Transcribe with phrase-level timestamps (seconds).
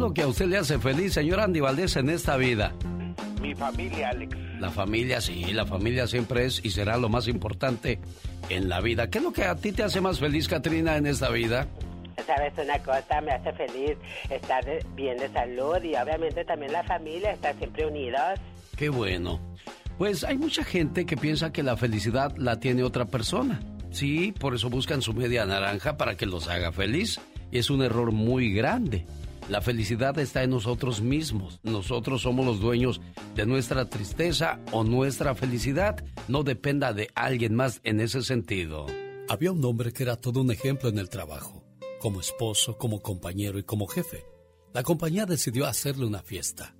[0.00, 2.72] lo que a usted le hace feliz, señor Andy Valdés, en esta vida?
[3.40, 4.36] Mi familia, Alex.
[4.58, 8.00] La familia, sí, la familia siempre es y será lo más importante
[8.48, 9.10] en la vida.
[9.10, 11.68] ¿Qué es lo que a ti te hace más feliz, Katrina, en esta vida?
[12.26, 13.96] Sabes una cosa, me hace feliz
[14.28, 14.64] estar
[14.94, 18.38] bien de salud y obviamente también la familia, estar siempre unidos.
[18.76, 19.40] Qué bueno.
[19.98, 23.60] Pues hay mucha gente que piensa que la felicidad la tiene otra persona.
[23.90, 27.20] Sí, por eso buscan su media naranja para que los haga feliz.
[27.50, 29.06] Y es un error muy grande.
[29.48, 31.58] La felicidad está en nosotros mismos.
[31.62, 33.00] Nosotros somos los dueños
[33.34, 36.04] de nuestra tristeza o nuestra felicidad.
[36.28, 38.86] No dependa de alguien más en ese sentido.
[39.28, 41.64] Había un hombre que era todo un ejemplo en el trabajo,
[42.00, 44.24] como esposo, como compañero y como jefe.
[44.72, 46.76] La compañía decidió hacerle una fiesta.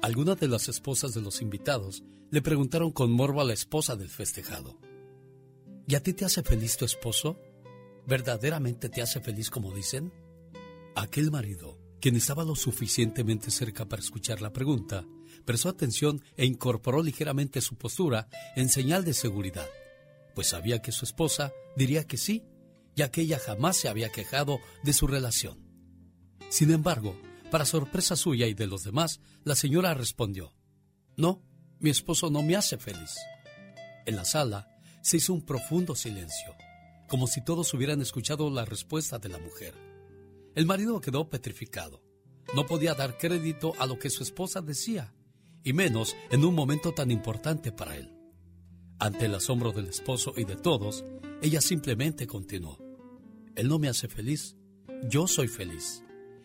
[0.00, 4.08] Algunas de las esposas de los invitados le preguntaron con morbo a la esposa del
[4.08, 4.78] festejado.
[5.88, 7.36] ¿Y a ti te hace feliz tu esposo?
[8.06, 10.12] ¿Verdaderamente te hace feliz como dicen?
[10.94, 15.06] Aquel marido quien estaba lo suficientemente cerca para escuchar la pregunta,
[15.44, 19.68] prestó atención e incorporó ligeramente su postura en señal de seguridad,
[20.34, 22.42] pues sabía que su esposa diría que sí,
[22.96, 25.60] ya que ella jamás se había quejado de su relación.
[26.50, 27.16] Sin embargo,
[27.52, 30.52] para sorpresa suya y de los demás, la señora respondió,
[31.16, 31.40] No,
[31.78, 33.14] mi esposo no me hace feliz.
[34.06, 36.56] En la sala se hizo un profundo silencio,
[37.08, 39.91] como si todos hubieran escuchado la respuesta de la mujer.
[40.54, 42.02] El marido quedó petrificado.
[42.54, 45.14] No podía dar crédito a lo que su esposa decía,
[45.64, 48.12] y menos en un momento tan importante para él.
[48.98, 51.04] Ante el asombro del esposo y de todos,
[51.40, 52.78] ella simplemente continuó.
[53.56, 54.56] Él no me hace feliz,
[55.08, 56.04] yo soy feliz.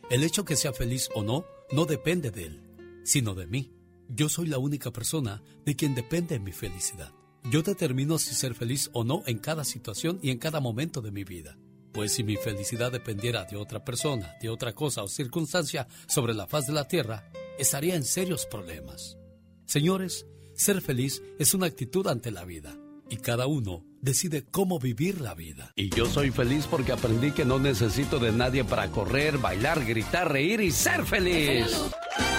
[0.10, 3.74] El hecho que sea feliz o no no depende de él, sino de mí.
[4.08, 7.14] Yo soy la única persona de quien depende mi felicidad.
[7.52, 11.12] Yo determino si ser feliz o no en cada situación y en cada momento de
[11.12, 11.58] mi vida.
[11.98, 16.46] Pues si mi felicidad dependiera de otra persona, de otra cosa o circunstancia sobre la
[16.46, 17.24] faz de la tierra,
[17.58, 19.18] estaría en serios problemas.
[19.66, 22.78] Señores, ser feliz es una actitud ante la vida
[23.10, 25.74] y cada uno decide cómo vivir la vida.
[25.76, 30.32] Y yo soy feliz porque aprendí que no necesito de nadie para correr, bailar, gritar,
[30.32, 31.66] reír y ser feliz.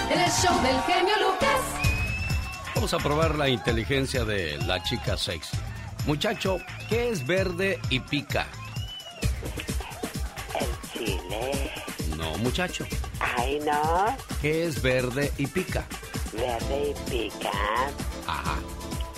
[0.09, 1.61] El show del genio Lucas.
[2.75, 5.57] Vamos a probar la inteligencia de la chica sexy.
[6.07, 8.47] Muchacho, ¿qué es verde y pica?
[10.59, 11.71] El chile.
[12.17, 12.85] No, muchacho.
[13.19, 14.17] Ay, no.
[14.41, 15.85] ¿Qué es verde y pica?
[16.33, 17.51] Verde y pica.
[18.27, 18.59] Ajá.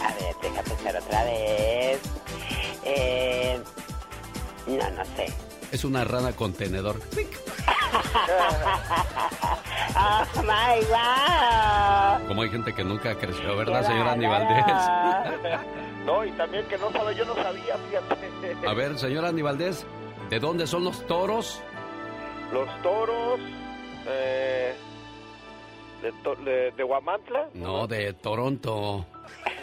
[0.04, 2.00] A ver, deja pensar otra vez.
[2.84, 3.62] Eh,
[4.68, 5.34] no, no sé.
[5.72, 7.00] Es una rana contenedor.
[9.96, 12.28] oh my God.
[12.28, 15.62] Como hay gente que nunca creció, ¿verdad, señora Valdés?
[16.06, 18.68] No, y también que no sabe, yo no sabía, fíjate.
[18.68, 19.86] A ver, señora Valdés,
[20.32, 21.62] ¿de dónde son los toros?
[22.52, 23.40] Los toros.
[24.08, 24.74] Eh,
[26.02, 27.50] de, to- de, de Huamantla.
[27.54, 29.06] No, de Toronto.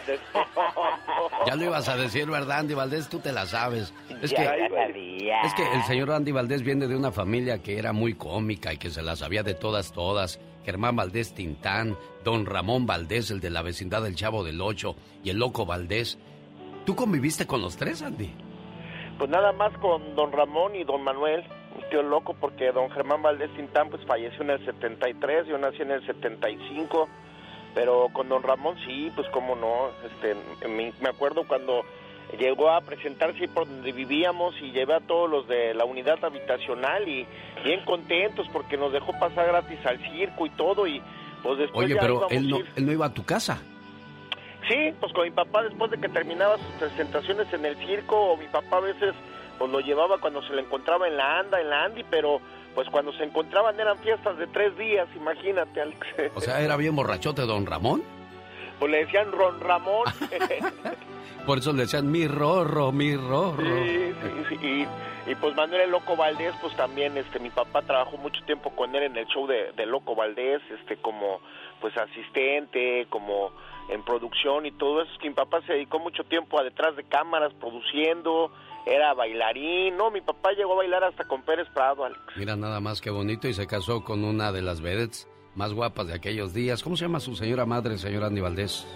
[0.07, 0.17] De-
[1.45, 3.09] Ya lo ibas a decir, ¿verdad, Andy Valdés?
[3.09, 3.93] Tú te la sabes.
[4.21, 5.41] Es Ya que, sabía.
[5.41, 8.77] es que el señor Andy Valdés viene de una familia que era muy cómica y
[8.77, 10.39] que se la sabía de todas, todas.
[10.65, 15.29] Germán Valdés Tintán, don Ramón Valdés, el de la vecindad del Chavo del Ocho, y
[15.29, 16.17] el Loco Valdés.
[16.85, 18.31] ¿Tú conviviste con los tres, Andy?
[19.19, 21.43] Pues nada más con don Ramón y don Manuel,
[21.75, 25.81] un tío loco, porque don Germán Valdés Tintán pues falleció en el 73, yo nací
[25.81, 27.09] en el 75,
[27.75, 30.37] pero con don Ramón sí, pues cómo no, este,
[30.69, 31.83] me, acuerdo cuando
[32.39, 37.05] llegó a presentarse por donde vivíamos y llevé a todos los de la unidad habitacional
[37.09, 37.27] y
[37.65, 41.01] bien contentos porque nos dejó pasar gratis al circo y todo y
[41.43, 42.65] pues después Oye, ya pero íbamos él no, ir.
[42.73, 43.61] él no iba a tu casa.
[44.69, 48.37] Sí, pues con mi papá después de que terminaba sus presentaciones en el circo, o
[48.37, 49.15] mi papá a veces
[49.57, 52.39] pues lo llevaba cuando se le encontraba en la anda, en la Andy, pero
[52.75, 56.07] pues cuando se encontraban eran fiestas de tres días, imagínate, Alex.
[56.35, 58.03] O sea, era bien borrachote don Ramón.
[58.79, 60.05] pues le decían Ron Ramón.
[61.45, 63.63] Por eso le decían mi rorro, mi rorro.
[63.63, 64.55] Sí, sí, sí,
[65.25, 68.69] Y, y, pues Manuel el Loco Valdés, pues también, este, mi papá trabajó mucho tiempo
[68.75, 71.41] con él en el show de, de Loco Valdés, este, como,
[71.81, 73.51] pues asistente, como
[73.89, 76.95] en producción y todo eso, es que mi papá se dedicó mucho tiempo a detrás
[76.95, 78.51] de cámaras, produciendo,
[78.85, 82.21] era bailarín, no, mi papá llegó a bailar hasta con Pérez Prado, Alex.
[82.37, 86.07] Mira nada más que bonito y se casó con una de las vedettes más guapas
[86.07, 86.83] de aquellos días.
[86.83, 88.87] ¿Cómo se llama su señora madre, señor Andy Valdés?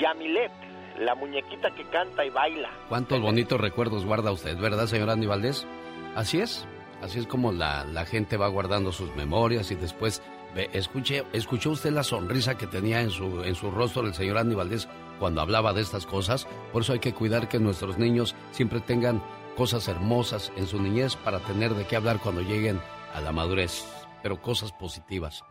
[0.00, 0.52] Yamilet,
[0.98, 2.70] la muñequita que canta y baila.
[2.88, 5.66] ¿Cuántos bonitos recuerdos guarda usted, verdad, señor Andy Valdés?
[6.14, 6.66] Así es,
[7.00, 10.22] así es como la, la gente va guardando sus memorias y después
[10.54, 14.54] escuche, escuchó usted la sonrisa que tenía en su, en su rostro el señor Andy
[14.54, 14.88] Valdés
[15.18, 16.46] cuando hablaba de estas cosas.
[16.72, 19.22] Por eso hay que cuidar que nuestros niños siempre tengan
[19.56, 22.80] cosas hermosas en su niñez para tener de qué hablar cuando lleguen
[23.14, 23.84] a la madurez,
[24.22, 25.42] pero cosas positivas.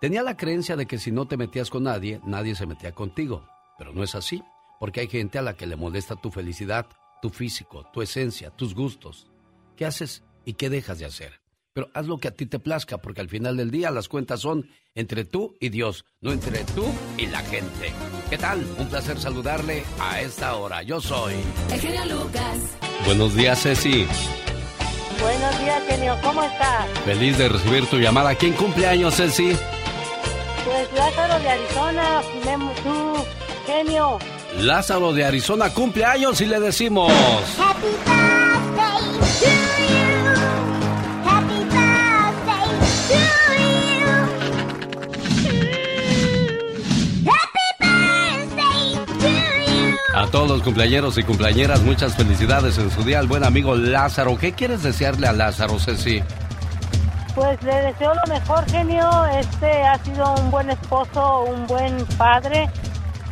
[0.00, 3.46] Tenía la creencia de que si no te metías con nadie, nadie se metía contigo.
[3.78, 4.42] Pero no es así,
[4.80, 6.86] porque hay gente a la que le molesta tu felicidad,
[7.20, 9.30] tu físico, tu esencia, tus gustos.
[9.76, 11.41] ¿Qué haces y qué dejas de hacer?
[11.74, 14.40] Pero haz lo que a ti te plazca, porque al final del día las cuentas
[14.40, 16.84] son entre tú y Dios, no entre tú
[17.16, 17.92] y la gente.
[18.28, 18.64] ¿Qué tal?
[18.78, 20.82] Un placer saludarle a esta hora.
[20.82, 21.34] Yo soy...
[21.70, 22.58] El Lucas.
[23.06, 24.06] Buenos días, Ceci.
[25.18, 26.18] Buenos días, genio.
[26.22, 26.86] ¿Cómo estás?
[27.04, 28.34] Feliz de recibir tu llamada.
[28.34, 29.52] ¿Quién cumple años, Ceci?
[30.64, 32.22] Pues Lázaro de Arizona,
[32.82, 33.14] tú,
[33.66, 34.18] genio.
[34.58, 37.10] Lázaro de Arizona cumple años y le decimos...
[37.58, 38.41] Happy
[50.42, 54.36] todos los cumpleañeros y cumpleañeras, muchas felicidades en su día al buen amigo Lázaro.
[54.36, 56.20] ¿Qué quieres desearle a Lázaro, Ceci?
[57.36, 59.08] Pues le deseo lo mejor, genio.
[59.38, 62.68] Este ha sido un buen esposo, un buen padre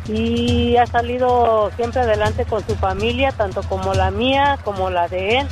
[0.07, 5.39] y ha salido siempre adelante con su familia, tanto como la mía como la de
[5.39, 5.47] él.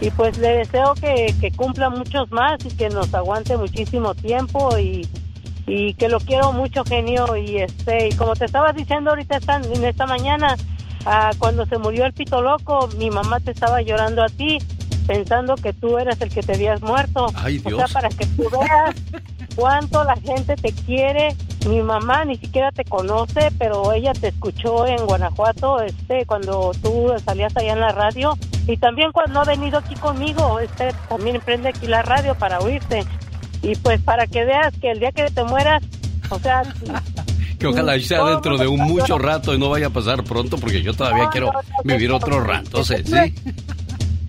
[0.00, 5.06] Y pues le deseo que, cumpla muchos más y que nos aguante muchísimo tiempo y,
[5.94, 7.36] que lo quiero mucho, genio.
[7.36, 9.38] Y este, y como te estaba diciendo ahorita
[9.72, 10.56] en esta mañana,
[11.06, 14.58] ah, cuando se murió el pito loco, mi mamá te estaba llorando a ti
[15.08, 17.26] pensando que tú eras el que te habías muerto.
[17.34, 17.72] Ay, Dios.
[17.72, 18.94] O sea, para que tú veas
[19.56, 21.34] cuánto la gente te quiere.
[21.66, 27.12] Mi mamá ni siquiera te conoce, pero ella te escuchó en Guanajuato, este, cuando tú
[27.24, 28.38] salías allá en la radio.
[28.66, 33.04] Y también cuando ha venido aquí conmigo, este, también prende aquí la radio para oírte.
[33.62, 35.82] Y pues para que veas que el día que te mueras,
[36.30, 36.62] o sea...
[37.58, 40.82] que ojalá sea dentro de un mucho rato y no vaya a pasar pronto, porque
[40.82, 41.50] yo todavía quiero
[41.84, 42.94] vivir otro rato, ¿sí?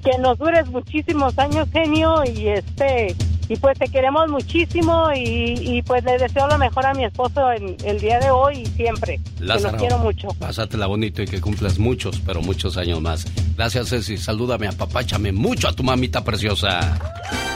[0.03, 3.15] que nos dures muchísimos años, genio, y este
[3.49, 7.75] y pues te queremos muchísimo y, pues le deseo lo mejor a mi esposo en,
[7.83, 9.19] el día de hoy y siempre.
[9.39, 10.27] Lázaro, quiero mucho.
[10.37, 13.25] Pásatela bonito y que cumplas muchos, pero muchos años más.
[13.57, 14.17] Gracias, Ceci.
[14.17, 16.79] Salúdame, apapáchame mucho a tu mamita preciosa.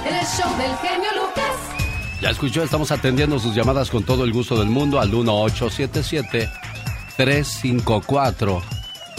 [0.04, 1.83] El show del genio Lucas.
[2.24, 6.50] Ya escuchó, estamos atendiendo sus llamadas con todo el gusto del mundo al 1877
[7.18, 8.62] 354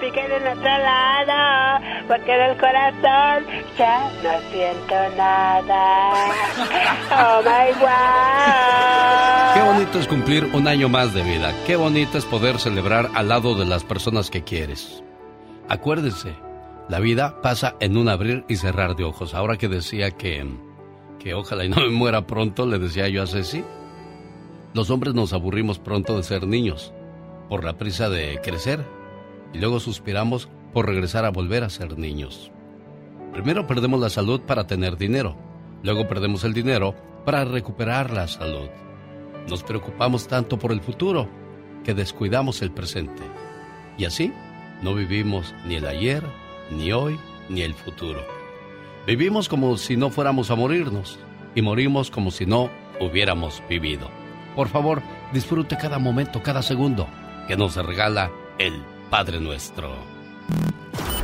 [0.00, 3.46] piquen en otro lado, porque del corazón
[3.76, 6.14] ya no siento nada.
[7.10, 9.54] Oh my God.
[9.54, 11.52] Qué bonito es cumplir un año más de vida.
[11.66, 15.02] Qué bonito es poder celebrar al lado de las personas que quieres.
[15.68, 16.34] Acuérdense,
[16.88, 19.34] la vida pasa en un abrir y cerrar de ojos.
[19.34, 20.46] Ahora que decía que,
[21.18, 23.64] que ojalá y no me muera pronto, le decía yo a Ceci,
[24.74, 26.92] los hombres nos aburrimos pronto de ser niños,
[27.48, 28.97] por la prisa de crecer
[29.52, 32.50] y luego suspiramos por regresar a volver a ser niños.
[33.32, 35.36] Primero perdemos la salud para tener dinero,
[35.82, 38.68] luego perdemos el dinero para recuperar la salud.
[39.48, 41.28] Nos preocupamos tanto por el futuro
[41.84, 43.22] que descuidamos el presente.
[43.96, 44.32] Y así
[44.82, 46.22] no vivimos ni el ayer,
[46.70, 48.24] ni hoy, ni el futuro.
[49.06, 51.18] Vivimos como si no fuéramos a morirnos
[51.54, 54.10] y morimos como si no hubiéramos vivido.
[54.54, 55.02] Por favor,
[55.32, 57.08] disfrute cada momento, cada segundo
[57.46, 59.90] que nos regala el Padre nuestro.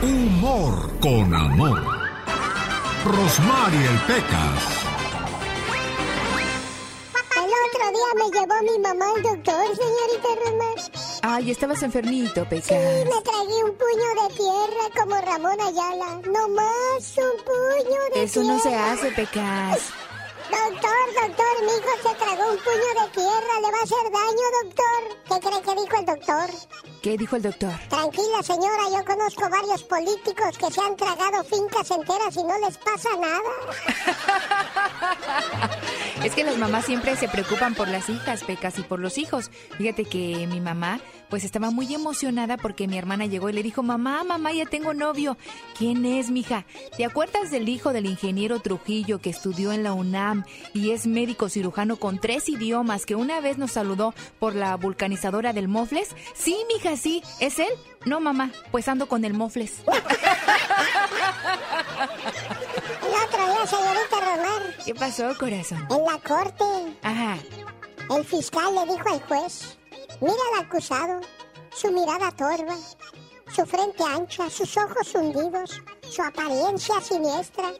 [0.01, 1.83] Humor con amor.
[3.05, 4.85] Rosmarie el Pecas.
[7.37, 10.79] El otro día me llevó mi mamá al doctor, señorita Rosmar.
[11.23, 12.69] Ay, estabas enfermito, Pecas.
[12.69, 16.21] Sí, me tragué un puño de tierra como Ramón Ayala.
[16.27, 18.25] No más un puño de tierra.
[18.25, 19.93] Eso no se hace, Pecas.
[20.51, 23.61] Doctor, doctor, mi hijo se tragó un puño de tierra.
[23.63, 25.01] ¿Le va a hacer daño, doctor?
[25.29, 26.51] ¿Qué cree que dijo el doctor?
[27.03, 27.73] ¿Qué dijo el doctor?
[27.89, 32.77] Tranquila, señora, yo conozco varios políticos que se han tragado fincas enteras y no les
[32.79, 33.41] pasa nada.
[36.25, 39.51] es que las mamás siempre se preocupan por las hijas, Pecas, y por los hijos.
[39.77, 43.83] Fíjate que mi mamá pues estaba muy emocionada porque mi hermana llegó y le dijo,
[43.83, 45.37] mamá, mamá, ya tengo novio.
[45.77, 46.65] ¿Quién es, mija?
[46.97, 51.49] ¿Te acuerdas del hijo del ingeniero Trujillo que estudió en la UNAM y es médico
[51.49, 56.15] cirujano con tres idiomas que una vez nos saludó por la vulcanizadora del Mofles?
[56.35, 57.23] Sí, mija, sí.
[57.41, 57.73] ¿Es él?
[58.05, 59.83] No, mamá, pues ando con el Mofles.
[63.03, 64.77] El otro día, señorita Romar.
[64.85, 65.87] ¿Qué pasó, corazón?
[65.91, 66.65] En la corte.
[67.03, 67.39] Ajá.
[68.11, 69.79] El fiscal le dijo al juez
[70.21, 71.21] Mira al acusado,
[71.73, 72.77] su mirada torva,
[73.55, 77.73] su frente ancha, sus ojos hundidos, su apariencia siniestra.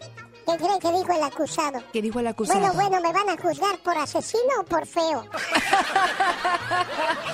[0.47, 1.83] ¿Qué cree que dijo el acusado?
[1.93, 2.61] ¿Qué dijo el acusado?
[2.61, 5.25] Bueno, bueno, ¿me van a juzgar por asesino o por feo?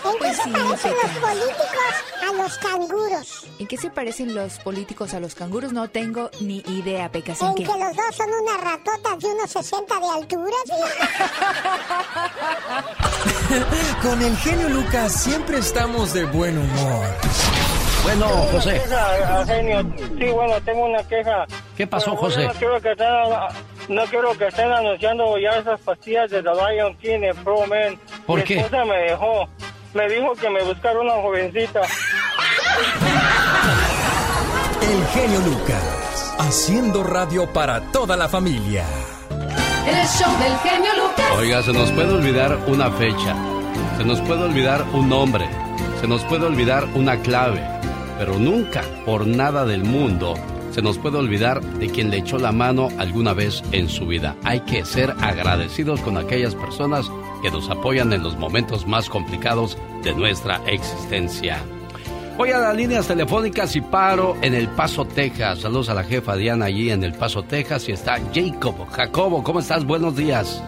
[0.05, 3.45] ¿En qué Pues se sí, parecen los políticos a los canguros?
[3.59, 5.73] ¿En qué se parecen los políticos a los canguros?
[5.73, 7.41] No tengo ni idea, Pecas.
[7.43, 7.65] ¿En En qué?
[7.65, 10.57] que los dos son unas ratotas de unos 60 de altura.
[14.03, 17.07] Con el genio Lucas siempre estamos de buen humor.
[18.03, 18.73] Bueno, José.
[18.83, 19.81] Queja, genio.
[20.19, 21.47] Sí, bueno, tengo una queja.
[21.77, 22.47] ¿Qué pasó, bueno, José?
[22.47, 23.09] No quiero, que estén,
[23.89, 27.99] no quiero que estén anunciando ya esas pastillas de The Lion King en Pro Man.
[28.27, 28.61] ¿Por Mi qué?
[28.61, 29.49] esposa me dejó.
[29.95, 31.81] Me dijo que me buscara una jovencita.
[34.83, 38.85] El genio Lucas, haciendo radio para toda la familia.
[39.87, 41.27] El show del genio Lucas.
[41.37, 43.35] Oiga, se nos puede olvidar una fecha,
[43.99, 45.49] se nos puede olvidar un nombre,
[46.01, 47.61] se nos puede olvidar una clave,
[48.21, 50.35] pero nunca, por nada del mundo,
[50.73, 54.37] se nos puede olvidar de quien le echó la mano alguna vez en su vida.
[54.45, 57.11] Hay que ser agradecidos con aquellas personas
[57.43, 61.61] que nos apoyan en los momentos más complicados de nuestra existencia.
[62.37, 65.61] Voy a las líneas telefónicas y paro en El Paso, Texas.
[65.61, 67.89] Saludos a la jefa Diana allí en El Paso, Texas.
[67.89, 68.87] Y está Jacob.
[68.91, 69.87] Jacobo, ¿cómo estás?
[69.87, 70.63] Buenos días.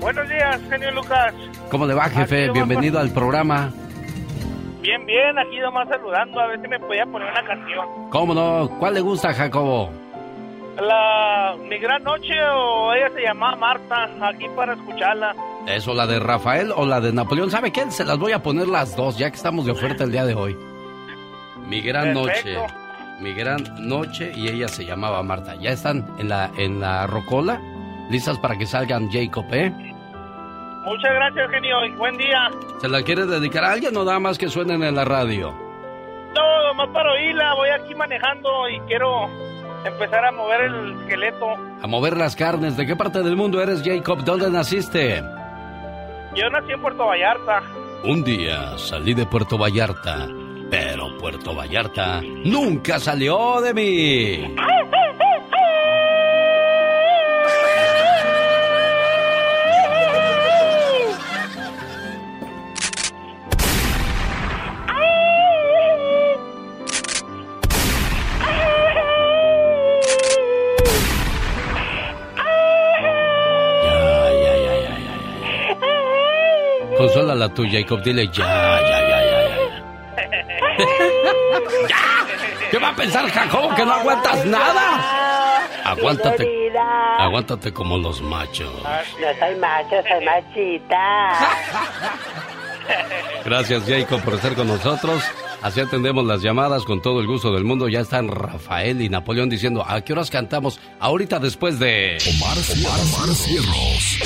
[0.00, 1.32] Buenos días, genio Lucas.
[1.70, 2.50] ¿Cómo le va, jefe?
[2.50, 3.72] Bienvenido al programa.
[4.80, 7.86] Bien, bien, aquí nomás saludando, a ver si me podía poner una canción.
[8.10, 8.68] ¿Cómo no?
[8.78, 9.90] ¿Cuál le gusta, Jacobo?
[10.80, 15.34] La Mi Gran Noche o ella se llamaba Marta, aquí para escucharla.
[15.66, 17.50] ¿Eso, la de Rafael o la de Napoleón?
[17.50, 17.90] ¿Sabe qué?
[17.90, 20.34] Se las voy a poner las dos, ya que estamos de oferta el día de
[20.34, 20.56] hoy.
[21.68, 22.60] Mi gran Perfecto.
[22.62, 22.74] noche.
[23.20, 25.54] Mi gran noche y ella se llamaba Marta.
[25.56, 27.60] ¿Ya están en la, en la rocola?
[28.08, 29.70] ¿Listas para que salgan Jacob, eh?
[30.84, 32.50] Muchas gracias, genio, y buen día.
[32.80, 35.54] ¿Se la quiere dedicar a alguien o nada más que suenen en la radio?
[36.34, 39.26] Todo más para oírla, voy aquí manejando y quiero
[39.84, 41.46] empezar a mover el esqueleto.
[41.82, 42.76] A mover las carnes.
[42.76, 44.24] ¿De qué parte del mundo eres, Jacob?
[44.24, 45.22] ¿Dónde naciste?
[46.34, 47.62] Yo nací en Puerto Vallarta.
[48.04, 50.28] Un día salí de Puerto Vallarta,
[50.70, 54.56] pero Puerto Vallarta nunca salió de mí.
[77.00, 77.06] ya.
[77.06, 78.02] Consuélala tú, Jacob.
[78.02, 79.56] Dile ya, ya, ya, ya, ya.
[81.88, 82.68] ¡Ya!
[82.70, 83.74] ¿Qué va a pensar Jacob?
[83.74, 85.66] ¿Que no aguantas nada?
[85.84, 86.60] Aguántate.
[87.18, 88.72] Aguántate como los machos.
[88.72, 91.38] No soy macho, soy machita.
[93.44, 95.22] Gracias, Jacob, por estar con nosotros.
[95.62, 97.88] Así atendemos las llamadas con todo el gusto del mundo.
[97.88, 100.80] Ya están Rafael y Napoleón diciendo, ¿a qué horas cantamos?
[100.98, 102.18] Ahorita después de...
[102.26, 104.18] Omar, Omar, Omar Cierros.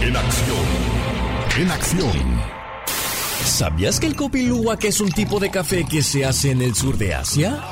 [0.00, 0.95] En acción.
[1.58, 2.12] En acción.
[3.44, 6.74] ¿Sabías que el Kopi Luwak es un tipo de café que se hace en el
[6.74, 7.62] sur de Asia?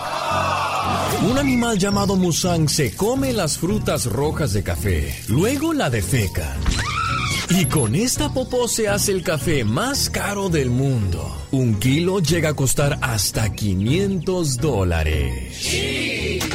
[1.28, 6.56] Un animal llamado musang se come las frutas rojas de café, luego la defeca.
[7.50, 11.46] Y con esta popó se hace el café más caro del mundo.
[11.50, 16.53] Un kilo llega a costar hasta 500 dólares.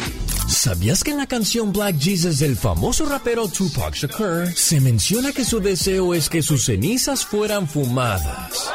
[0.60, 5.46] ¿Sabías que en la canción Black Jesus del famoso rapero Tupac Shakur se menciona que
[5.46, 8.70] su deseo es que sus cenizas fueran fumadas?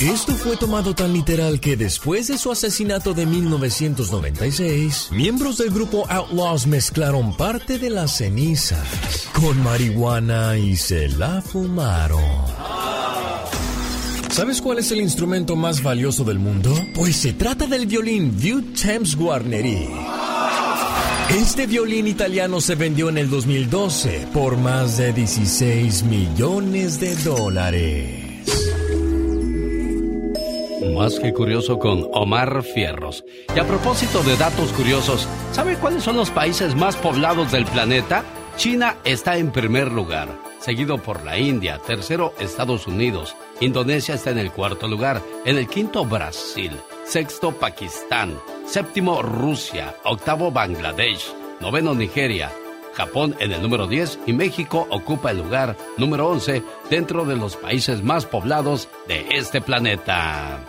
[0.00, 6.06] Esto fue tomado tan literal que después de su asesinato de 1996, miembros del grupo
[6.08, 12.24] Outlaws mezclaron parte de las cenizas con marihuana y se la fumaron.
[14.34, 16.74] ¿Sabes cuál es el instrumento más valioso del mundo?
[16.92, 19.86] Pues se trata del violín Vieux Thames Guarneri.
[21.30, 28.50] Este violín italiano se vendió en el 2012 por más de 16 millones de dólares.
[30.96, 33.24] Más que curioso con Omar Fierros.
[33.54, 38.24] Y a propósito de datos curiosos, ¿sabe cuáles son los países más poblados del planeta?
[38.56, 44.38] China está en primer lugar, seguido por la India, tercero Estados Unidos, Indonesia está en
[44.38, 46.72] el cuarto lugar, en el quinto Brasil,
[47.04, 52.50] sexto Pakistán, séptimo Rusia, octavo Bangladesh, noveno Nigeria,
[52.94, 57.56] Japón en el número 10 y México ocupa el lugar número 11 dentro de los
[57.56, 60.60] países más poblados de este planeta.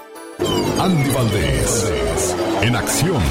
[0.80, 2.36] Andy Valdés.
[2.62, 3.22] En acción.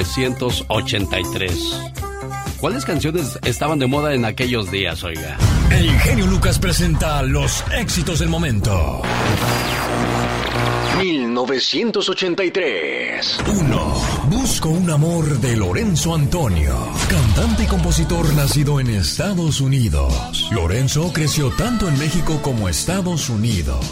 [0.00, 1.92] 1983.
[2.58, 5.36] ¿Cuáles canciones estaban de moda en aquellos días, oiga?
[5.70, 9.02] El genio Lucas presenta los éxitos del momento.
[10.98, 13.38] 1983.
[13.46, 13.94] 1.
[14.28, 16.76] Busco un amor de Lorenzo Antonio,
[17.08, 20.50] cantante y compositor nacido en Estados Unidos.
[20.52, 23.82] Lorenzo creció tanto en México como Estados Unidos.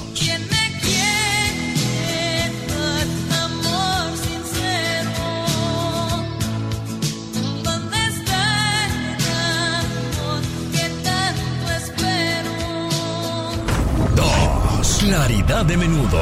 [15.08, 16.20] Claridad de Menudo.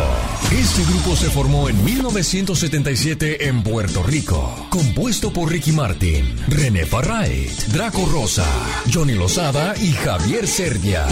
[0.53, 7.51] Este grupo se formó en 1977 en Puerto Rico, compuesto por Ricky Martin, René Farrait,
[7.73, 8.47] Draco Rosa,
[8.95, 11.05] Johnny Lozada y Javier Serdia.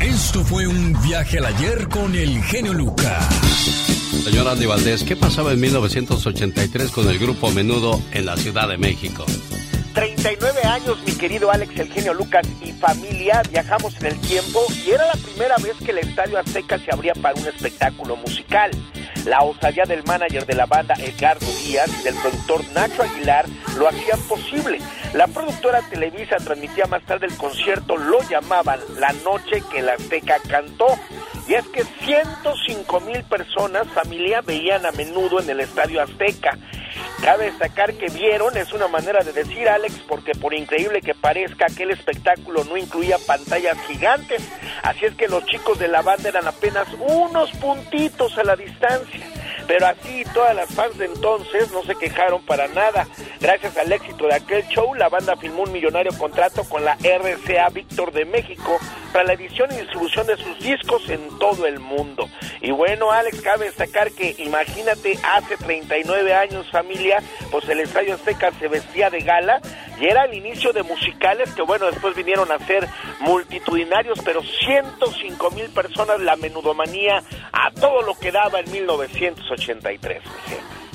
[0.00, 3.26] Esto fue un viaje al ayer con el genio Lucas.
[4.22, 8.78] Señor Andy Valdés, ¿qué pasaba en 1983 con el grupo Menudo en la Ciudad de
[8.78, 9.26] México?
[9.94, 14.90] 39 años, mi querido Alex, el genio Lucas y familia, viajamos en el tiempo y
[14.90, 18.72] era la primera vez que el Estadio Azteca se abría para un espectáculo musical.
[19.24, 23.46] La osadía del manager de la banda Edgardo Díaz y del productor Nacho Aguilar
[23.78, 24.80] lo hacían posible.
[25.14, 30.38] La productora Televisa transmitía más tarde el concierto, lo llamaban La Noche que el Azteca
[30.48, 30.86] cantó.
[31.46, 36.58] Y es que 105 mil personas, familia, veían a menudo en el Estadio Azteca.
[37.22, 41.66] Cabe destacar que vieron, es una manera de decir Alex, porque por increíble que parezca,
[41.66, 44.42] aquel espectáculo no incluía pantallas gigantes,
[44.82, 49.26] así es que los chicos de la banda eran apenas unos puntitos a la distancia.
[49.66, 53.06] Pero así todas las fans de entonces no se quejaron para nada.
[53.40, 57.68] Gracias al éxito de aquel show, la banda firmó un millonario contrato con la RCA
[57.70, 58.78] Víctor de México
[59.12, 62.28] para la edición y distribución de sus discos en todo el mundo.
[62.60, 68.50] Y bueno, Alex, cabe destacar que imagínate, hace 39 años familia, pues el Estadio Azteca
[68.58, 69.60] se vestía de gala
[70.00, 72.88] y era el inicio de musicales que bueno, después vinieron a ser
[73.20, 77.22] multitudinarios, pero 105 mil personas, la menudomanía
[77.52, 78.70] a todo lo que daba en
[79.58, 80.22] 1983.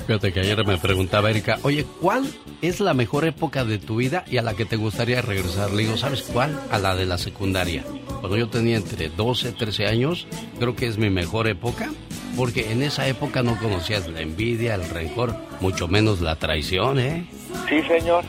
[0.06, 2.24] Fíjate que ayer me preguntaba Erika, oye, ¿cuál
[2.62, 5.70] es la mejor época de tu vida y a la que te gustaría regresar?
[5.70, 6.60] Le digo, ¿sabes cuál?
[6.70, 7.84] A la de la secundaria.
[8.18, 10.26] Cuando yo tenía entre 12, 13 años,
[10.58, 11.90] creo que es mi mejor época,
[12.36, 17.26] porque en esa época no conocías la envidia, el rencor, mucho menos la traición, ¿eh?
[17.68, 18.24] Sí, señor.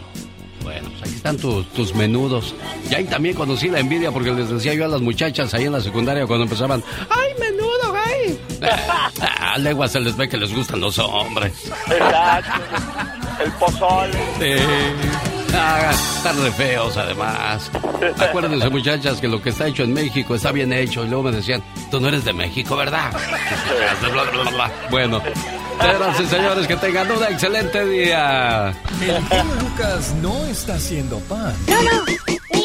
[0.63, 2.54] Bueno, pues aquí están tus, menudos.
[2.89, 5.72] Y ahí también conocí la envidia porque les decía yo a las muchachas ahí en
[5.72, 7.70] la secundaria cuando empezaban, ¡ay, menudo,
[8.12, 8.39] güey!
[9.39, 11.54] a leguas se les ve que les gustan los hombres.
[11.88, 12.62] Exacto.
[13.43, 14.19] El pozole.
[14.39, 14.63] Sí.
[15.54, 17.69] Ah, están re feos además.
[18.19, 21.04] Acuérdense muchachas que lo que está hecho en México está bien hecho.
[21.04, 23.12] Y luego me decían, tú no eres de México, ¿verdad?
[24.89, 25.21] bueno,
[25.82, 26.67] Gracias, señores.
[26.67, 28.69] Que tengan un excelente día.
[29.02, 31.54] El genio Lucas no está haciendo pan.
[31.67, 32.61] No, no.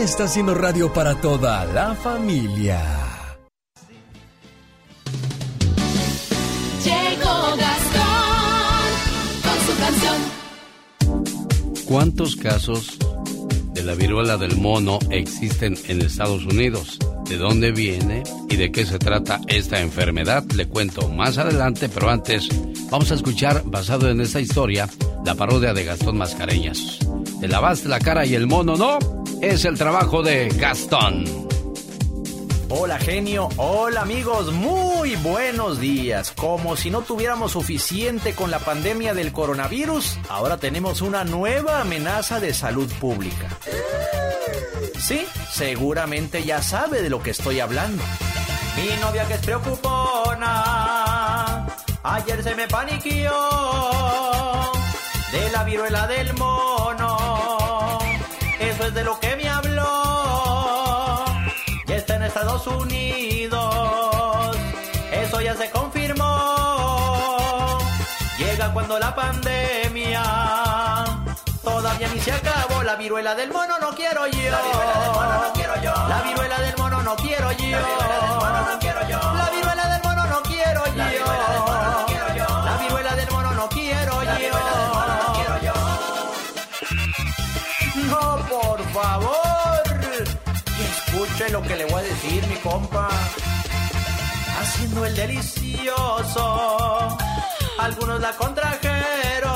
[0.00, 2.80] Él está haciendo radio para toda la familia.
[6.82, 8.86] Llegó Gastón
[9.42, 10.16] con su canción.
[11.86, 12.96] ¿Cuántos casos
[13.74, 16.98] de la viruela del mono existen en Estados Unidos.
[17.28, 20.44] ¿De dónde viene y de qué se trata esta enfermedad?
[20.54, 22.48] Le cuento más adelante, pero antes
[22.90, 24.88] vamos a escuchar, basado en esta historia,
[25.24, 26.98] la parodia de Gastón Mascareñas.
[27.40, 28.98] Te lavaste la cara y el mono no,
[29.40, 31.24] es el trabajo de Gastón.
[32.72, 36.32] Hola genio, hola amigos, muy buenos días.
[36.32, 42.38] Como si no tuviéramos suficiente con la pandemia del coronavirus, ahora tenemos una nueva amenaza
[42.38, 43.48] de salud pública.
[44.98, 48.04] Sí, seguramente ya sabe de lo que estoy hablando.
[48.76, 50.79] Mi novia que es preocupona,
[52.02, 53.32] ayer se me paniqueó
[55.32, 57.98] de la viruela del mono.
[58.58, 59.50] Eso es de lo que me
[62.30, 64.56] Estados Unidos.
[65.10, 67.78] Eso ya se confirmó.
[68.38, 70.22] Llega cuando la pandemia
[71.60, 72.84] todavía ni se acabó.
[72.84, 74.48] La viruela del mono no quiero yo.
[74.48, 75.92] La viruela del mono no quiero yo.
[76.08, 77.68] La viruela del mono no quiero yo.
[77.68, 79.18] La viruela del mono no quiero yo.
[79.34, 81.69] La viruela del mono no quiero yo.
[88.92, 89.82] Favor.
[90.90, 93.08] Escuche lo que le voy a decir, mi compa.
[94.60, 97.16] Haciendo el delicioso.
[97.78, 99.50] Algunos la contrajeron.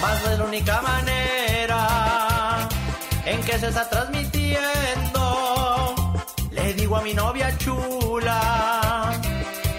[0.00, 2.68] Más no es la única manera
[3.24, 5.94] en que se está transmitiendo.
[6.52, 9.12] Le digo a mi novia chula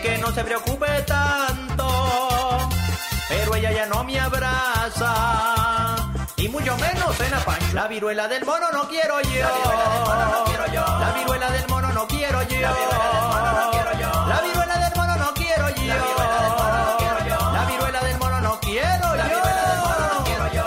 [0.01, 1.87] que no se preocupe tanto,
[3.27, 5.78] pero ella ya no me abraza.
[6.39, 7.73] Y mucho menos en la pancha.
[7.73, 9.41] La viruela del mono no quiero yo.
[9.41, 10.85] La viruela del mono no quiero yo.
[10.99, 12.59] La viruela del mono no quiero yo.
[12.59, 15.89] La viruela del mono no quiero yo.
[15.89, 17.51] La viruela del mono no quiero yo.
[17.51, 19.15] La viruela del mono no quiero yo.
[19.15, 20.63] La viruela del mono no quiero yo.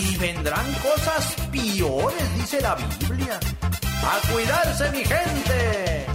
[0.00, 3.38] Y vendrán cosas peores, dice la Biblia.
[4.02, 6.06] A cuidarse, mi gente.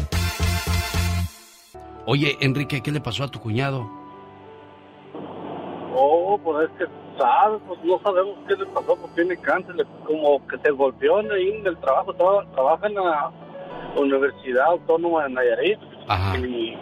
[2.05, 3.89] Oye, Enrique, ¿qué le pasó a tu cuñado?
[5.93, 6.85] Oh, pues es que,
[7.21, 7.61] ¿sabes?
[7.67, 11.49] Pues no sabemos qué le pasó, pues tiene cáncer, como que se golpeó en ahí
[11.59, 13.31] en el trabajo, traba- trabaja en la
[13.97, 15.79] Universidad Autónoma de Nayarit
[16.47, 16.77] y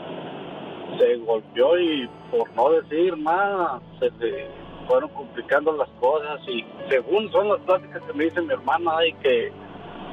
[0.97, 4.47] se golpeó y por no decir nada, se le
[4.88, 9.13] fueron complicando las cosas y según son las pláticas que me dice mi hermana, y
[9.13, 9.52] que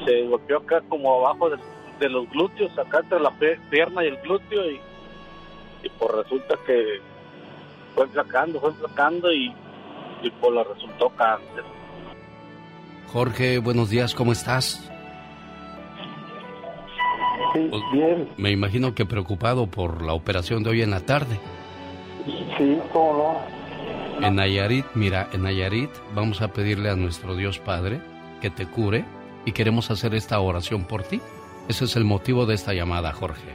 [0.04, 1.56] se golpeó acá como abajo de,
[1.98, 3.30] de los glúteos, acá entre la
[3.70, 4.80] pierna y el glúteo y,
[5.82, 7.00] y pues resulta que
[7.94, 9.54] fue flacando, fue flacando y,
[10.22, 11.64] y le resultó cáncer.
[13.12, 14.90] Jorge, buenos días, ¿cómo estás?
[17.52, 18.29] Pues, bien.
[18.37, 21.38] Me imagino que preocupado por la operación de hoy en la tarde.
[22.59, 23.40] Sí, cómo
[24.20, 24.26] no.
[24.26, 28.00] En Nayarit, mira, en Nayarit vamos a pedirle a nuestro Dios Padre
[28.40, 29.05] que te cure
[29.44, 31.20] y queremos hacer esta oración por ti.
[31.68, 33.55] Ese es el motivo de esta llamada, Jorge.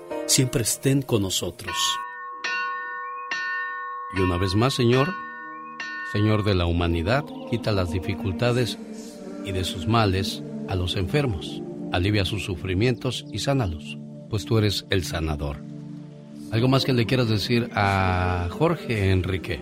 [0.31, 1.75] siempre estén con nosotros.
[4.17, 5.09] Y una vez más, Señor,
[6.13, 8.79] Señor de la humanidad, quita las dificultades
[9.43, 13.97] y de sus males a los enfermos, alivia sus sufrimientos y sánalos,
[14.29, 15.57] pues tú eres el sanador.
[16.53, 19.61] ¿Algo más que le quieras decir a Jorge Enrique?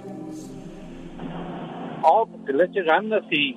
[2.01, 3.55] Pues que le eche ganas y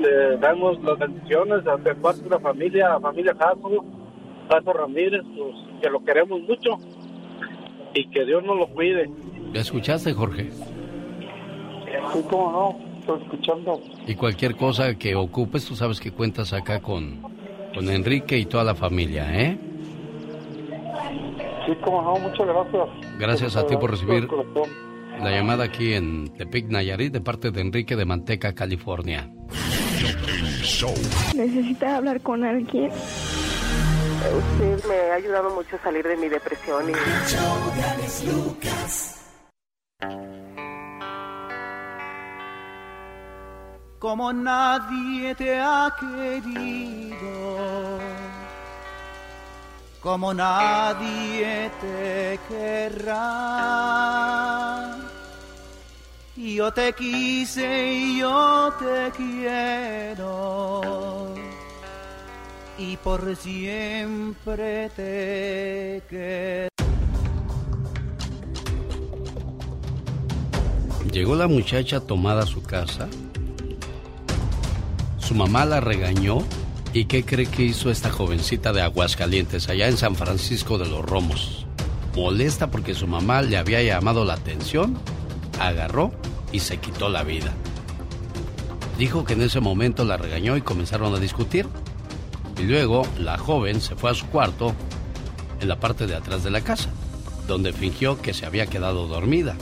[0.00, 4.01] le damos las bendiciones a parte de la familia, a familia Jasso,
[4.48, 6.78] Jasso Ramírez, pues, que lo queremos mucho
[7.94, 9.10] y que Dios nos lo cuide.
[9.52, 10.50] ¿Ya escuchaste, Jorge?
[10.50, 13.80] Sí, cómo no, estoy escuchando.
[14.06, 17.20] Y cualquier cosa que ocupes, tú sabes que cuentas acá con,
[17.74, 19.58] con Enrique y toda la familia, ¿eh?
[21.66, 22.88] Sí, cómo no, muchas gracias.
[23.18, 24.28] Gracias a ti por recibir
[25.20, 29.30] la llamada aquí en Tepic, Nayarit, de parte de Enrique de Manteca, California.
[31.36, 32.90] ¿Necesita hablar con alguien?
[34.30, 36.92] Usted me ha ayudado mucho a salir de mi depresión y...
[44.02, 47.16] como nadie te ha querido,
[50.00, 53.22] como nadie te querrá.
[56.34, 60.80] Yo te quise y yo te quiero,
[62.78, 66.02] y por siempre te.
[71.12, 73.08] Llegó la muchacha tomada a su casa.
[75.18, 76.38] Su mamá la regañó.
[76.94, 81.02] ¿Y qué cree que hizo esta jovencita de Aguascalientes, allá en San Francisco de los
[81.02, 81.66] Romos?
[82.14, 84.98] Molesta porque su mamá le había llamado la atención,
[85.58, 86.12] agarró
[86.52, 87.52] y se quitó la vida.
[88.98, 91.66] Dijo que en ese momento la regañó y comenzaron a discutir.
[92.62, 94.72] Luego la joven se fue a su cuarto
[95.60, 96.90] en la parte de atrás de la casa,
[97.46, 99.56] donde fingió que se había quedado dormida.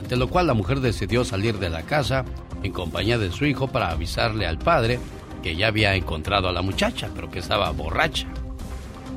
[0.00, 2.24] Ante lo cual la mujer decidió salir de la casa
[2.62, 4.98] en compañía de su hijo para avisarle al padre
[5.42, 8.26] que ya había encontrado a la muchacha, pero que estaba borracha.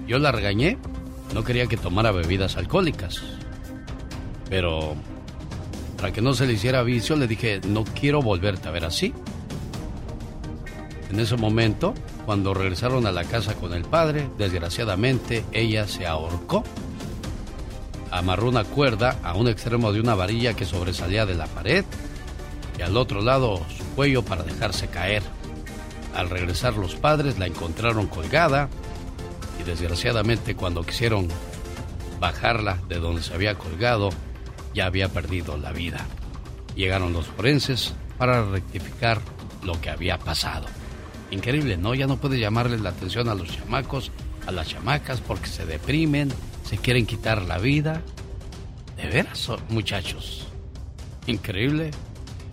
[0.08, 0.78] Yo la regañé,
[1.34, 3.22] no quería que tomara bebidas alcohólicas.
[4.50, 4.96] Pero
[5.98, 9.13] para que no se le hiciera vicio, le dije, no quiero volverte a ver así.
[11.10, 11.93] En ese momento,
[12.28, 16.66] cuando regresaron a la casa con el padre, desgraciadamente ella se ahorcó.
[18.12, 21.86] Amarró una cuerda a un extremo de una varilla que sobresalía de la pared
[22.78, 25.24] y al otro lado su cuello para dejarse caer.
[26.18, 28.68] Al regresar los padres la encontraron colgada
[29.58, 31.30] y desgraciadamente cuando quisieron
[32.20, 34.10] bajarla de donde se había colgado,
[34.74, 36.06] ya había perdido la vida.
[36.76, 39.22] Llegaron los forenses para rectificar
[39.63, 40.66] lo que había pasado.
[41.32, 41.94] Increíble, ¿no?
[41.94, 44.12] Ya no puede llamarles la atención a los chamacos,
[44.46, 46.32] a las chamacas, porque se deprimen,
[46.63, 48.02] se quieren quitar la vida.
[48.96, 50.48] De veras, muchachos.
[51.28, 51.92] Increíble,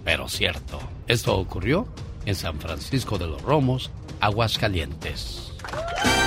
[0.04, 0.80] pero cierto.
[1.06, 1.86] Esto ocurrió
[2.26, 5.52] en San Francisco de los Romos, Aguascalientes.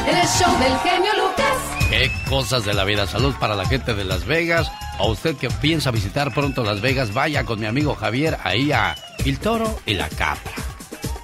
[0.07, 1.89] El show del genio Lucas.
[1.89, 3.07] Qué cosas de la vida.
[3.07, 4.71] Salud para la gente de Las Vegas.
[4.97, 8.95] A usted que piensa visitar pronto Las Vegas, vaya con mi amigo Javier ahí a
[9.25, 10.53] El Toro y la Capra.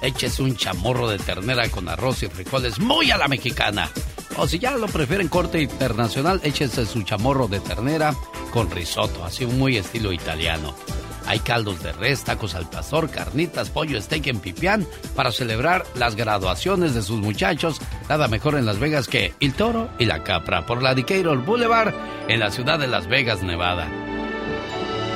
[0.04, 3.90] Échese un chamorro de ternera con arroz y frijoles muy a la mexicana.
[4.36, 8.14] O si ya lo prefieren corte internacional, échese su chamorro de ternera
[8.52, 10.74] con risotto, así muy estilo italiano.
[11.26, 14.86] Hay caldos de res, tacos al pastor, carnitas, pollo, steak en pipián
[15.16, 17.80] para celebrar las graduaciones de sus muchachos.
[18.06, 21.94] Nada mejor en Las Vegas que El Toro y la Capra por la Decatur Boulevard
[22.28, 24.03] en la ciudad de Las Vegas, Nevada.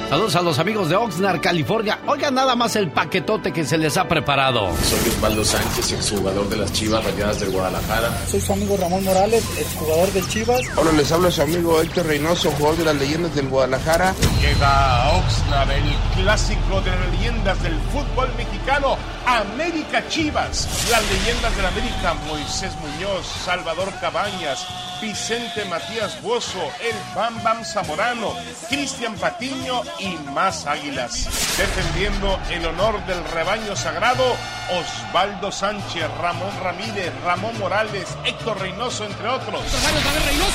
[0.09, 1.99] Saludos a los amigos de Oxnard, California.
[2.07, 4.71] Oigan nada más el paquetote que se les ha preparado.
[4.83, 8.27] Soy Osvaldo Sánchez, exjugador de las Chivas Rayadas del Guadalajara.
[8.27, 10.63] Soy su amigo Ramón Morales, exjugador de Chivas.
[10.77, 14.15] Hola, les habla su amigo Héctor Reynoso, jugador de las leyendas del Guadalajara.
[14.41, 20.89] Llega a Oxnard el clásico de las leyendas del fútbol mexicano, América Chivas.
[20.91, 24.67] Las leyendas de la América, Moisés Muñoz, Salvador Cabañas,
[25.01, 28.35] Vicente Matías Bozo, el Bam Bam Zamorano,
[28.69, 31.25] Cristian Patiño y más águilas.
[31.57, 34.25] Defendiendo el honor del rebaño sagrado,
[34.71, 39.63] Osvaldo Sánchez, Ramón Ramírez, Ramón Morales, Héctor Reynoso, entre otros.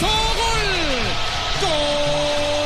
[0.02, 0.10] Gol.
[1.62, 2.63] Gol.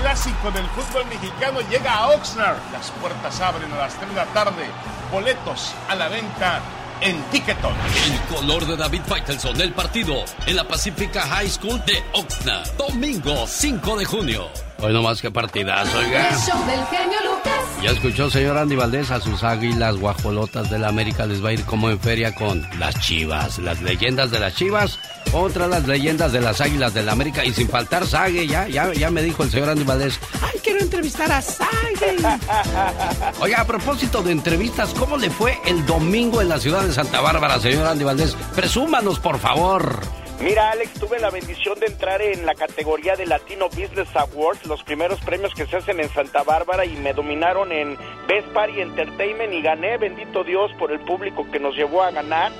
[0.00, 2.58] Clásico del fútbol mexicano llega a Oxnard.
[2.72, 4.66] Las puertas abren a las 3 de la tarde.
[5.12, 6.60] Boletos a la venta
[7.00, 7.74] en Ticketon.
[8.06, 12.68] El color de David Faitelson, el partido en la Pacifica High School de Oxnard.
[12.76, 14.67] Domingo 5 de junio.
[14.80, 16.28] Hoy nomás que partidazo, oiga.
[16.28, 17.82] El show del genio Lucas.
[17.82, 21.52] Ya escuchó, señor Andy Valdés, a sus águilas guajolotas de la América les va a
[21.52, 24.98] ir como en feria con las chivas, las leyendas de las chivas
[25.32, 28.92] contra las leyendas de las águilas de la América y sin faltar Sague, ya, ya,
[28.92, 32.16] ya me dijo el señor Andy Valdés, ay, quiero entrevistar a Sague.
[33.40, 37.20] Oiga, a propósito de entrevistas, ¿cómo le fue el domingo en la ciudad de Santa
[37.20, 38.36] Bárbara, señor Andy Valdés?
[38.54, 40.00] Presúmanos, por favor.
[40.40, 44.84] Mira, Alex, tuve la bendición de entrar en la categoría de Latino Business Awards, los
[44.84, 47.96] primeros premios que se hacen en Santa Bárbara y me dominaron en
[48.28, 52.52] Best Party Entertainment y gané, bendito Dios, por el público que nos llevó a ganar.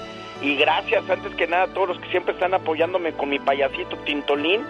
[0.42, 3.96] Y gracias, antes que nada, a todos los que siempre están apoyándome con mi payasito
[3.98, 4.62] Tintolín,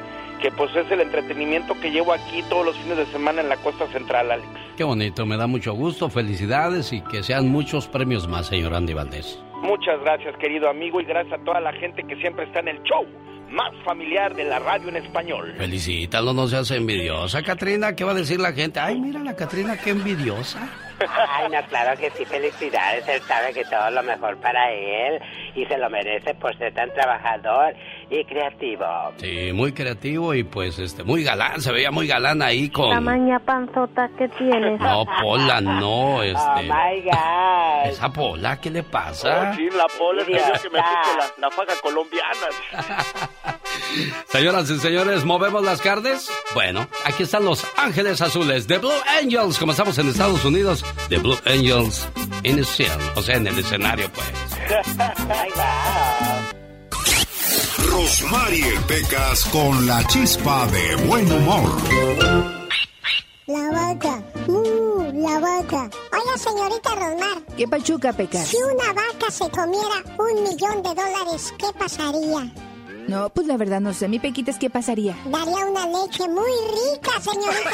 [0.42, 3.57] que pues es el entretenimiento que llevo aquí todos los fines de semana en la
[3.57, 4.49] costa central, Alex.
[4.77, 8.92] Qué bonito, me da mucho gusto, felicidades y que sean muchos premios más, señor Andy
[8.92, 9.42] Valdés.
[9.62, 12.83] Muchas gracias, querido amigo, y gracias a toda la gente que siempre está en el
[12.83, 13.07] show
[13.50, 15.54] más familiar de la radio en español.
[15.56, 17.94] Felicítalo, no seas envidiosa, Katrina.
[17.94, 18.80] ¿Qué va a decir la gente?
[18.80, 20.68] Ay, mira la Katrina, qué envidiosa.
[21.28, 23.06] Ay, no, claro que sí, felicidades.
[23.08, 25.20] Él sabe que todo lo mejor para él
[25.54, 27.74] y se lo merece por ser tan trabajador
[28.11, 28.84] y creativo.
[29.18, 32.90] Sí, muy creativo y pues este muy galán, se veía muy galán ahí con...
[32.90, 34.80] Tamaña panzota que tienes.
[34.88, 36.62] No, Pola, no, Oh este...
[36.62, 37.87] my God.
[37.90, 39.50] Esa Pola, ¿qué le pasa?
[39.52, 41.02] Oh, sí, la pola es que yo que me la,
[41.38, 42.48] la faja colombiana.
[44.30, 46.28] Señoras y señores, ¿movemos las carnes?
[46.54, 51.18] Bueno, aquí están los Ángeles Azules de Blue Angels, como estamos en Estados Unidos, de
[51.18, 52.06] Blue Angels
[52.44, 54.26] in the scene, o sea, en el escenario, pues.
[57.90, 61.70] Rosmarie Pecas con la chispa de buen humor.
[63.46, 65.90] La vaca, uh, la vaca.
[66.12, 68.48] Oiga, señorita Rosmar, ¿Qué pachuca, Pecas?
[68.48, 72.52] si una vaca se comiera un millón de dólares, ¿qué pasaría?
[73.09, 74.07] No, pues la verdad no sé.
[74.07, 75.16] Mi Pequitas, ¿qué pasaría?
[75.25, 76.51] Daría una leche muy
[76.92, 77.71] rica, señorita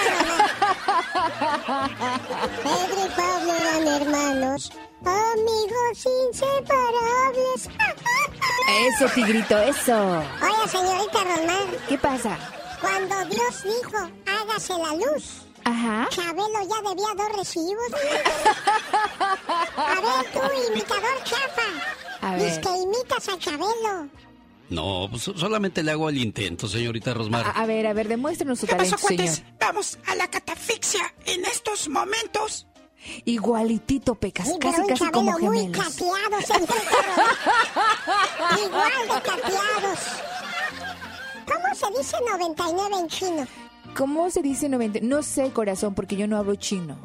[2.63, 4.71] Pedro y Pablo eran hermanos,
[5.05, 7.69] amigos inseparables.
[8.87, 10.19] Eso, tigrito, eso.
[10.41, 11.67] Oye, señorita Román.
[11.89, 12.39] ¿Qué pasa?
[12.81, 15.43] Cuando Dios dijo, hágase la luz.
[15.65, 16.07] Ajá.
[16.11, 17.87] Chabelo ya debía dos recibos.
[19.77, 20.41] A ver, tú,
[20.73, 21.69] imitador chafa.
[22.21, 22.41] A ver.
[22.41, 24.09] Dices que imitas a Chabelo.
[24.71, 27.47] No, pues solamente le hago el intento, señorita Rosmar.
[27.47, 29.53] A, a ver, a ver, demuéstrenos su ¿Qué pasó, talento, señor.
[29.61, 32.67] Vamos a la catafixia en estos momentos.
[33.27, 35.95] Igualitito, Pecas, Sí, casi, casi como muy gemelos.
[35.95, 36.75] señorita Román.
[38.65, 39.99] Igual de cateados.
[41.47, 43.47] ¿Cómo se dice 99 en chino?
[43.97, 45.01] ¿Cómo se dice 90?
[45.03, 46.99] No sé, corazón, porque yo no hablo chino.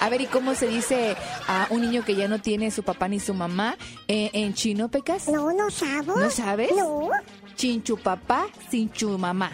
[0.00, 3.08] A ver, ¿y cómo se dice a un niño que ya no tiene su papá
[3.08, 3.76] ni su mamá
[4.08, 5.28] eh, en chino, Pecas?
[5.28, 6.16] No, no sabo.
[6.18, 6.70] ¿No sabes?
[6.76, 7.10] No.
[7.60, 9.50] Chinchu papá, sinchu mamá.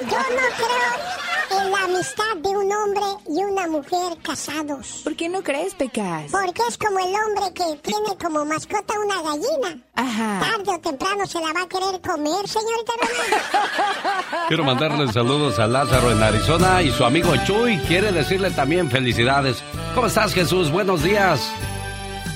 [0.00, 5.02] Yo no creo en la amistad de un hombre y una mujer casados.
[5.04, 6.32] ¿Por qué no crees, Pecas?
[6.32, 9.82] Porque es como el hombre que tiene como mascota una gallina.
[9.96, 10.40] Ajá.
[10.40, 14.46] Tarde o temprano se la va a querer comer, señorita Román.
[14.48, 19.62] Quiero mandarle saludos a Lázaro en Arizona y su amigo Chuy quiere decirle también felicidades.
[19.94, 20.70] ¿Cómo estás, Jesús?
[20.70, 21.52] Buenos días.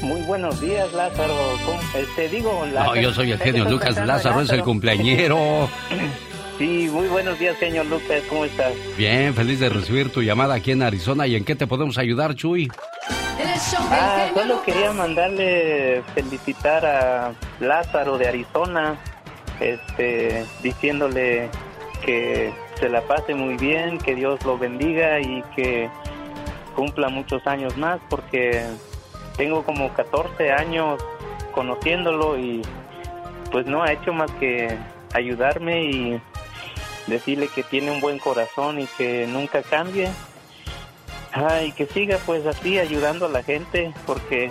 [0.01, 1.35] Muy buenos días, Lázaro.
[1.65, 2.97] ¿Cómo- Este, digo, No, Lázaro.
[3.01, 3.97] yo soy el genio Lucas.
[3.97, 5.69] en Lázaro es el cumpleañero.
[6.59, 8.23] Sí, muy buenos días, señor Lucas.
[8.29, 8.73] ¿Cómo estás?
[8.97, 11.27] Bien, feliz de recibir tu llamada aquí en Arizona.
[11.27, 12.71] ¿Y en qué te podemos ayudar, Chuy?
[13.91, 18.97] Ah, solo quería mandarle felicitar a Lázaro de Arizona,
[19.59, 21.49] este, diciéndole
[22.05, 25.89] que se la pase muy bien, que Dios lo bendiga y que
[26.77, 28.63] cumpla muchos años más, porque
[29.37, 31.03] tengo como 14 años
[31.55, 32.63] conociéndolo y
[33.51, 34.79] pues no ha hecho más que
[35.13, 36.21] ayudarme y
[37.07, 40.11] decirle que tiene un buen corazón y que nunca cambie.
[41.35, 44.51] Ah, y que siga pues así ayudando a la gente porque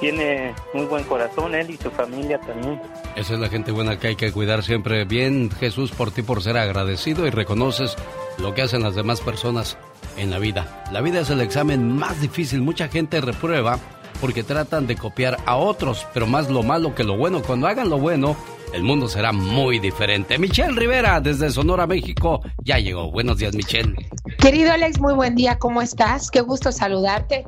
[0.00, 2.80] tiene muy buen corazón él y su familia también.
[3.16, 5.04] Esa es la gente buena que hay que cuidar siempre.
[5.04, 7.96] Bien, Jesús, por ti por ser agradecido y reconoces
[8.38, 9.76] lo que hacen las demás personas
[10.16, 10.84] en la vida.
[10.92, 12.62] La vida es el examen más difícil.
[12.62, 13.78] Mucha gente reprueba
[14.20, 17.42] porque tratan de copiar a otros, pero más lo malo que lo bueno.
[17.42, 18.36] Cuando hagan lo bueno,
[18.72, 20.38] el mundo será muy diferente.
[20.38, 23.10] Michelle Rivera, desde Sonora, México, ya llegó.
[23.10, 23.94] Buenos días, Michelle.
[24.38, 26.30] Querido Alex, muy buen día, ¿cómo estás?
[26.30, 27.44] Qué gusto saludarte.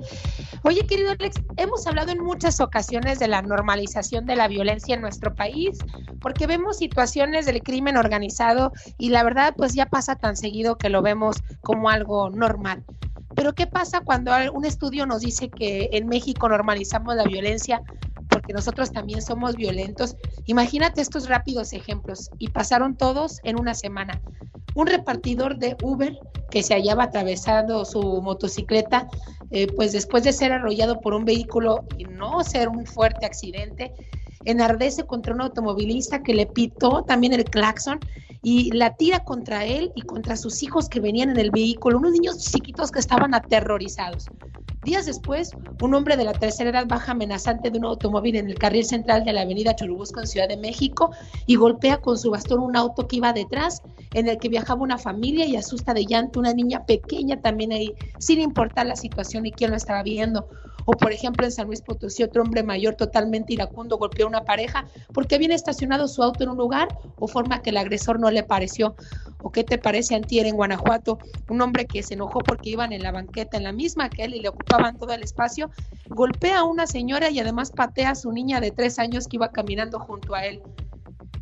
[0.62, 5.00] Oye, querido Alex, hemos hablado en muchas ocasiones de la normalización de la violencia en
[5.00, 5.78] nuestro país,
[6.20, 10.90] porque vemos situaciones del crimen organizado y la verdad pues ya pasa tan seguido que
[10.90, 12.84] lo vemos como algo normal.
[13.34, 17.80] Pero ¿qué pasa cuando un estudio nos dice que en México normalizamos la violencia
[18.30, 20.16] porque nosotros también somos violentos?
[20.46, 24.20] Imagínate estos rápidos ejemplos y pasaron todos en una semana.
[24.74, 26.18] Un repartidor de Uber
[26.50, 29.08] que se hallaba atravesando su motocicleta,
[29.50, 33.92] eh, pues después de ser arrollado por un vehículo y no ser un fuerte accidente,
[34.44, 38.00] enardece contra un automovilista que le pitó también el claxon
[38.42, 42.12] y la tira contra él y contra sus hijos que venían en el vehículo, unos
[42.12, 44.30] niños chiquitos que estaban aterrorizados.
[44.82, 48.58] Días después, un hombre de la tercera edad baja amenazante de un automóvil en el
[48.58, 51.10] carril central de la avenida Churubusco en Ciudad de México
[51.46, 53.82] y golpea con su bastón un auto que iba detrás,
[54.14, 57.92] en el que viajaba una familia y asusta de llanto una niña pequeña también ahí,
[58.18, 60.48] sin importar la situación y quién lo estaba viendo.
[60.92, 64.44] O por ejemplo en San Luis Potosí, otro hombre mayor totalmente iracundo golpeó a una
[64.44, 66.88] pareja porque habían estacionado su auto en un lugar
[67.20, 68.96] o forma que el agresor no le pareció.
[69.40, 71.20] ¿O qué te parece antier en Guanajuato?
[71.48, 74.34] Un hombre que se enojó porque iban en la banqueta en la misma que él
[74.34, 75.70] y le ocupaban todo el espacio,
[76.08, 79.52] golpea a una señora y además patea a su niña de tres años que iba
[79.52, 80.60] caminando junto a él.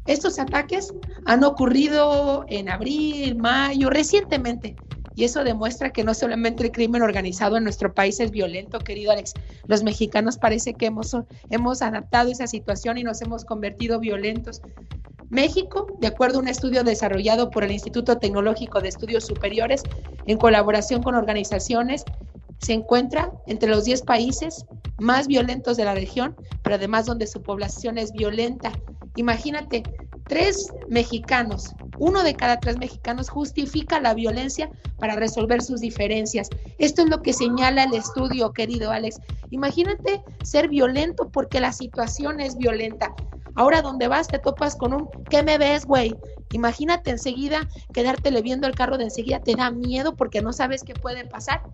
[0.05, 0.93] Estos ataques
[1.25, 4.77] han ocurrido en abril, mayo, recientemente.
[5.19, 9.11] Y eso demuestra que no solamente el crimen organizado en nuestro país es violento, querido
[9.11, 9.35] Alex.
[9.67, 11.17] Los mexicanos parece que hemos,
[11.51, 14.63] hemos adaptado esa situación y nos hemos convertido violentos.
[15.29, 19.83] México, de acuerdo a un estudio desarrollado por el Instituto Tecnológico de Estudios Superiores,
[20.27, 22.05] en colaboración con organizaciones,
[22.59, 24.67] se encuentra entre los 10 países
[24.99, 28.71] más violentos de la región, pero además donde su población es violenta.
[29.17, 29.83] Imagínate,
[30.29, 36.49] tres mexicanos, uno de cada tres mexicanos justifica la violencia para resolver sus diferencias.
[36.79, 39.21] Esto es lo que señala el estudio, querido Alex.
[39.51, 43.15] Imagínate ser violento porque la situación es violenta.
[43.59, 46.17] Ahora donde vas te topas con un ¿qué me ves, güey?
[46.53, 50.95] Imagínate enseguida quedártele viendo el carro de enseguida te da miedo porque no sabes qué
[50.95, 51.65] puede pasar.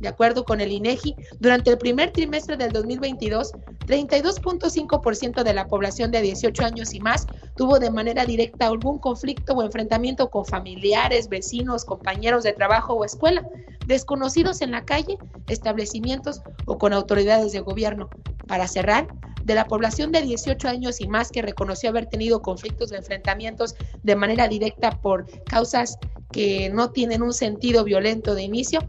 [0.00, 3.52] De acuerdo con el INEGI, durante el primer trimestre del 2022,
[3.86, 7.26] 32.5% de la población de 18 años y más
[7.56, 13.04] tuvo de manera directa algún conflicto o enfrentamiento con familiares, vecinos, compañeros de trabajo o
[13.04, 13.46] escuela,
[13.86, 15.18] desconocidos en la calle,
[15.48, 18.08] establecimientos o con autoridades de gobierno.
[18.46, 19.06] Para cerrar,
[19.44, 23.74] de la población de 18 años y más que reconoció haber tenido conflictos o enfrentamientos
[24.04, 25.98] de manera directa por causas
[26.30, 28.80] que no tienen un sentido violento de inicio,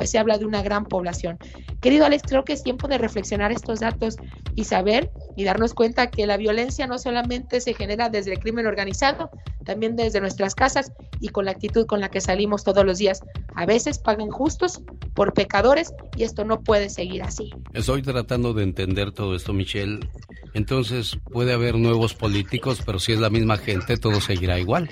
[0.00, 1.36] pues se habla de una gran población.
[1.82, 4.16] Querido Alex, creo que es tiempo de reflexionar estos datos
[4.54, 8.66] y saber y darnos cuenta que la violencia no solamente se genera desde el crimen
[8.66, 9.28] organizado,
[9.62, 10.90] también desde nuestras casas
[11.20, 13.20] y con la actitud con la que salimos todos los días.
[13.54, 14.80] A veces pagan justos
[15.12, 17.50] por pecadores y esto no puede seguir así.
[17.74, 20.00] Estoy tratando de entender todo esto, Michelle.
[20.54, 24.88] Entonces, puede haber nuevos políticos, pero si es la misma gente, todo seguirá igual.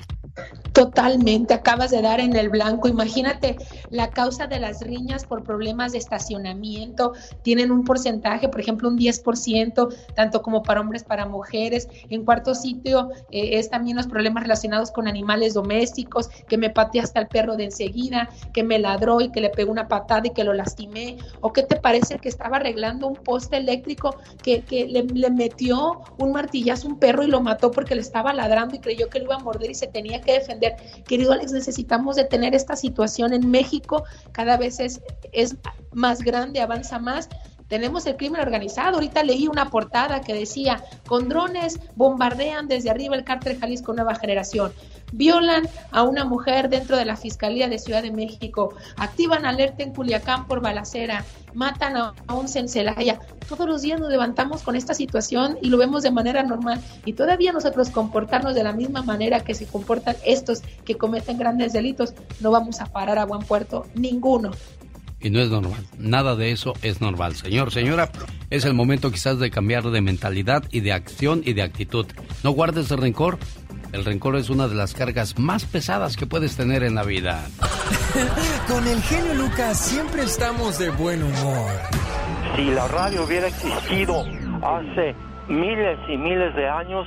[0.73, 2.87] Totalmente, acabas de dar en el blanco.
[2.87, 3.57] Imagínate,
[3.91, 8.99] la causa de las riñas por problemas de estacionamiento tienen un porcentaje, por ejemplo, un
[8.99, 11.89] 10%, tanto como para hombres, para mujeres.
[12.11, 17.01] En cuarto sitio eh, es también los problemas relacionados con animales domésticos, que me pateé
[17.03, 20.31] hasta el perro de enseguida, que me ladró y que le pegó una patada y
[20.31, 21.17] que lo lastimé.
[21.41, 26.33] ¿O qué te parece que estaba arreglando un poste eléctrico que, le, le metió un
[26.33, 29.27] martillazo a un perro y lo mató porque le estaba ladrando y creyó que lo
[29.27, 30.77] iba a morder y se tenía que defender?
[31.07, 34.88] Querido Alex, necesitamos detener esta situación en México, cada vez es,
[35.33, 35.57] es
[35.93, 37.29] más grande, avanza más.
[37.69, 38.95] Tenemos el crimen organizado.
[38.95, 44.15] Ahorita leí una portada que decía, con drones bombardean desde arriba el cártel Jalisco Nueva
[44.15, 44.73] Generación.
[45.13, 48.75] Violan a una mujer dentro de la Fiscalía de Ciudad de México.
[48.97, 51.25] Activan alerta en Culiacán por balacera.
[51.55, 53.21] Matan a un en Celaya.
[53.49, 56.81] Todos los días nos levantamos con esta situación y lo vemos de manera normal.
[57.05, 61.73] Y todavía nosotros comportarnos de la misma manera que se comportan estos que cometen grandes
[61.73, 64.51] delitos, no vamos a parar a buen puerto ninguno.
[65.21, 65.85] Y no es normal.
[65.99, 67.35] Nada de eso es normal.
[67.35, 68.11] Señor, señora,
[68.51, 72.07] es el momento quizás de cambiar de mentalidad y de acción y de actitud.
[72.45, 73.39] No guardes el rencor.
[73.93, 77.43] El rencor es una de las cargas más pesadas que puedes tener en la vida.
[78.69, 81.71] Con el genio Lucas siempre estamos de buen humor.
[82.55, 84.25] Si la radio hubiera existido
[84.63, 85.15] hace
[85.49, 87.07] miles y miles de años,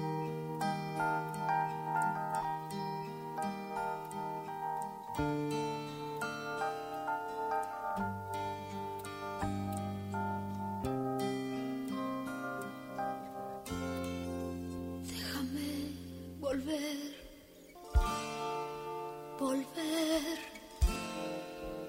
[19.39, 20.37] Volver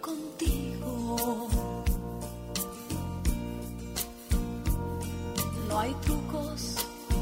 [0.01, 1.49] contigo.
[5.69, 6.77] No hay trucos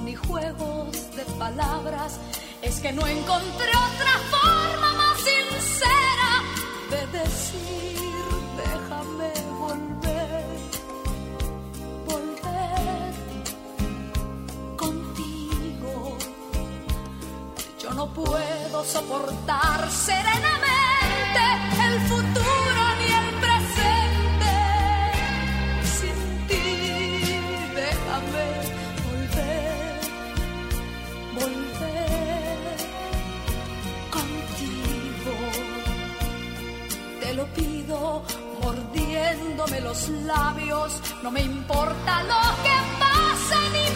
[0.04, 2.18] ni juegos de palabras,
[2.62, 6.30] es que no encontré otra forma más sincera
[6.90, 7.99] de decir,
[18.24, 21.42] puedo soportar serenamente
[21.86, 24.52] el futuro ni el presente.
[25.96, 26.18] Sin
[26.48, 26.66] ti,
[27.74, 28.46] déjame
[29.06, 30.00] volver,
[31.38, 32.76] volver
[34.16, 35.34] contigo.
[37.20, 38.22] Te lo pido
[38.62, 43.89] mordiéndome los labios, no me importa lo que pase ni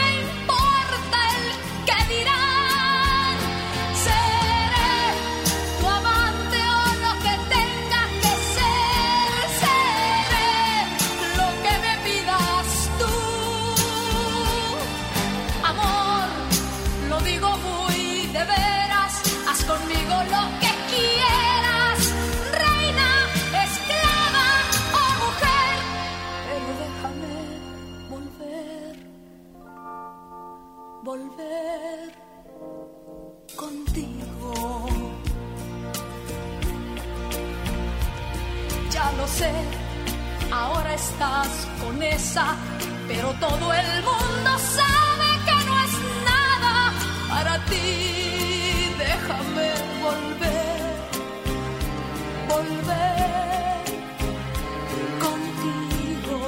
[31.15, 32.13] volver
[33.55, 34.87] contigo.
[38.91, 39.53] Ya lo sé,
[40.51, 41.51] ahora estás
[41.83, 42.47] con esa,
[43.09, 44.51] pero todo el mundo
[44.81, 45.95] sabe que no es
[46.31, 46.75] nada
[47.33, 47.87] para ti.
[49.07, 49.69] Déjame
[50.07, 50.81] volver,
[52.53, 53.85] volver
[55.25, 56.39] contigo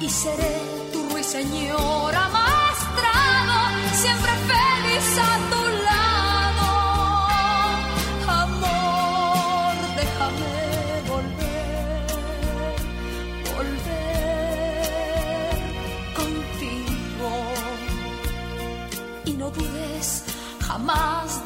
[0.00, 0.74] y seré
[1.34, 2.03] no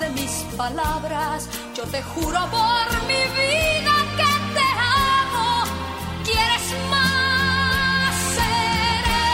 [0.01, 1.49] de mis palabras.
[1.75, 4.69] Yo te juro por mi vida que te
[5.17, 5.65] amo.
[6.25, 8.15] ¿Quieres más?
[8.37, 9.29] Seré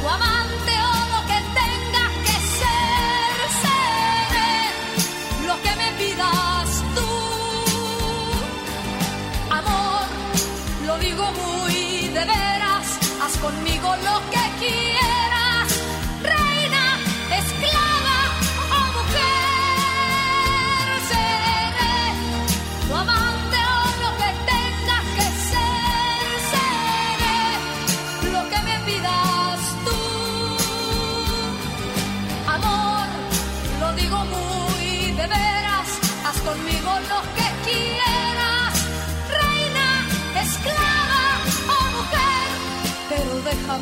[0.00, 3.34] tu amante o lo que tenga que ser.
[3.64, 4.54] Seré
[5.48, 7.10] lo que me pidas tú.
[9.58, 10.06] Amor,
[10.86, 12.86] lo digo muy de veras.
[13.22, 14.39] Haz conmigo lo que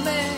[0.04, 0.37] Pero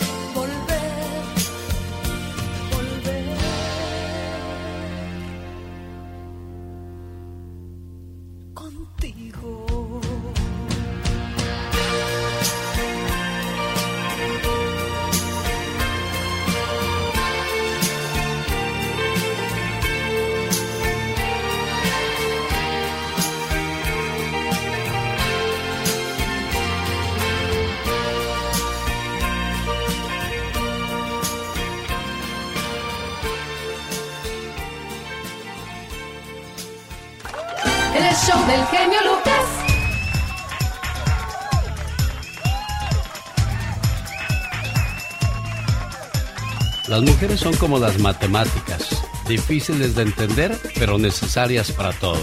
[47.01, 52.21] Las mujeres son como las matemáticas, difíciles de entender, pero necesarias para todo.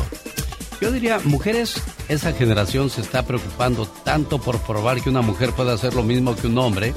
[0.80, 5.72] Yo diría, mujeres, esa generación se está preocupando tanto por probar que una mujer puede
[5.74, 6.94] hacer lo mismo que un hombre,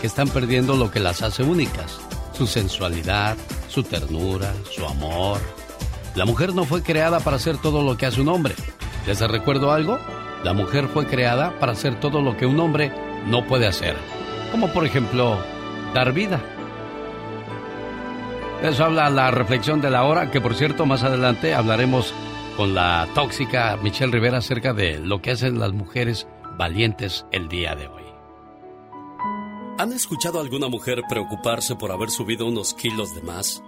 [0.00, 1.98] que están perdiendo lo que las hace únicas,
[2.32, 3.36] su sensualidad,
[3.68, 5.38] su ternura, su amor.
[6.14, 8.54] La mujer no fue creada para hacer todo lo que hace un hombre.
[9.06, 9.98] ¿Les recuerdo algo?
[10.44, 12.90] La mujer fue creada para hacer todo lo que un hombre
[13.26, 13.98] no puede hacer.
[14.50, 15.38] Como por ejemplo,
[15.92, 16.40] dar vida.
[18.62, 22.12] Eso habla la reflexión de la hora, que por cierto más adelante hablaremos
[22.56, 27.76] con la tóxica Michelle Rivera acerca de lo que hacen las mujeres valientes el día
[27.76, 28.02] de hoy.
[29.78, 33.62] ¿Han escuchado alguna mujer preocuparse por haber subido unos kilos de más?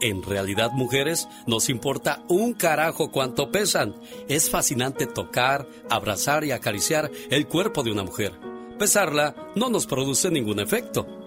[0.00, 3.94] En realidad, mujeres, nos importa un carajo cuánto pesan.
[4.28, 8.32] Es fascinante tocar, abrazar y acariciar el cuerpo de una mujer.
[8.76, 11.21] Pesarla no nos produce ningún efecto.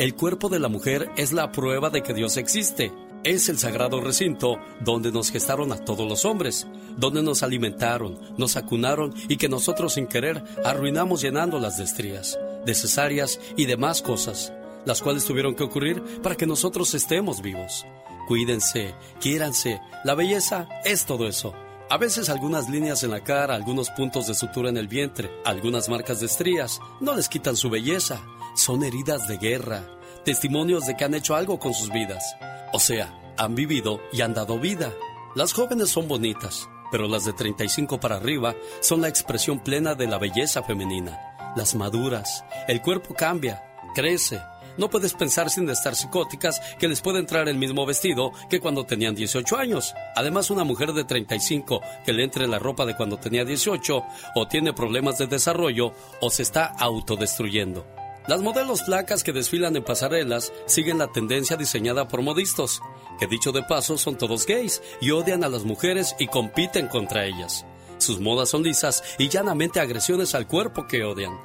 [0.00, 2.90] El cuerpo de la mujer es la prueba de que Dios existe.
[3.22, 8.56] Es el sagrado recinto donde nos gestaron a todos los hombres, donde nos alimentaron, nos
[8.56, 14.54] acunaron y que nosotros sin querer arruinamos llenándolas de estrías, de cesáreas y demás cosas,
[14.86, 17.84] las cuales tuvieron que ocurrir para que nosotros estemos vivos.
[18.26, 21.52] Cuídense, quiéranse, la belleza es todo eso.
[21.90, 25.90] A veces algunas líneas en la cara, algunos puntos de sutura en el vientre, algunas
[25.90, 28.22] marcas de estrías, no les quitan su belleza.
[28.54, 29.86] Son heridas de guerra,
[30.24, 32.36] testimonios de que han hecho algo con sus vidas.
[32.72, 34.92] O sea, han vivido y han dado vida.
[35.34, 40.06] Las jóvenes son bonitas, pero las de 35 para arriba son la expresión plena de
[40.06, 41.52] la belleza femenina.
[41.56, 43.62] Las maduras, el cuerpo cambia,
[43.94, 44.40] crece.
[44.76, 48.86] No puedes pensar sin estar psicóticas que les puede entrar el mismo vestido que cuando
[48.86, 49.94] tenían 18 años.
[50.14, 54.02] Además, una mujer de 35 que le entre la ropa de cuando tenía 18
[54.34, 57.99] o tiene problemas de desarrollo o se está autodestruyendo.
[58.28, 62.80] Las modelos flacas que desfilan en pasarelas siguen la tendencia diseñada por modistas,
[63.18, 67.24] que dicho de paso son todos gays y odian a las mujeres y compiten contra
[67.24, 67.64] ellas.
[67.98, 71.38] Sus modas son lisas y llanamente agresiones al cuerpo que odian.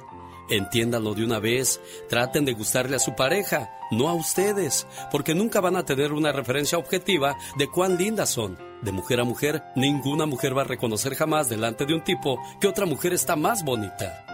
[0.48, 5.60] Entiéndanlo de una vez, traten de gustarle a su pareja, no a ustedes, porque nunca
[5.60, 8.56] van a tener una referencia objetiva de cuán lindas son.
[8.82, 12.68] De mujer a mujer, ninguna mujer va a reconocer jamás delante de un tipo que
[12.68, 14.25] otra mujer está más bonita.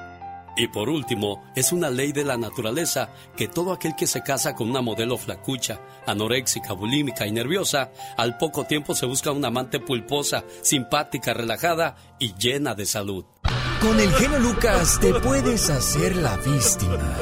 [0.57, 4.55] Y por último, es una ley de la naturaleza que todo aquel que se casa
[4.55, 9.81] con una modelo flacucha, anoréxica, bulímica y nerviosa, al poco tiempo se busca una amante
[9.81, 13.25] pulposa, simpática, relajada y llena de salud.
[13.81, 17.17] Con el genio Lucas te puedes hacer la víctima.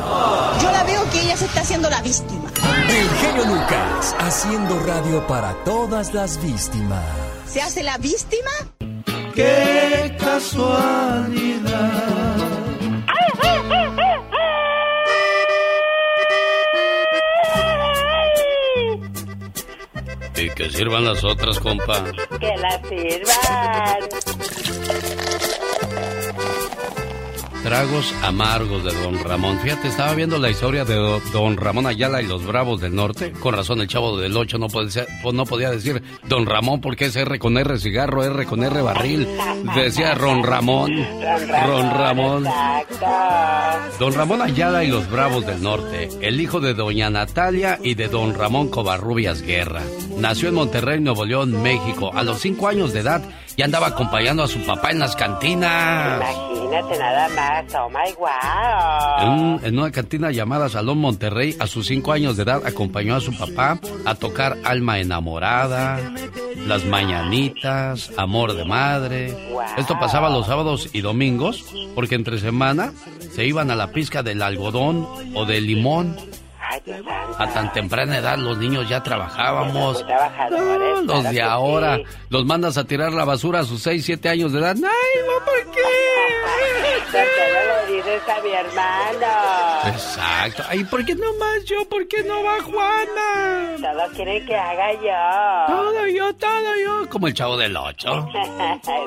[0.60, 2.52] Yo la veo que ella se está haciendo la víctima.
[2.86, 7.02] El genio Lucas, haciendo radio para todas las víctimas.
[7.46, 8.50] ¿Se hace la víctima?
[9.34, 11.99] Qué casualidad.
[21.00, 22.04] Las otras, compa.
[22.38, 24.29] Que la sirvan.
[27.70, 29.60] Tragos amargos de Don Ramón.
[29.60, 30.96] Fíjate, estaba viendo la historia de
[31.32, 33.30] Don Ramón Ayala y los Bravos del Norte.
[33.30, 37.14] Con razón, el chavo del 8 no, podía, no podía decir Don Ramón porque es
[37.14, 39.28] R con R cigarro, R con R barril.
[39.76, 40.90] Decía Ron Ramón.
[41.64, 42.44] Ron Ramón.
[44.00, 46.08] Don Ramón Ayala y los Bravos del Norte.
[46.20, 49.82] El hijo de Doña Natalia y de Don Ramón Covarrubias Guerra.
[50.18, 52.10] Nació en Monterrey, Nuevo León, México.
[52.12, 53.22] A los 5 años de edad
[53.56, 56.20] y andaba acompañando a su papá en las cantinas.
[56.20, 59.60] Imagínate nada más, oh my wow.
[59.62, 63.36] En, una cantina llamada Salón Monterrey, a sus cinco años de edad, acompañó a su
[63.36, 65.98] papá a tocar Alma Enamorada,
[66.66, 69.36] Las Mañanitas, Amor de Madre.
[69.76, 72.92] Esto pasaba los sábados y domingos, porque entre semana
[73.34, 76.16] se iban a la pizca del algodón o del limón
[77.38, 80.04] a tan temprana edad los niños ya trabajábamos.
[81.04, 81.98] los de ahora
[82.28, 84.76] los mandas a tirar la basura a sus 6, 7 años de edad.
[84.76, 85.80] ¡Ay, no, ¿por qué?
[87.10, 89.96] ¿Por qué no dices a mi hermano?
[89.96, 90.62] Exacto.
[90.68, 91.84] Ay, ¿por qué no más yo?
[91.88, 93.76] ¿Por qué no va Juana?
[93.80, 95.74] Todo quieren que haga yo.
[95.74, 97.08] Todo yo, todo yo.
[97.10, 98.28] Como el chavo del 8.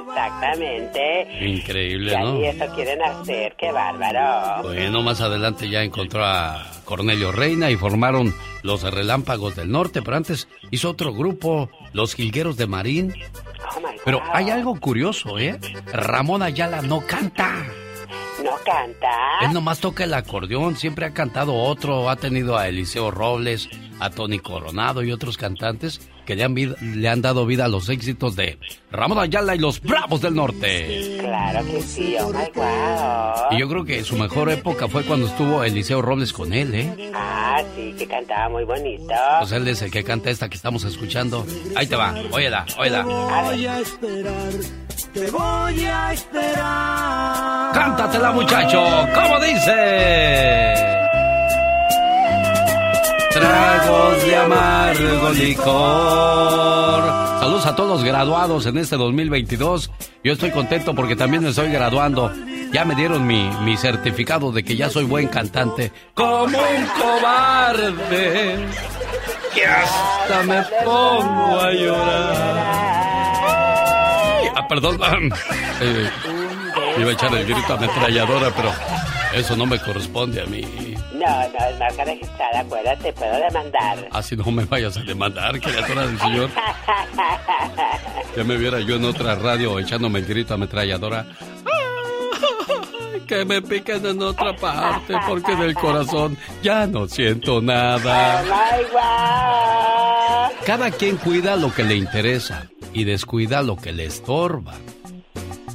[0.09, 1.45] Exactamente.
[1.45, 2.39] Increíble, ¿no?
[2.39, 4.64] Y eso quieren hacer, qué bárbaro.
[4.64, 10.17] Bueno, más adelante ya encontró a Cornelio Reina y formaron los Relámpagos del Norte, pero
[10.17, 13.13] antes hizo otro grupo, los Jilgueros de Marín.
[14.05, 15.59] Pero hay algo curioso, ¿eh?
[15.91, 17.65] Ramón Ayala no canta.
[18.43, 19.07] ¿No canta?
[19.41, 23.69] Él nomás toca el acordeón, siempre ha cantado otro, ha tenido a Eliseo Robles,
[23.99, 27.89] a Tony Coronado y otros cantantes que le han, le han dado vida a los
[27.89, 28.57] éxitos de
[28.91, 31.17] Ramón Ayala y los Bravos del Norte.
[31.19, 33.51] Claro que sí, oh my wow.
[33.51, 37.11] Y yo creo que su mejor época fue cuando estuvo Eliseo Robles con él, ¿eh?
[37.13, 39.13] Ah, sí, que cantaba muy bonito.
[39.39, 41.45] Pues él es el que canta esta que estamos escuchando.
[41.76, 43.03] Ahí te va, óyela, óyela.
[43.03, 44.53] Voy a esperar,
[45.13, 47.74] te voy a esperar.
[47.74, 51.03] Cántatela, muchacho, ¿cómo dice?
[53.34, 57.03] Tragos de amargo licor.
[57.39, 59.91] Saludos a todos graduados en este 2022.
[60.23, 62.31] Yo estoy contento porque también me estoy graduando.
[62.71, 65.91] Ya me dieron mi, mi certificado de que ya soy buen cantante.
[66.13, 68.57] Como un cobarde.
[69.53, 72.84] Que hasta me pongo a llorar.
[74.55, 74.99] Ah, perdón.
[75.81, 76.09] Eh,
[76.97, 78.71] iba a echar el grito ametralladora, pero
[79.36, 80.61] eso no me corresponde a mí.
[81.13, 84.07] No, no, es marca registrada, acuérdate, puedo demandar.
[84.11, 86.49] Así no me vayas a demandar, criatura del señor.
[88.36, 91.27] Ya me viera yo en otra radio echándome el grito ametralladora.
[93.27, 98.43] Que me piquen en otra parte, porque del corazón ya no siento nada.
[100.65, 104.73] Cada quien cuida lo que le interesa y descuida lo que le estorba.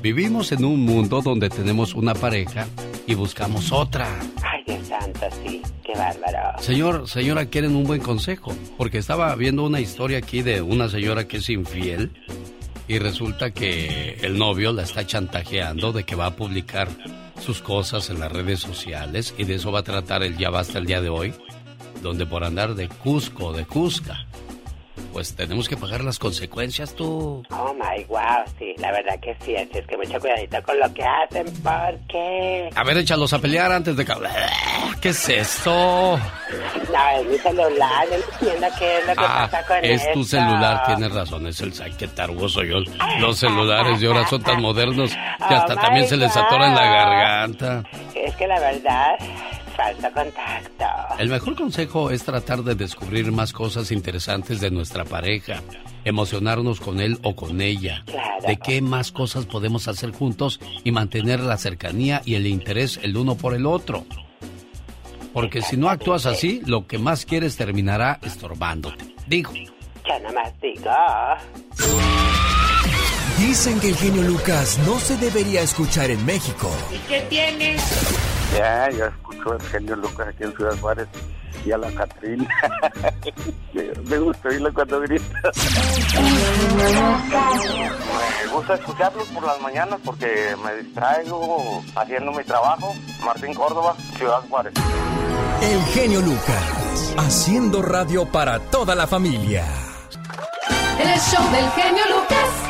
[0.02, 2.66] Vivimos en un mundo donde tenemos una pareja
[3.09, 4.06] y buscamos otra.
[4.42, 6.62] Ay, Dios santo, sí, qué bárbaro.
[6.62, 11.26] Señor, señora, quieren un buen consejo, porque estaba viendo una historia aquí de una señora
[11.26, 12.12] que es infiel
[12.86, 16.88] y resulta que el novio la está chantajeando de que va a publicar
[17.40, 20.78] sus cosas en las redes sociales y de eso va a tratar el ya basta
[20.78, 21.32] el día de hoy,
[22.02, 24.26] donde por andar de Cusco, de Cusca,
[25.12, 27.42] pues tenemos que pagar las consecuencias tú.
[27.51, 30.92] Oh my wow, sí, la verdad que sí, así es que mucho cuidadito con lo
[30.94, 32.70] que hacen, porque.
[32.74, 34.12] A ver, échalos a pelear antes de que.
[35.01, 35.70] ¿Qué es esto?
[35.70, 40.24] No, es mi celular, no entiendo qué es lo que ah, pasa con Es tu
[40.24, 42.09] celular, tienes razón, es el ay, qué
[42.49, 42.76] soy yo.
[43.20, 46.74] Los celulares de ahora son tan modernos que hasta oh también se les atora en
[46.74, 47.82] la garganta.
[48.14, 49.16] Es que la verdad
[49.79, 50.85] falta contacto.
[51.20, 55.62] El mejor consejo es tratar de descubrir más cosas interesantes de nuestra pareja,
[56.05, 58.05] emocionarnos con él o con ella.
[58.45, 63.16] De qué más cosas podemos hacer juntos y mantener la cercanía y el interés el
[63.16, 64.05] uno por el otro.
[65.33, 69.14] Porque si no actúas así, lo que más quieres terminará estorbándote.
[69.29, 69.53] Digo.
[69.55, 70.91] Ya más digo.
[73.39, 76.68] Dicen que el genio Lucas no se debería escuchar en México.
[76.93, 78.38] ¿Y qué tienes?
[78.57, 81.09] Ya, ya escucho el genio Lucas aquí en Ciudad Juárez
[81.64, 82.49] y a la Catrina.
[84.09, 85.53] me gusta oírlo cuando grita.
[88.46, 92.94] me gusta escucharlos por las mañanas porque me distraigo haciendo mi trabajo.
[93.24, 94.72] Martín Córdoba, Ciudad Juárez.
[95.62, 99.64] El genio Lucas, haciendo radio para toda la familia.
[100.99, 102.68] El show del genio Lucas.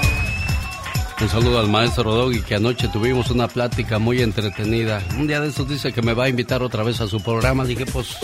[1.20, 5.02] Un saludo al maestro Doggy que anoche tuvimos una plática muy entretenida.
[5.18, 7.64] Un día de estos dice que me va a invitar otra vez a su programa.
[7.64, 8.16] Dije, pues,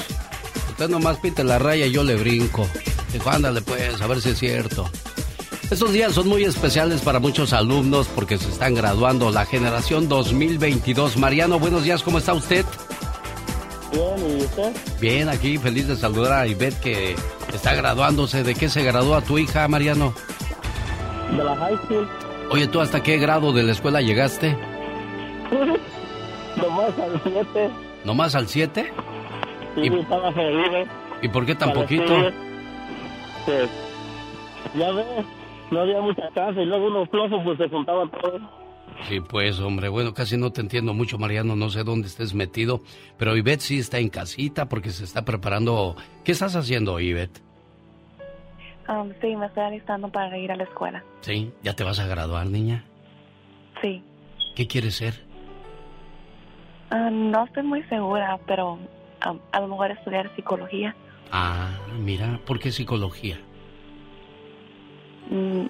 [0.70, 2.68] usted nomás pinte la raya y yo le brinco.
[3.12, 4.88] Dijo, ándale pues, a ver si es cierto.
[5.70, 11.16] Estos días son muy especiales para muchos alumnos porque se están graduando la generación 2022.
[11.16, 12.64] Mariano, buenos días, ¿cómo está usted?
[13.90, 14.72] Bien, ¿y usted?
[15.00, 17.16] Bien, aquí feliz de saludar a Ivette que
[17.52, 18.44] está graduándose.
[18.44, 20.14] ¿De qué se gradúa tu hija, Mariano?
[21.36, 22.08] De la high school.
[22.54, 24.56] Oye, ¿tú hasta qué grado de la escuela llegaste?
[26.56, 27.70] Nomás al 7.
[28.04, 28.92] ¿Nomás al 7?
[29.74, 30.88] Sí, ¿Y- estaba feliz.
[31.20, 32.14] ¿Y por qué tan poquito?
[33.44, 33.68] Pues,
[34.78, 35.26] ya ves,
[35.72, 38.40] no había mucha casa y luego unos plazos pues se juntaban todos.
[39.08, 42.82] Sí, pues, hombre, bueno, casi no te entiendo mucho, Mariano, no sé dónde estés metido,
[43.18, 45.96] pero Ivette sí está en casita porque se está preparando.
[46.22, 47.42] ¿Qué estás haciendo, Ivette?
[48.88, 51.02] Um, sí, me estoy alistando para ir a la escuela.
[51.20, 52.84] Sí, ¿ya te vas a graduar, niña?
[53.80, 54.02] Sí.
[54.54, 55.14] ¿Qué quieres ser?
[56.90, 60.94] Ah, no estoy muy segura, pero um, a lo mejor estudiar psicología.
[61.32, 63.38] Ah, mira, ¿por qué psicología?
[65.30, 65.66] Mm,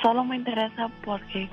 [0.00, 1.48] solo me interesa porque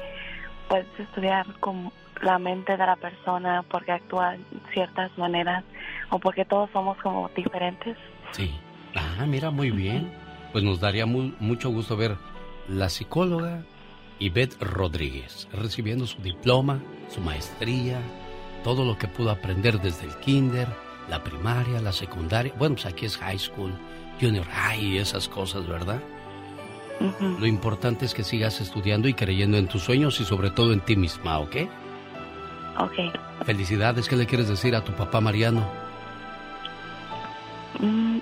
[0.70, 4.40] puedes estudiar con la mente de la persona, porque actúa de
[4.72, 5.64] ciertas maneras
[6.12, 7.98] o porque todos somos como diferentes.
[8.32, 8.54] Sí.
[8.96, 10.25] Ah, mira, muy bien.
[10.56, 12.16] Pues nos daría mu- mucho gusto ver
[12.70, 13.66] la psicóloga
[14.20, 16.80] Ivette Rodríguez recibiendo su diploma,
[17.14, 18.00] su maestría,
[18.64, 20.70] todo lo que pudo aprender desde el kinder,
[21.10, 22.54] la primaria, la secundaria.
[22.58, 23.74] Bueno, pues aquí es high school,
[24.22, 26.00] junior high y esas cosas, ¿verdad?
[27.20, 30.80] Lo importante es que sigas estudiando y creyendo en tus sueños y sobre todo en
[30.80, 31.56] ti misma, ¿ok?
[32.80, 33.44] Ok.
[33.46, 35.70] Felicidades, ¿qué le quieres decir a tu papá Mariano?
[37.78, 38.20] Mm,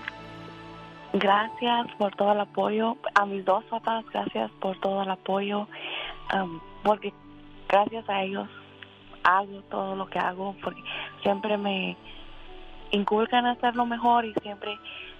[1.13, 2.97] gracias por todo el apoyo.
[3.15, 5.67] A mis dos papás, gracias por todo el apoyo.
[6.33, 7.13] um, porque
[7.69, 8.49] gracias a ellos
[9.23, 10.55] hago todo lo que hago.
[10.61, 10.81] Porque
[11.21, 11.95] siempre me
[12.91, 14.77] inculcan a hacer lo mejor y siempre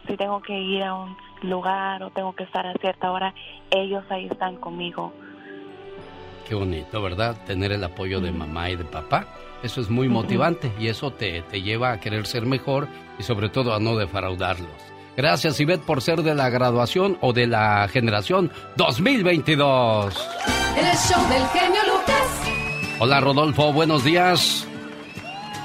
[0.07, 3.33] si tengo que ir a un lugar o tengo que estar a cierta hora,
[3.71, 5.13] ellos ahí están conmigo.
[6.47, 7.37] Qué bonito, ¿verdad?
[7.45, 9.25] Tener el apoyo de mamá y de papá.
[9.63, 13.47] Eso es muy motivante y eso te, te lleva a querer ser mejor y sobre
[13.47, 14.92] todo a no defraudarlos.
[15.15, 20.15] Gracias, Ivette, por ser de la graduación o de la generación 2022.
[20.75, 22.97] El show del genio Lucas.
[22.99, 24.67] Hola, Rodolfo, buenos días.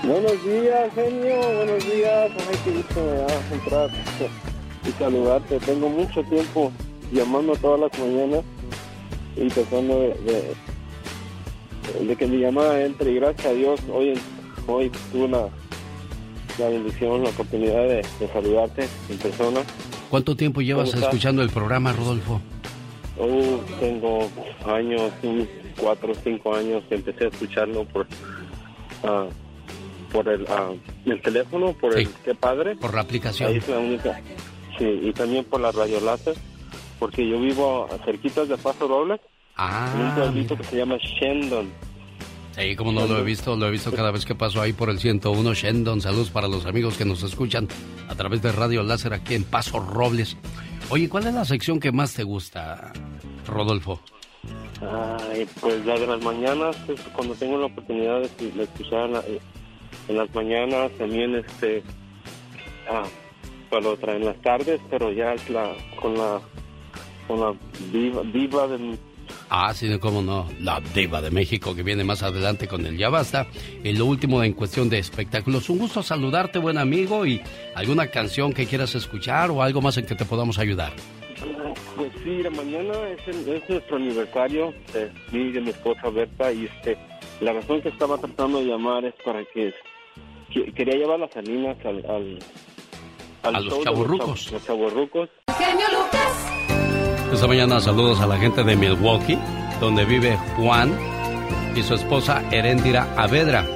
[0.03, 2.31] Buenos días, genio, buenos días.
[2.31, 3.91] Ay, qué gusto me da entrar
[4.87, 5.59] y saludarte.
[5.61, 6.71] Tengo mucho tiempo
[7.11, 8.45] llamando todas las mañanas
[9.35, 10.55] y tratando de,
[11.99, 13.13] de, de que mi llamada entre.
[13.13, 14.21] Y gracias a Dios, hoy,
[14.67, 15.49] hoy tuve la,
[16.59, 19.61] la bendición, la oportunidad de, de saludarte en persona.
[20.11, 22.41] ¿Cuánto tiempo llevas escuchando el programa, Rodolfo?
[23.19, 24.29] Oh, tengo
[24.67, 25.13] años,
[25.79, 28.07] cuatro o cinco años que empecé a escucharlo por
[29.05, 29.27] ah,
[30.13, 30.71] por el, ah,
[31.05, 32.77] el teléfono, por el qué padre.
[32.77, 33.51] Por la aplicación.
[33.51, 34.21] Ahí es la única.
[34.79, 36.35] Sí, y también por la radio láser,
[36.99, 41.71] porque yo vivo cerquitas de Paso Robles, en un Ah, pueblito que se llama Shendon.
[42.59, 44.91] Sí, como no lo he visto, lo he visto cada vez que paso ahí por
[44.91, 46.01] el 101 Shendon.
[46.01, 47.69] Saludos para los amigos que nos escuchan
[48.09, 50.37] a través de Radio Láser aquí en Paso Robles.
[50.91, 52.93] Oye, ¿cuál es la sección que más te gusta,
[53.47, 54.01] Rodolfo?
[54.81, 59.41] Ay, pues la de las mañanas, pues, cuando tengo la oportunidad de, escuchar eh,
[60.09, 61.83] en las mañanas, también este,
[62.89, 63.05] ah,
[63.71, 66.41] para otra en las tardes, pero ya es la, con la,
[67.27, 67.55] con la
[67.93, 68.97] diva, diva de,
[69.51, 70.49] Ah, sí, cómo no.
[70.61, 73.47] La diva de México que viene más adelante con el Ya Basta.
[73.85, 75.69] Y lo último en cuestión de espectáculos.
[75.71, 77.25] Un gusto saludarte, buen amigo.
[77.27, 77.41] Y
[77.75, 80.93] alguna canción que quieras escuchar o algo más en que te podamos ayudar.
[81.97, 86.09] Pues sí, la mañana es, el- es nuestro aniversario de mí y de mi esposa
[86.11, 86.99] Berta y este
[87.41, 89.73] la razón que estaba tratando de llamar es para que,
[90.53, 92.39] que- quería llevar las salinas al, al,
[93.45, 94.51] al A los show chav- Los.
[95.57, 96.68] Genio Lucas.
[97.33, 99.39] Esta mañana saludos a la gente de Milwaukee,
[99.81, 100.91] donde vive Juan
[101.77, 103.67] y su esposa Heréndira Avedra.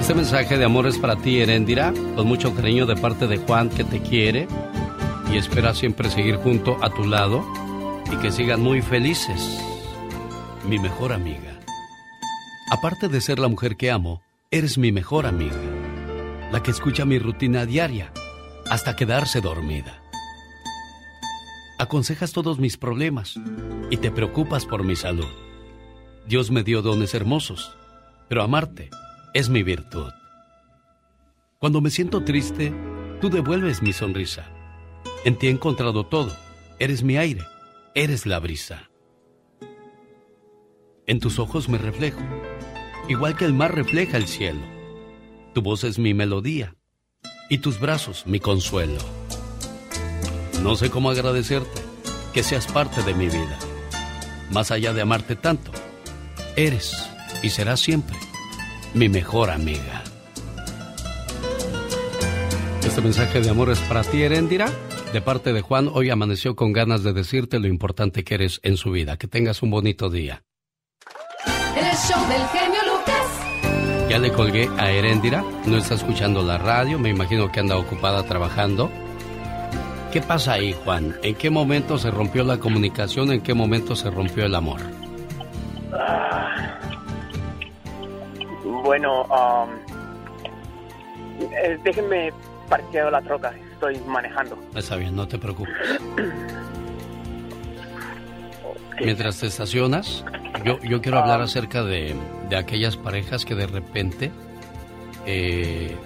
[0.00, 3.68] Este mensaje de amor es para ti, Heréndira, con mucho cariño de parte de Juan
[3.68, 4.48] que te quiere
[5.30, 7.44] y espera siempre seguir junto a tu lado
[8.10, 9.60] y que sigan muy felices.
[10.66, 11.60] Mi mejor amiga.
[12.70, 15.60] Aparte de ser la mujer que amo, eres mi mejor amiga.
[16.50, 18.12] La que escucha mi rutina diaria
[18.70, 20.00] hasta quedarse dormida.
[21.80, 23.36] Aconsejas todos mis problemas
[23.88, 25.24] y te preocupas por mi salud.
[26.26, 27.74] Dios me dio dones hermosos,
[28.28, 28.90] pero amarte
[29.32, 30.12] es mi virtud.
[31.58, 32.74] Cuando me siento triste,
[33.22, 34.44] tú devuelves mi sonrisa.
[35.24, 36.36] En ti he encontrado todo.
[36.78, 37.46] Eres mi aire,
[37.94, 38.90] eres la brisa.
[41.06, 42.20] En tus ojos me reflejo,
[43.08, 44.60] igual que el mar refleja el cielo.
[45.54, 46.76] Tu voz es mi melodía
[47.48, 49.19] y tus brazos mi consuelo.
[50.62, 51.80] No sé cómo agradecerte,
[52.34, 53.58] que seas parte de mi vida.
[54.50, 55.70] Más allá de amarte tanto,
[56.54, 56.92] eres
[57.42, 58.16] y serás siempre
[58.92, 60.02] mi mejor amiga.
[62.84, 64.68] Este mensaje de amor es para ti, Erendira.
[65.12, 68.76] De parte de Juan, hoy amaneció con ganas de decirte lo importante que eres en
[68.76, 69.16] su vida.
[69.16, 70.42] Que tengas un bonito día.
[71.76, 74.08] El show del genio Lucas.
[74.10, 75.44] Ya le colgué a Erendira.
[75.66, 76.98] No está escuchando la radio.
[76.98, 78.90] Me imagino que anda ocupada trabajando.
[80.12, 81.14] ¿Qué pasa ahí, Juan?
[81.22, 83.30] ¿En qué momento se rompió la comunicación?
[83.30, 84.80] ¿En qué momento se rompió el amor?
[85.92, 86.78] Ah.
[88.84, 89.70] bueno, um,
[91.62, 92.32] eh, déjenme
[92.68, 93.52] parquear la troca.
[93.72, 94.58] Estoy manejando.
[94.74, 95.74] Está bien, no te preocupes.
[99.00, 100.24] Mientras te estacionas,
[100.64, 101.44] yo, yo quiero hablar Ah.
[101.44, 102.14] acerca de,
[102.48, 104.30] de aquellas parejas que de repente
[105.26, 105.96] eh,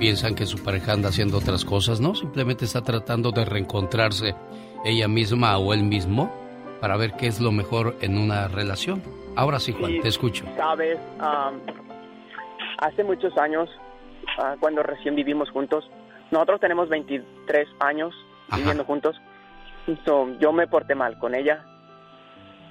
[0.00, 2.14] piensan que su pareja anda haciendo otras cosas, ¿no?
[2.14, 4.34] Simplemente está tratando de reencontrarse
[4.82, 6.32] ella misma o él mismo
[6.80, 9.02] para ver qué es lo mejor en una relación.
[9.36, 10.46] Ahora sí, Juan, Sí, te escucho.
[10.56, 10.98] Sabes,
[12.78, 13.68] hace muchos años,
[14.38, 15.84] ah, cuando recién vivimos juntos,
[16.30, 18.14] nosotros tenemos 23 años
[18.56, 19.20] viviendo juntos.
[20.06, 21.62] So, yo me porté mal con ella.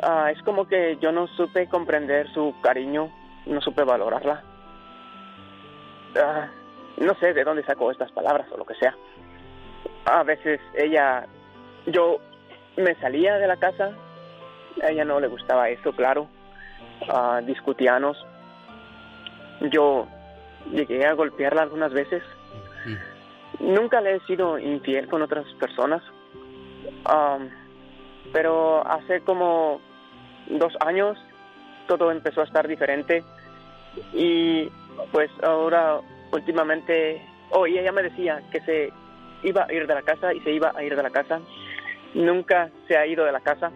[0.02, 3.12] Ah, es como que yo no supe comprender su cariño,
[3.46, 4.44] no supe valorarla.
[6.16, 6.48] Ah,
[6.98, 8.96] no sé de dónde sacó estas palabras o lo que sea.
[10.06, 11.26] A veces ella,
[11.86, 12.20] yo
[12.78, 13.92] me salía de la casa,
[14.82, 16.28] a ella no le gustaba eso, claro.
[17.10, 18.18] Ah, discutíamos.
[19.72, 20.08] Yo
[20.72, 22.24] llegué a golpearla algunas veces.
[23.60, 26.02] Nunca le he sido infiel con otras personas.
[27.06, 27.50] Am,
[28.32, 29.82] pero hace como
[30.48, 31.18] dos años
[31.88, 33.24] todo empezó a estar diferente
[34.14, 34.70] y
[35.12, 36.00] pues ahora
[36.32, 37.22] últimamente,
[37.52, 38.94] oh, y ella me decía que se
[39.44, 41.40] iba a ir de la casa y se iba a ir de la casa.
[42.14, 43.72] Nunca se ha ido de la casa,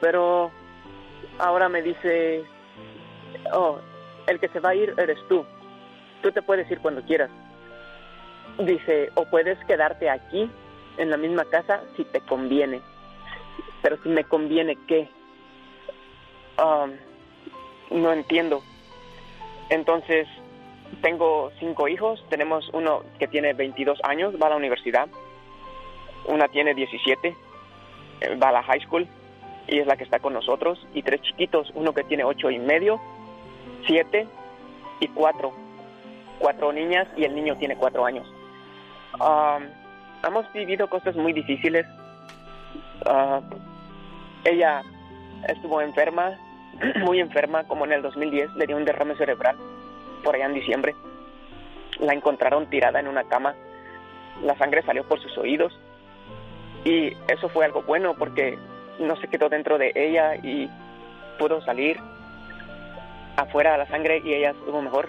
[0.00, 0.50] pero
[1.38, 2.44] ahora me dice,
[3.52, 3.78] oh,
[4.26, 5.44] el que se va a ir eres tú.
[6.22, 7.30] Tú te puedes ir cuando quieras.
[8.58, 10.50] Dice, o puedes quedarte aquí
[10.96, 12.80] en la misma casa si te conviene.
[13.82, 15.08] Pero si me conviene, ¿qué?
[16.58, 16.92] Um,
[17.90, 18.62] no entiendo.
[19.70, 20.26] Entonces,
[21.02, 22.24] tengo cinco hijos.
[22.28, 25.08] Tenemos uno que tiene 22 años, va a la universidad.
[26.26, 27.36] Una tiene 17,
[28.20, 29.06] eh, va a la high school
[29.66, 30.84] y es la que está con nosotros.
[30.94, 33.00] Y tres chiquitos, uno que tiene ocho y medio,
[33.86, 34.26] siete
[35.00, 35.52] y cuatro.
[36.38, 38.26] Cuatro niñas y el niño tiene cuatro años.
[39.14, 39.64] Um,
[40.26, 41.86] hemos vivido cosas muy difíciles.
[43.06, 43.40] Ah,
[44.44, 44.82] ella
[45.48, 46.38] estuvo enferma,
[47.04, 49.56] muy enferma, como en el 2010, le dio un derrame cerebral
[50.28, 50.94] por allá en diciembre.
[52.00, 53.54] La encontraron tirada en una cama,
[54.42, 55.72] la sangre salió por sus oídos
[56.84, 58.58] y eso fue algo bueno porque
[58.98, 60.68] no se quedó dentro de ella y
[61.38, 61.98] pudo salir
[63.38, 65.08] afuera la sangre y ella estuvo mejor.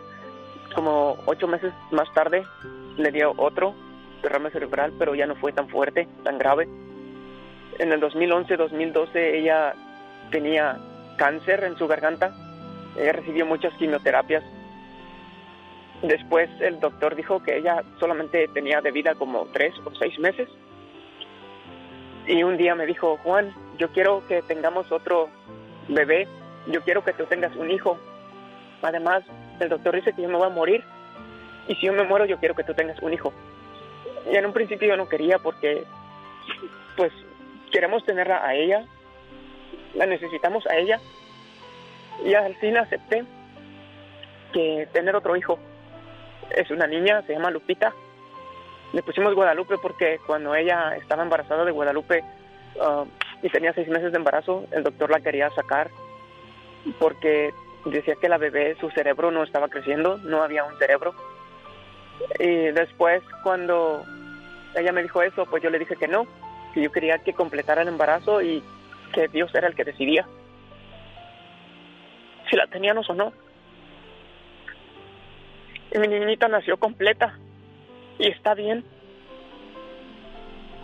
[0.73, 2.45] Como ocho meses más tarde
[2.95, 3.75] le dio otro
[4.21, 6.69] derrame cerebral, pero ya no fue tan fuerte, tan grave.
[7.77, 9.73] En el 2011-2012 ella
[10.31, 10.77] tenía
[11.17, 12.31] cáncer en su garganta.
[12.97, 14.45] Ella recibió muchas quimioterapias.
[16.01, 20.47] Después el doctor dijo que ella solamente tenía de vida como tres o seis meses.
[22.25, 25.29] Y un día me dijo, Juan, yo quiero que tengamos otro
[25.89, 26.27] bebé.
[26.67, 27.97] Yo quiero que tú tengas un hijo.
[28.81, 29.23] Además,
[29.59, 30.83] el doctor dice que yo me voy a morir.
[31.67, 33.33] Y si yo me muero, yo quiero que tú tengas un hijo.
[34.31, 35.83] Y en un principio yo no quería porque,
[36.95, 37.11] pues,
[37.71, 38.85] queremos tenerla a ella,
[39.95, 40.99] la necesitamos a ella.
[42.23, 43.25] Y al fin acepté
[44.53, 45.59] que tener otro hijo
[46.55, 47.93] es una niña, se llama Lupita.
[48.93, 52.23] Le pusimos Guadalupe porque cuando ella estaba embarazada de Guadalupe
[52.81, 53.05] ah,
[53.41, 55.89] y tenía seis meses de embarazo, el doctor la quería sacar
[56.97, 57.51] porque
[57.85, 61.13] decía que la bebé, su cerebro no estaba creciendo, no había un cerebro.
[62.39, 64.03] Y después cuando
[64.75, 66.25] ella me dijo eso, pues yo le dije que no,
[66.73, 68.63] que yo quería que completara el embarazo y
[69.13, 70.25] que Dios era el que decidía
[72.49, 73.31] si la teníamos o no.
[75.91, 77.37] Y mi niñita nació completa
[78.17, 78.83] y está bien.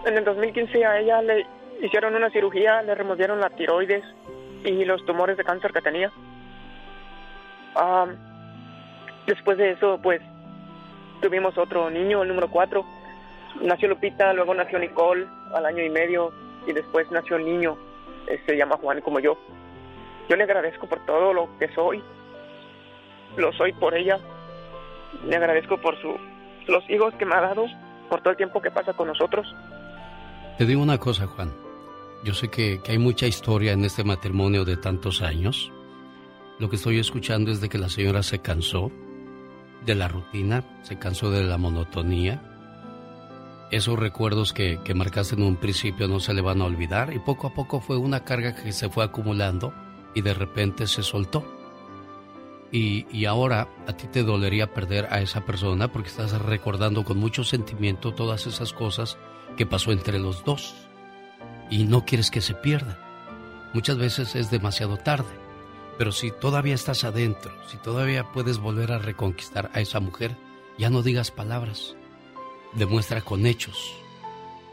[0.05, 1.45] En el 2015 a ella le
[1.81, 4.03] hicieron una cirugía, le removieron la tiroides
[4.63, 6.11] y los tumores de cáncer que tenía.
[7.75, 8.07] Ah,
[9.27, 10.21] después de eso, pues
[11.21, 12.85] tuvimos otro niño, el número 4.
[13.61, 16.31] Nació Lupita, luego nació Nicole al año y medio
[16.67, 17.77] y después nació el niño,
[18.27, 19.37] eh, se llama Juan como yo.
[20.29, 22.03] Yo le agradezco por todo lo que soy.
[23.37, 24.19] Lo soy por ella.
[25.27, 26.15] Le agradezco por su,
[26.67, 27.65] los hijos que me ha dado,
[28.09, 29.47] por todo el tiempo que pasa con nosotros.
[30.57, 31.51] Te digo una cosa, Juan.
[32.23, 35.71] Yo sé que, que hay mucha historia en este matrimonio de tantos años.
[36.59, 38.91] Lo que estoy escuchando es de que la señora se cansó
[39.85, 42.41] de la rutina, se cansó de la monotonía.
[43.71, 47.19] Esos recuerdos que, que marcaste en un principio no se le van a olvidar y
[47.19, 49.73] poco a poco fue una carga que se fue acumulando
[50.13, 51.54] y de repente se soltó.
[52.71, 57.17] Y, y, ahora a ti te dolería perder a esa persona porque estás recordando con
[57.17, 59.17] mucho sentimiento todas esas cosas
[59.55, 60.75] que pasó entre los dos.
[61.69, 62.99] Y no quieres que se pierda.
[63.73, 65.45] Muchas veces es demasiado tarde.
[65.97, 70.35] Pero si todavía estás adentro, si todavía puedes volver a reconquistar a esa mujer,
[70.77, 71.95] ya no digas palabras.
[72.73, 73.93] Demuestra con hechos.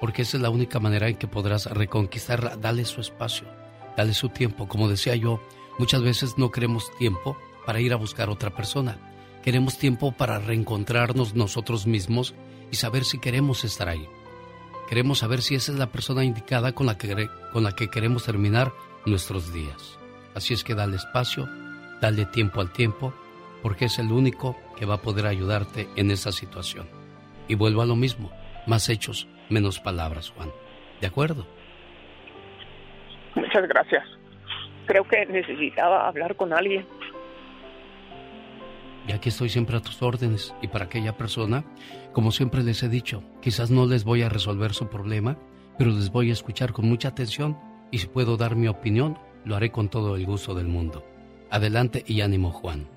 [0.01, 2.57] Porque esa es la única manera en que podrás reconquistarla.
[2.57, 3.47] Dale su espacio,
[3.97, 4.67] dale su tiempo.
[4.67, 5.41] Como decía yo,
[5.79, 7.37] muchas veces no queremos tiempo
[7.67, 8.99] para ir a buscar otra persona.
[9.43, 12.35] Queremos tiempo para reencontrarnos nosotros mismos
[12.71, 14.07] y saber si queremos estar ahí.
[14.89, 18.25] Queremos saber si esa es la persona indicada con la que, con la que queremos
[18.25, 18.73] terminar
[19.07, 19.99] nuestros días.
[20.35, 21.49] Así es que dale espacio,
[22.01, 23.15] dale tiempo al tiempo,
[23.63, 26.87] porque es el único que va a poder ayudarte en esa situación.
[27.49, 28.31] Y vuelvo a lo mismo,
[28.67, 30.51] más hechos, menos palabras, Juan.
[31.01, 31.47] ¿De acuerdo?
[33.35, 34.05] Muchas gracias.
[34.87, 36.87] Creo que necesitaba hablar con alguien.
[39.07, 40.55] Y aquí estoy siempre a tus órdenes.
[40.63, 41.65] Y para aquella persona,
[42.13, 45.39] como siempre les he dicho, quizás no les voy a resolver su problema,
[45.79, 47.59] pero les voy a escuchar con mucha atención
[47.91, 51.05] y si puedo dar mi opinión, lo haré con todo el gusto del mundo.
[51.51, 52.89] Adelante y ánimo, Juan.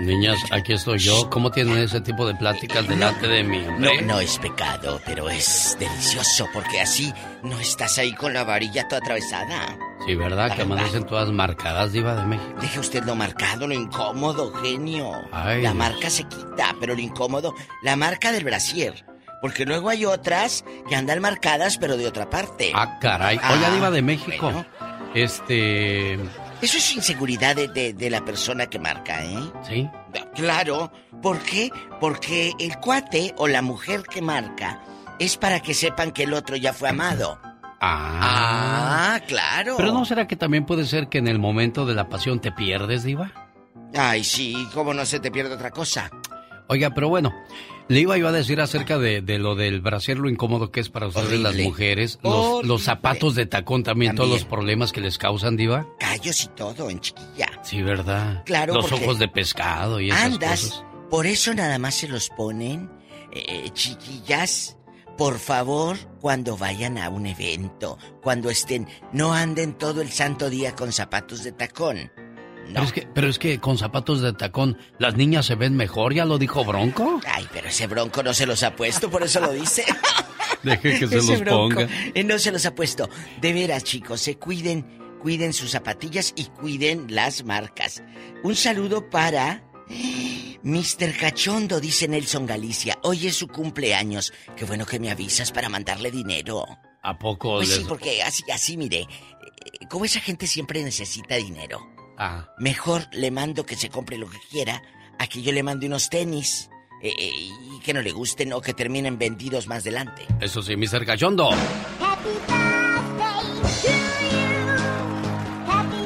[0.00, 1.28] Niñas, aquí estoy yo.
[1.28, 3.62] ¿Cómo tienen ese tipo de pláticas delante de mí?
[3.78, 8.88] No, no es pecado, pero es delicioso porque así no estás ahí con la varilla
[8.88, 9.76] toda atravesada.
[10.06, 10.56] Sí, ¿verdad?
[10.56, 12.54] Que amanecen todas marcadas, Diva de México.
[12.60, 15.12] Deje usted lo marcado, lo incómodo, genio.
[15.32, 19.04] la marca se quita, pero lo incómodo, la marca del brasier.
[19.42, 22.72] Porque luego hay otras que andan marcadas, pero de otra parte.
[22.74, 23.36] Ah, caray.
[23.36, 24.64] Oye, ah, Diva de México.
[25.14, 26.18] Este.
[26.62, 29.52] Eso es inseguridad de, de, la persona que marca, ¿eh?
[29.66, 29.88] Sí.
[30.34, 30.92] Claro.
[31.22, 31.70] ¿Por qué?
[32.00, 34.82] Porque el cuate o la mujer que marca
[35.18, 37.38] es para que sepan que el otro ya fue amado.
[37.80, 39.14] Ah.
[39.14, 39.74] Ah, claro.
[39.76, 42.52] Pero no será que también puede ser que en el momento de la pasión te
[42.52, 43.32] pierdes, Diva?
[43.94, 46.10] Ay, sí, ¿cómo no se te pierde otra cosa?
[46.68, 47.34] Oiga, pero bueno,
[47.90, 51.08] le iba yo a decir acerca de, lo del brasier, lo incómodo que es para
[51.08, 55.56] ustedes las mujeres, los, los, zapatos de tacón también, todos los problemas que les causan,
[55.56, 55.88] Diva.
[55.98, 57.48] Callos y todo en chiquilla.
[57.64, 58.44] Sí, ¿verdad?
[58.46, 58.74] Claro.
[58.74, 60.84] Los ojos de pescado y esas andas, cosas.
[61.10, 62.88] Por eso nada más se los ponen,
[63.32, 64.76] eh, chiquillas.
[65.18, 70.76] Por favor, cuando vayan a un evento, cuando estén, no anden todo el santo día
[70.76, 72.12] con zapatos de tacón.
[72.72, 76.14] Pero, es que, pero es que con zapatos de tacón las niñas se ven mejor,
[76.14, 77.20] ya lo dijo Bronco.
[77.26, 79.84] Ay, pero ese Bronco no se los ha puesto, por eso lo dice.
[80.62, 81.88] Deje que se los ponga.
[82.14, 83.08] Eh, no se los ha puesto.
[83.40, 84.86] De veras, chicos, se cuiden,
[85.20, 88.02] cuiden sus zapatillas y cuiden las marcas.
[88.44, 89.64] Un saludo para
[90.62, 91.16] Mr.
[91.18, 92.98] Cachondo, dice Nelson Galicia.
[93.02, 94.32] Hoy es su cumpleaños.
[94.56, 96.66] Qué bueno que me avisas para mandarle dinero.
[97.02, 97.56] ¿A poco?
[97.56, 99.00] Pues sí, porque así, así, mire.
[99.00, 101.80] eh, Como esa gente siempre necesita dinero.
[102.22, 102.44] Ah.
[102.58, 104.82] Mejor le mando que se compre lo que quiera
[105.18, 106.68] a que yo le mande unos tenis
[107.02, 110.26] eh, eh, y que no le gusten o que terminen vendidos más adelante.
[110.38, 111.06] Eso sí, Mr.
[111.06, 111.48] Cachondo.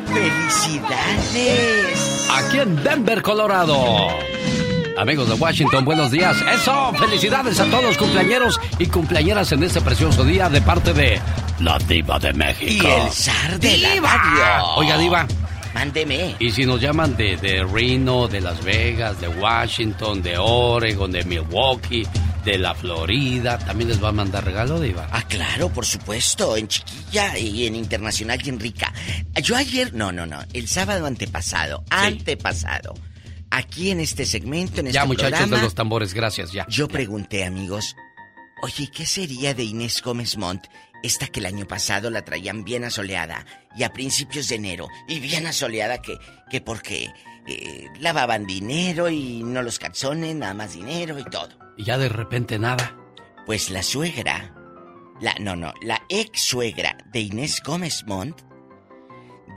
[0.07, 2.29] ¡Felicidades!
[2.31, 4.07] Aquí en Denver, Colorado.
[4.97, 6.37] Amigos de Washington, buenos días.
[6.53, 11.21] Eso, felicidades a todos los cumpleañeros y cumpleañeras en este precioso día de parte de
[11.59, 12.87] la Diva de México.
[12.87, 14.77] Y el zar de la radio.
[14.77, 15.27] Oiga, Diva.
[15.75, 16.37] Mándeme.
[16.39, 21.25] Y si nos llaman de, de Reno, de Las Vegas, de Washington, de Oregon, de
[21.25, 22.07] Milwaukee,
[22.45, 25.09] de la Florida, también les va a mandar regalo, Diva.
[25.11, 28.93] Ah, claro, por supuesto, en chiquilla y en internacional y en rica.
[29.43, 32.95] Yo ayer, no, no, no, el sábado antepasado, antepasado,
[33.51, 36.66] aquí en este segmento, en este Ya, muchachos programa, de los tambores, gracias, ya.
[36.68, 37.97] Yo pregunté, amigos,
[38.62, 40.66] oye, ¿qué sería de Inés Gómez Montt?
[41.05, 43.45] Esta que el año pasado la traían bien asoleada
[43.77, 44.89] y a principios de enero.
[45.07, 46.17] Y bien asoleada que,
[46.49, 47.11] que porque
[47.47, 51.51] eh, lavaban dinero y no los calzones, nada más dinero y todo.
[51.77, 52.97] Y ya de repente nada.
[53.45, 54.55] Pues la suegra,
[55.21, 58.41] la, no, no, la ex suegra de Inés Gómez Montt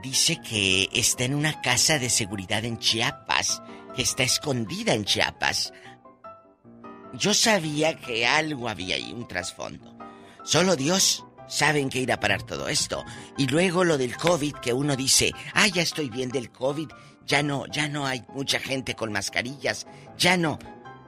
[0.02, 3.62] dice que está en una casa de seguridad en Chiapas,
[3.96, 5.72] que está escondida en Chiapas.
[7.14, 9.96] Yo sabía que algo había ahí, un trasfondo.
[10.44, 13.04] Solo Dios sabe en qué ir a parar todo esto.
[13.36, 16.88] Y luego lo del COVID, que uno dice, ah, ya estoy bien del COVID,
[17.26, 19.86] ya no, ya no hay mucha gente con mascarillas,
[20.16, 20.58] ya no.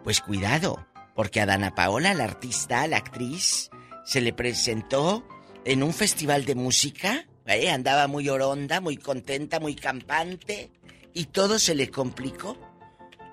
[0.04, 3.70] Pues cuidado, porque a Dana Paola, la artista, la actriz,
[4.04, 5.26] se le presentó
[5.64, 7.26] en un festival de música.
[7.46, 7.70] ¿eh?
[7.70, 10.70] Andaba muy oronda, muy contenta, muy campante.
[11.12, 12.56] Y todo se le complicó.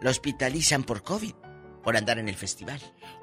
[0.01, 1.33] Lo hospitalizan por COVID,
[1.83, 2.79] por andar en el festival.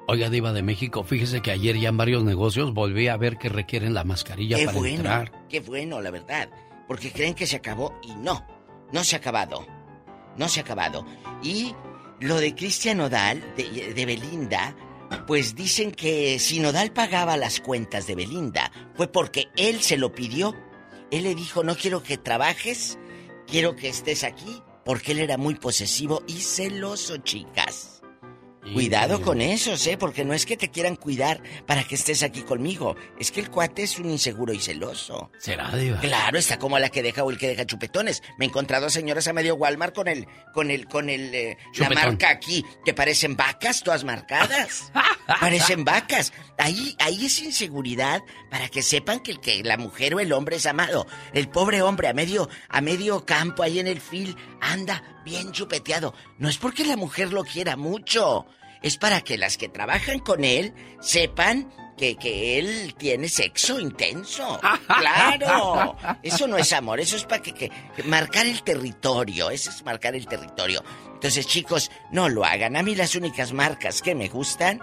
[0.07, 3.49] Oiga, Diva de México, fíjese que ayer ya en varios negocios volví a ver que
[3.49, 5.47] requieren la mascarilla qué para bueno, entrar.
[5.49, 6.49] Qué bueno, la verdad.
[6.87, 8.45] Porque creen que se acabó y no.
[8.91, 9.65] No se ha acabado.
[10.37, 11.05] No se ha acabado.
[11.41, 11.73] Y
[12.19, 14.75] lo de Cristian Nodal, de, de Belinda,
[15.25, 20.13] pues dicen que si Nodal pagaba las cuentas de Belinda, fue porque él se lo
[20.13, 20.55] pidió.
[21.09, 22.99] Él le dijo, no quiero que trabajes,
[23.47, 27.94] quiero que estés aquí, porque él era muy posesivo y celoso, chicas.
[28.73, 29.97] Cuidado con esos, ¿eh?
[29.97, 32.95] Porque no es que te quieran cuidar para que estés aquí conmigo.
[33.19, 35.31] Es que el cuate es un inseguro y celoso.
[35.39, 35.99] ¿Será, Diva?
[35.99, 38.23] Claro, está como la que deja o el que deja chupetones.
[38.37, 41.89] Me he encontrado señoras a medio Walmart con el, con el, con el, eh, la
[41.89, 44.91] marca aquí, que parecen vacas, todas marcadas.
[45.39, 46.33] parecen vacas.
[46.57, 50.55] Ahí, ahí es inseguridad para que sepan que, el que la mujer o el hombre
[50.55, 51.05] es amado.
[51.33, 56.13] El pobre hombre a medio, a medio campo ahí en el fil anda bien chupeteado.
[56.37, 58.45] No es porque la mujer lo quiera mucho.
[58.85, 60.71] Es para que las que trabajan con él
[61.01, 64.59] sepan que, que él tiene sexo intenso.
[64.87, 65.97] ¡Claro!
[66.21, 67.71] Eso no es amor, eso es para que, que-
[68.05, 69.49] marcar el territorio.
[69.49, 70.83] Eso es marcar el territorio.
[71.13, 72.75] Entonces, chicos, no lo hagan.
[72.75, 74.79] A mí las únicas marcas que me gustan.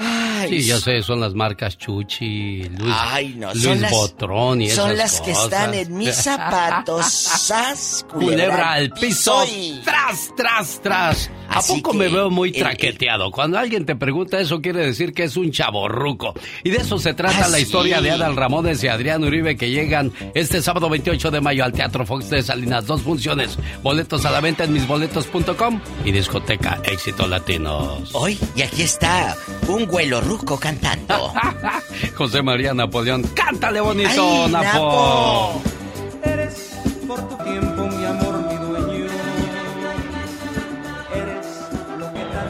[0.00, 4.62] Ay, Sí, ya sé, son las marcas Chuchi, Luis, Ay, no, Luis son las, Botrón
[4.62, 7.06] y son esas las que están en mis zapatos.
[7.06, 8.06] ¡Sas!
[8.10, 11.30] Culebra al piso, y- tras, tras, tras.
[11.52, 13.30] ¿A poco me veo muy traqueteado?
[13.32, 16.32] Cuando alguien te pregunta eso quiere decir que es un chaborruco.
[16.62, 17.64] Y de eso se trata Ah, la sí.
[17.64, 21.72] historia de Adal Ramones y Adrián Uribe que llegan este sábado 28 de mayo al
[21.72, 22.86] Teatro Fox de Salinas.
[22.86, 23.58] Dos funciones.
[23.82, 28.10] Boletos a la venta en misboletos.com y discoteca Éxito Latinos.
[28.14, 29.36] Hoy, y aquí está
[29.68, 31.32] un güelo ruco cantando.
[32.16, 34.10] José María Napoleón, cántale bonito,
[34.46, 34.78] Ay, Napo.
[34.78, 35.62] Napo.
[36.22, 36.76] Eres
[37.06, 39.06] por tu tiempo, mi amor, mi dueño.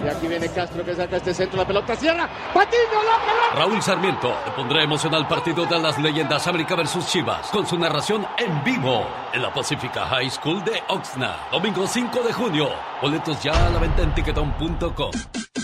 [0.03, 2.29] Y aquí viene Castro que saca este centro, la pelota cierra.
[2.55, 3.55] Patiño, la pelota.
[3.55, 7.79] Raúl Sarmiento le pondrá emoción al partido de las leyendas América versus Chivas con su
[7.79, 11.51] narración en vivo en la Pacífica High School de Oxnard.
[11.53, 12.69] Domingo 5 de junio.
[13.03, 15.11] Boletos ya a la venta en tiquetón.com.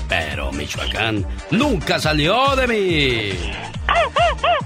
[0.08, 3.32] pero Michoacán nunca salió de mí.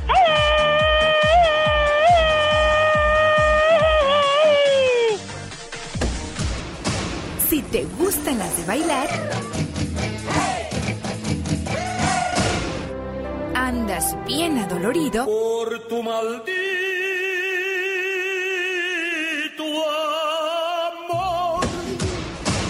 [8.69, 9.09] bailar,
[13.55, 16.53] andas bien adolorido Por tu maldito
[20.93, 21.65] amor.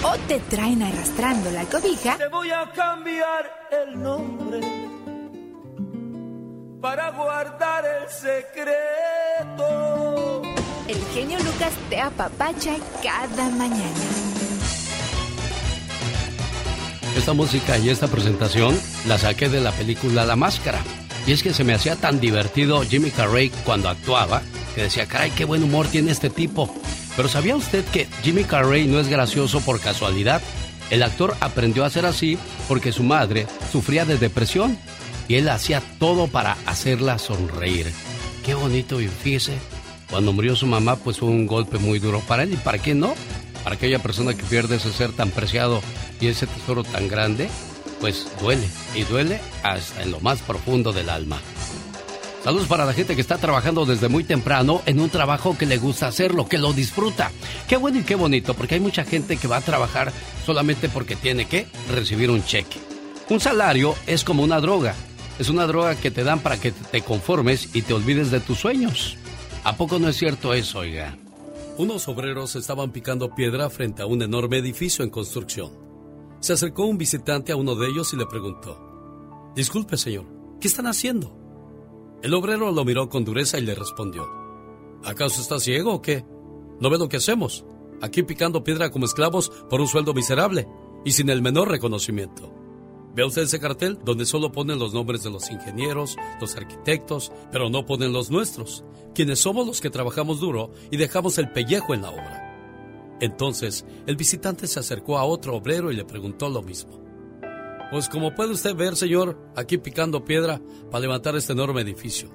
[0.04, 4.60] o te traen arrastrando la cobija, Te voy a cambiar el nombre
[6.80, 8.82] para guardar el secreto.
[10.86, 14.47] el genio Lucas te apapacha cada mañana.
[17.18, 18.78] Esta música y esta presentación
[19.08, 20.80] la saqué de la película La Máscara.
[21.26, 24.40] Y es que se me hacía tan divertido Jimmy Carrey cuando actuaba
[24.76, 26.72] que decía, caray, qué buen humor tiene este tipo.
[27.16, 30.40] Pero ¿sabía usted que Jimmy Carrey no es gracioso por casualidad?
[30.90, 32.38] El actor aprendió a ser así
[32.68, 34.78] porque su madre sufría de depresión
[35.26, 37.92] y él hacía todo para hacerla sonreír.
[38.46, 39.10] Qué bonito y
[40.08, 43.00] cuando murió su mamá pues fue un golpe muy duro para él y para quién
[43.00, 43.14] no,
[43.64, 45.80] para aquella persona que pierde ese ser tan preciado
[46.20, 47.48] y ese tesoro tan grande,
[48.00, 51.38] pues duele y duele hasta en lo más profundo del alma.
[52.44, 55.76] Saludos para la gente que está trabajando desde muy temprano en un trabajo que le
[55.76, 57.32] gusta hacerlo, que lo disfruta.
[57.68, 60.12] Qué bueno y qué bonito, porque hay mucha gente que va a trabajar
[60.46, 62.78] solamente porque tiene que recibir un cheque.
[63.28, 64.94] Un salario es como una droga.
[65.38, 68.58] Es una droga que te dan para que te conformes y te olvides de tus
[68.58, 69.16] sueños.
[69.64, 71.16] ¿A poco no es cierto eso, oiga?
[71.78, 75.70] Unos obreros estaban picando piedra frente a un enorme edificio en construcción.
[76.40, 80.24] Se acercó un visitante a uno de ellos y le preguntó, Disculpe, señor,
[80.60, 81.38] ¿qué están haciendo?
[82.20, 84.28] El obrero lo miró con dureza y le respondió,
[85.04, 86.24] ¿acaso está ciego o qué?
[86.80, 87.64] ¿No ve lo que hacemos?
[88.02, 90.66] Aquí picando piedra como esclavos por un sueldo miserable
[91.04, 92.57] y sin el menor reconocimiento.
[93.18, 97.68] ¿Ve usted ese cartel donde solo ponen los nombres de los ingenieros, los arquitectos, pero
[97.68, 102.02] no ponen los nuestros, quienes somos los que trabajamos duro y dejamos el pellejo en
[102.02, 103.16] la obra?
[103.20, 107.02] Entonces, el visitante se acercó a otro obrero y le preguntó lo mismo.
[107.90, 112.30] Pues como puede usted ver, señor, aquí picando piedra para levantar este enorme edificio.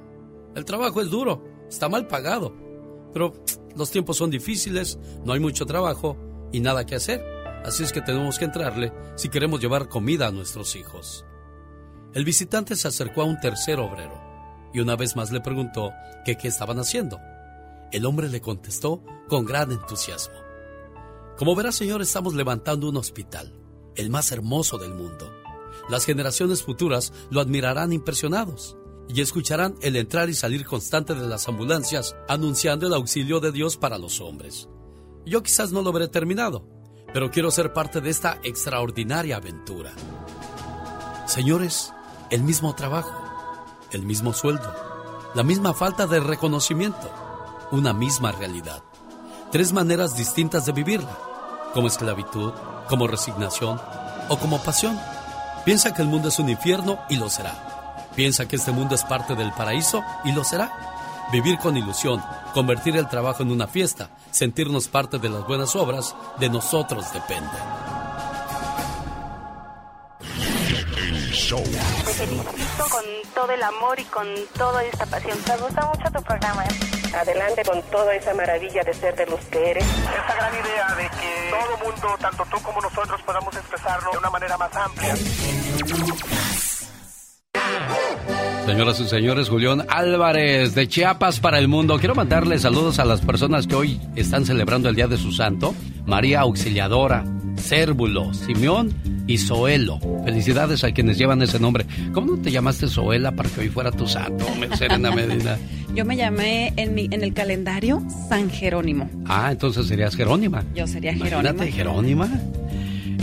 [0.54, 2.54] El trabajo es duro, está mal pagado,
[3.14, 3.32] pero
[3.78, 6.18] los tiempos son difíciles, no hay mucho trabajo
[6.52, 7.24] y nada que hacer,
[7.66, 11.26] así es que tenemos que entrarle si queremos llevar comida a nuestros hijos.
[12.14, 14.22] El visitante se acercó a un tercer obrero
[14.74, 15.92] y una vez más le preguntó
[16.26, 17.20] qué estaban haciendo.
[17.92, 20.36] El hombre le contestó con gran entusiasmo.
[21.38, 23.54] Como verá, señor, estamos levantando un hospital,
[23.96, 25.32] el más hermoso del mundo.
[25.90, 28.78] Las generaciones futuras lo admirarán impresionados
[29.10, 33.78] y escucharán el entrar y salir constante de las ambulancias anunciando el auxilio de Dios
[33.78, 34.70] para los hombres.
[35.26, 36.68] Yo quizás no lo veré terminado,
[37.14, 39.92] pero quiero ser parte de esta extraordinaria aventura.
[41.28, 41.94] Señores,
[42.32, 43.14] el mismo trabajo,
[43.92, 44.74] el mismo sueldo,
[45.36, 47.12] la misma falta de reconocimiento,
[47.72, 48.84] una misma realidad.
[49.52, 51.18] Tres maneras distintas de vivirla,
[51.74, 52.52] como esclavitud,
[52.90, 53.80] como resignación
[54.30, 55.00] o como pasión.
[55.64, 58.08] Piensa que el mundo es un infierno y lo será.
[58.16, 60.93] Piensa que este mundo es parte del paraíso y lo será.
[61.32, 62.22] Vivir con ilusión,
[62.54, 67.50] convertir el trabajo en una fiesta, sentirnos parte de las buenas obras, de nosotros depende.
[71.54, 74.28] Te felicito con todo el amor y con
[74.58, 75.38] toda esta pasión.
[75.48, 76.64] Me gusta mucho tu programa.
[76.66, 77.16] ¿eh?
[77.16, 79.84] Adelante con toda esa maravilla de ser de los que eres.
[79.86, 84.30] Esa gran idea de que todo mundo, tanto tú como nosotros, podamos expresarlo de una
[84.30, 85.16] manera más amplia.
[88.66, 91.98] Señoras y señores, Julián Álvarez de Chiapas para el mundo.
[92.00, 95.76] Quiero mandarle saludos a las personas que hoy están celebrando el Día de su Santo.
[96.06, 97.26] María Auxiliadora,
[97.58, 98.94] Cérvulo, Simeón
[99.28, 100.00] y Zoelo.
[100.24, 101.86] Felicidades a quienes llevan ese nombre.
[102.14, 104.46] ¿Cómo no te llamaste Zoela para que hoy fuera tu santo,
[104.78, 105.58] Serena Medina?
[105.94, 109.10] Yo me llamé en, mi, en el calendario San Jerónimo.
[109.28, 110.64] Ah, entonces serías Jerónima.
[110.74, 111.42] Yo sería Jerónima.
[111.42, 112.30] Imagínate, Jerónima.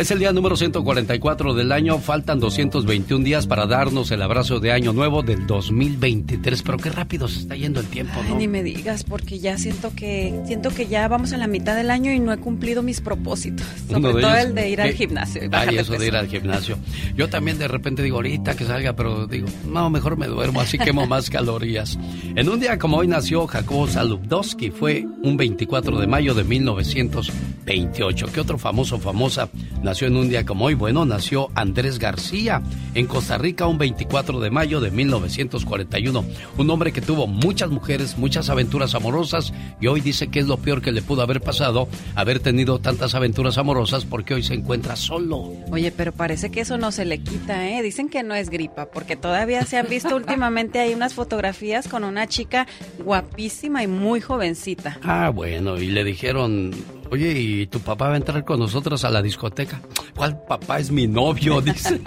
[0.01, 1.99] Es el día número 144 del año.
[1.99, 6.63] Faltan 221 días para darnos el abrazo de Año Nuevo del 2023.
[6.63, 8.31] Pero qué rápido se está yendo el tiempo, ¿no?
[8.31, 11.77] Ay, ni me digas, porque ya siento que siento que ya vamos a la mitad
[11.77, 13.67] del año y no he cumplido mis propósitos.
[13.91, 15.43] Sobre todo el de ir al gimnasio.
[15.53, 16.79] Ay, eso de ir al gimnasio.
[17.15, 20.79] Yo también de repente digo, ahorita que salga, pero digo, no, mejor me duermo, así
[20.79, 21.99] quemo más calorías.
[22.37, 24.71] En un día como hoy nació Jacobo Salubdowski.
[24.71, 28.27] Fue un 24 de mayo de 1928.
[28.33, 29.51] ¿Qué otro famoso, famosa
[29.91, 30.75] nació en un día como hoy?
[30.75, 32.62] Bueno, nació Andrés García
[32.95, 36.25] en Costa Rica un 24 de mayo de 1941.
[36.59, 40.59] Un hombre que tuvo muchas mujeres, muchas aventuras amorosas y hoy dice que es lo
[40.59, 44.95] peor que le pudo haber pasado haber tenido tantas aventuras amorosas porque hoy se encuentra
[44.95, 45.55] solo.
[45.73, 47.83] Oye, pero parece que eso no se le quita, ¿eh?
[47.83, 52.05] Dicen que no es gripa porque todavía se han visto últimamente hay unas fotografías con
[52.05, 52.69] una chica
[53.03, 55.01] guapísima y muy jovencita.
[55.03, 56.71] Ah, bueno, y le dijeron,
[57.11, 59.81] Oye, ¿y tu papá va a entrar con nosotros a la discoteca?
[60.15, 61.61] ¿Cuál papá es mi novio?
[61.62, 62.01] Dice.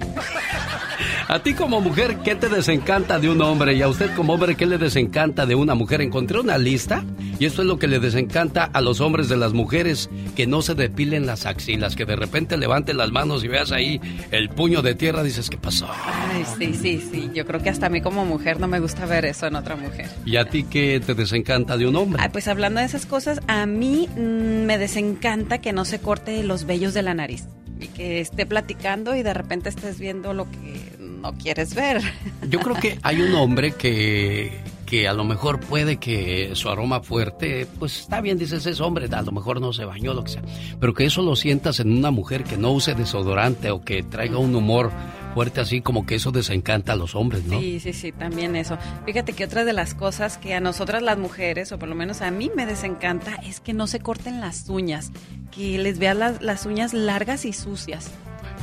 [1.28, 3.74] A ti como mujer, ¿qué te desencanta de un hombre?
[3.74, 6.02] Y a usted como hombre, ¿qué le desencanta de una mujer?
[6.02, 7.03] Encontré una lista
[7.40, 10.61] y esto es lo que le desencanta a los hombres de las mujeres, que no
[10.61, 13.99] se depilen las axilas, que de repente levanten las manos y veas ahí
[14.32, 15.88] el puño de tierra, dices, ¿qué pasó?
[16.06, 17.32] Ay, sí, sí, sí.
[17.34, 19.76] Yo creo que hasta a mí como mujer no me gusta ver eso en otra
[19.76, 20.10] mujer.
[20.26, 22.22] ¿Y a ti qué te desencanta de un hombre?
[22.24, 26.44] Ay, pues hablando de esas cosas, a mí mm, me desencanta que no se corte
[26.44, 27.45] los vellos de la nariz
[27.88, 32.01] que esté platicando y de repente estés viendo lo que no quieres ver.
[32.49, 34.60] Yo creo que hay un hombre que,
[34.94, 39.10] que a lo mejor puede que su aroma fuerte, pues está bien, dices, es hombre,
[39.11, 40.44] a lo mejor no se bañó, lo que sea,
[40.80, 44.38] pero que eso lo sientas en una mujer que no use desodorante o que traiga
[44.38, 44.91] un humor
[45.34, 47.60] fuerte así, como que eso desencanta a los hombres, ¿no?
[47.60, 48.78] Sí, sí, sí, también eso.
[49.07, 52.22] Fíjate que otra de las cosas que a nosotras las mujeres, o por lo menos
[52.22, 55.11] a mí me desencanta, es que no se corten las uñas,
[55.49, 58.11] que les vean las, las uñas largas y sucias.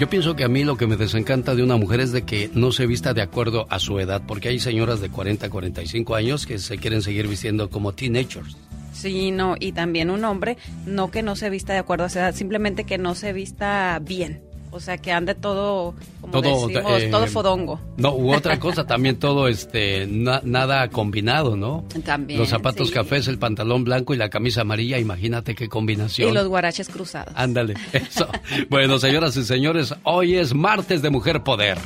[0.01, 2.51] Yo pienso que a mí lo que me desencanta de una mujer es de que
[2.55, 6.47] no se vista de acuerdo a su edad, porque hay señoras de 40, 45 años
[6.47, 8.57] que se quieren seguir vistiendo como teenagers.
[8.95, 10.57] Sí, no, y también un hombre,
[10.87, 14.01] no que no se vista de acuerdo a su edad, simplemente que no se vista
[14.03, 14.41] bien.
[14.73, 17.81] O sea, que ande todo, como Todo, decimos, eh, todo fodongo.
[17.97, 21.85] No, u otra cosa, también todo este na- nada combinado, ¿no?
[22.05, 22.95] También, Los zapatos sí.
[22.95, 26.31] cafés, el pantalón blanco y la camisa amarilla, imagínate qué combinación.
[26.31, 27.35] Y los guaraches cruzados.
[27.37, 28.29] Ándale, eso.
[28.69, 31.77] Bueno, señoras y señores, hoy es martes de Mujer Poder.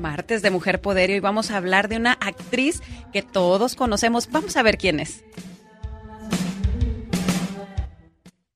[0.00, 4.30] Martes de Mujer Poder y hoy vamos a hablar de una actriz que todos conocemos.
[4.30, 5.22] Vamos a ver quién es.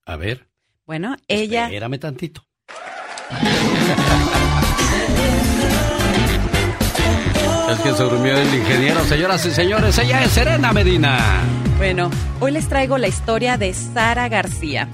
[0.07, 0.49] A ver,
[0.87, 1.65] Bueno, ella...
[1.67, 2.45] espérame tantito.
[7.71, 11.41] Es que se durmió el ingeniero, señoras y señores, ella es Serena Medina.
[11.79, 12.11] Bueno,
[12.41, 14.89] hoy les traigo la historia de Sara García.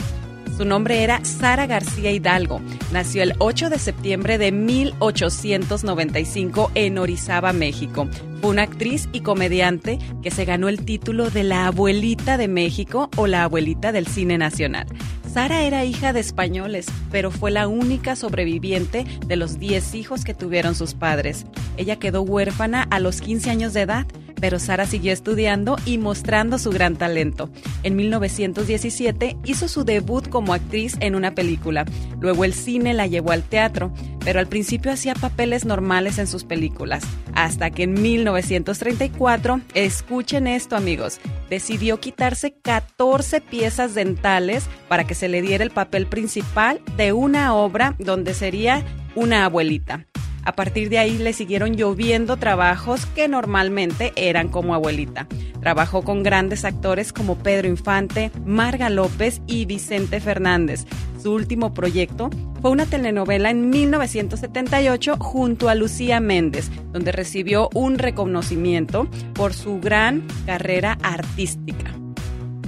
[0.57, 2.61] Su nombre era Sara García Hidalgo.
[2.93, 8.09] Nació el 8 de septiembre de 1895 en Orizaba, México.
[8.41, 13.11] Fue una actriz y comediante que se ganó el título de la abuelita de México
[13.17, 14.87] o la abuelita del cine nacional.
[15.33, 20.35] Sara era hija de españoles, pero fue la única sobreviviente de los 10 hijos que
[20.35, 21.47] tuvieron sus padres.
[21.77, 24.07] Ella quedó huérfana a los 15 años de edad
[24.41, 27.51] pero Sara siguió estudiando y mostrando su gran talento.
[27.83, 31.85] En 1917 hizo su debut como actriz en una película.
[32.21, 33.93] Luego el cine la llevó al teatro,
[34.25, 37.05] pero al principio hacía papeles normales en sus películas.
[37.35, 45.29] Hasta que en 1934, escuchen esto amigos, decidió quitarse 14 piezas dentales para que se
[45.29, 48.83] le diera el papel principal de una obra donde sería
[49.15, 50.07] una abuelita.
[50.45, 55.27] A partir de ahí le siguieron lloviendo trabajos que normalmente eran como abuelita.
[55.61, 60.87] Trabajó con grandes actores como Pedro Infante, Marga López y Vicente Fernández.
[61.23, 62.31] Su último proyecto
[62.63, 69.81] fue una telenovela en 1978 junto a Lucía Méndez, donde recibió un reconocimiento por su
[69.81, 71.93] gran carrera artística.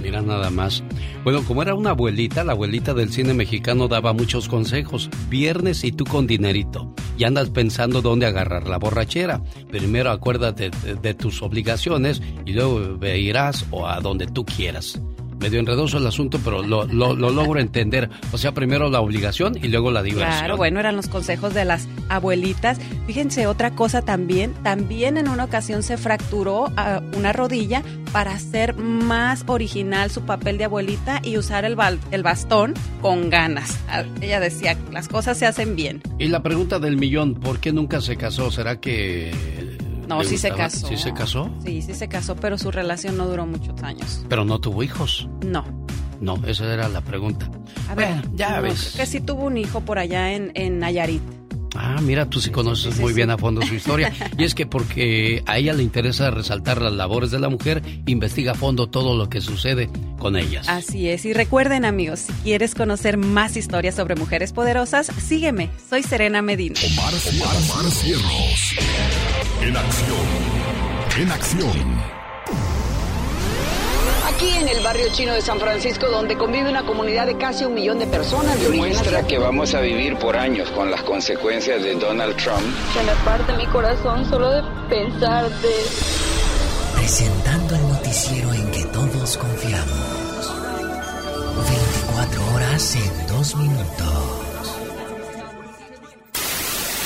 [0.03, 0.83] Mira nada más.
[1.23, 5.09] Bueno, como era una abuelita, la abuelita del cine mexicano daba muchos consejos.
[5.29, 6.93] Viernes y tú con dinerito.
[7.17, 9.41] Y andas pensando dónde agarrar la borrachera.
[9.71, 10.71] Primero acuérdate
[11.01, 14.99] de, tus obligaciones y luego irás o a donde tú quieras
[15.43, 18.09] medio enredoso el asunto, pero lo, lo, logro entender.
[18.31, 20.39] O sea, primero la obligación y luego la diversión.
[20.39, 22.79] Claro, bueno, eran los consejos de las abuelitas.
[23.07, 27.83] Fíjense, otra cosa también, también en una ocasión se fracturó ah, una rodilla
[28.13, 31.75] para hacer más original su papel de abuelita y usar el,
[32.11, 33.77] el bastón con ganas.
[33.89, 36.01] Ah, ella decía, las cosas se hacen bien.
[36.19, 38.49] Y la pregunta del millón, ¿por qué nunca se casó?
[38.49, 39.31] ¿Será que
[40.17, 40.87] no, sí se casó.
[40.87, 41.49] ¿Sí se casó?
[41.65, 44.25] Sí, sí se casó, pero su relación no duró muchos años.
[44.29, 45.27] ¿Pero no tuvo hijos?
[45.45, 45.63] No.
[46.21, 47.49] No, esa era la pregunta.
[47.89, 48.93] A ver, ya ves.
[48.95, 51.21] que sí tuvo un hijo por allá en, en Nayarit.
[51.75, 54.13] Ah, mira, tú sí conoces muy bien a fondo su historia.
[54.37, 58.51] y es que porque a ella le interesa resaltar las labores de la mujer, investiga
[58.51, 59.89] a fondo todo lo que sucede
[60.19, 60.67] con ellas.
[60.69, 61.25] Así es.
[61.25, 65.69] Y recuerden, amigos, si quieres conocer más historias sobre mujeres poderosas, sígueme.
[65.89, 66.79] Soy Serena Medina.
[66.97, 68.75] Omar, Omar, Omar Cierros.
[69.61, 70.17] En acción.
[71.19, 72.22] En acción.
[74.43, 77.73] Aquí en el barrio chino de San Francisco, donde convive una comunidad de casi un
[77.73, 78.59] millón de personas.
[78.59, 82.61] Demuestra que vamos a vivir por años con las consecuencias de Donald Trump.
[82.93, 85.73] Se me parte mi corazón solo de pensar de...
[86.95, 90.53] Presentando el noticiero en que todos confiamos.
[91.69, 94.77] 24 horas en 2 minutos.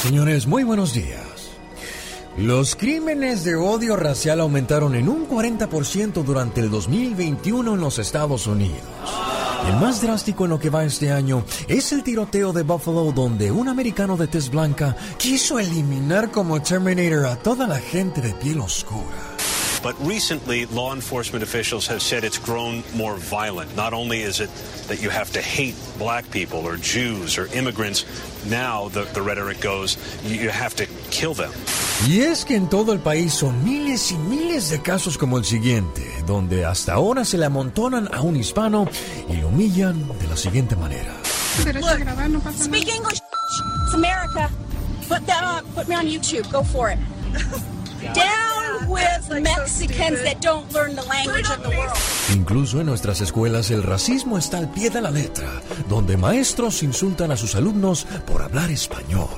[0.02, 1.27] Señores, muy buenos días.
[2.38, 8.46] Los crímenes de odio racial aumentaron en un 40% durante el 2021 en los Estados
[8.46, 8.78] Unidos.
[9.68, 13.52] El más drástico en lo que va este año es el tiroteo de Buffalo donde
[13.52, 18.60] un americano de tez blanca quiso eliminar como Terminator a toda la gente de piel
[18.60, 19.27] oscura.
[19.82, 23.76] But recently, law enforcement officials have said it's grown more violent.
[23.76, 24.50] Not only is it
[24.88, 28.06] that you have to hate black people or Jews or immigrants,
[28.50, 31.52] now the, the rhetoric goes, you have to kill them.
[32.08, 35.46] Y es que en todo el país son miles y miles de casos como el
[35.46, 38.88] siguiente, donde hasta ahora se le amontonan a un hispano
[39.30, 41.14] y lo humillan de la siguiente manera.
[41.66, 43.20] Look, speak English.
[43.86, 44.50] It's America.
[45.08, 45.66] Put that on.
[45.74, 46.52] Put me on YouTube.
[46.52, 47.00] Go for it.
[48.14, 48.47] Down
[48.88, 51.98] with Mexicans that don't learn the language of the world.
[52.34, 55.50] Incluso en nuestras escuelas el racismo está al pie de la letra,
[55.90, 59.30] donde maestros insultan a sus alumnos por hablar español.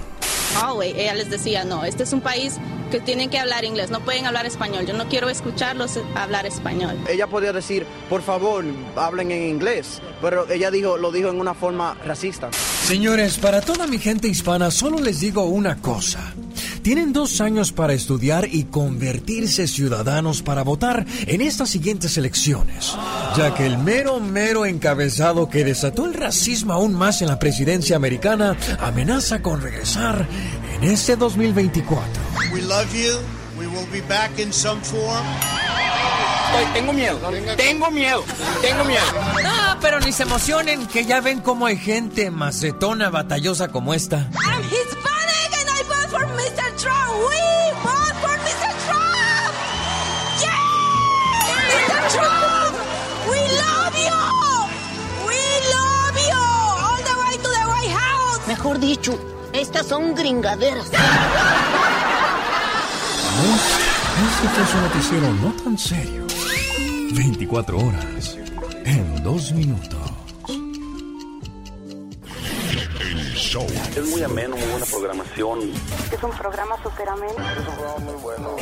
[0.84, 2.58] ella les decía, no, este es un país
[2.92, 6.98] que tienen que hablar inglés, no pueden hablar español, yo no quiero escucharlos hablar español.
[7.08, 8.66] Ella podía decir, por favor,
[8.96, 12.50] hablen en inglés, pero ella dijo, lo dijo en una forma racista.
[12.52, 16.34] Señores, para toda mi gente hispana, solo les digo una cosa.
[16.82, 22.96] Tienen dos años para estudiar y convertirse ciudadanos para votar en estas siguientes elecciones,
[23.38, 27.96] ya que el mero, mero encabezado que desató el racismo aún más en la presidencia
[27.96, 30.28] americana amenaza con regresar
[30.76, 32.06] en este 2024.
[32.54, 33.18] We love you.
[33.58, 35.26] We will be back in some form.
[36.74, 37.20] tengo miedo,
[37.58, 38.24] tengo miedo,
[38.62, 39.04] tengo miedo.
[39.44, 44.30] No, pero ni se emocionen, que ya ven cómo hay gente macetona, batallosa como esta.
[44.46, 45.19] I'm vote
[46.10, 46.66] for Mr.
[46.82, 47.12] Trump.
[47.30, 47.42] We
[47.86, 48.70] vote for Mr.
[48.86, 49.54] Trump.
[50.44, 52.00] Yeah, Mr.
[52.16, 52.76] Trump.
[53.30, 54.22] We love you.
[55.30, 55.40] We
[55.76, 56.44] love you.
[56.86, 58.42] All the way to the White House.
[58.48, 59.12] Mejor dicho,
[59.54, 60.88] estas son gringaderas.
[64.44, 66.26] Este es un noticiero no tan serio.
[67.14, 68.38] 24 horas
[68.86, 69.99] en 2 minutos.
[73.50, 73.66] Show.
[73.98, 75.60] Es muy ameno, muy buena programación.
[76.12, 77.34] Es un programa súper ameno.
[77.34, 78.56] Es un programa muy bueno.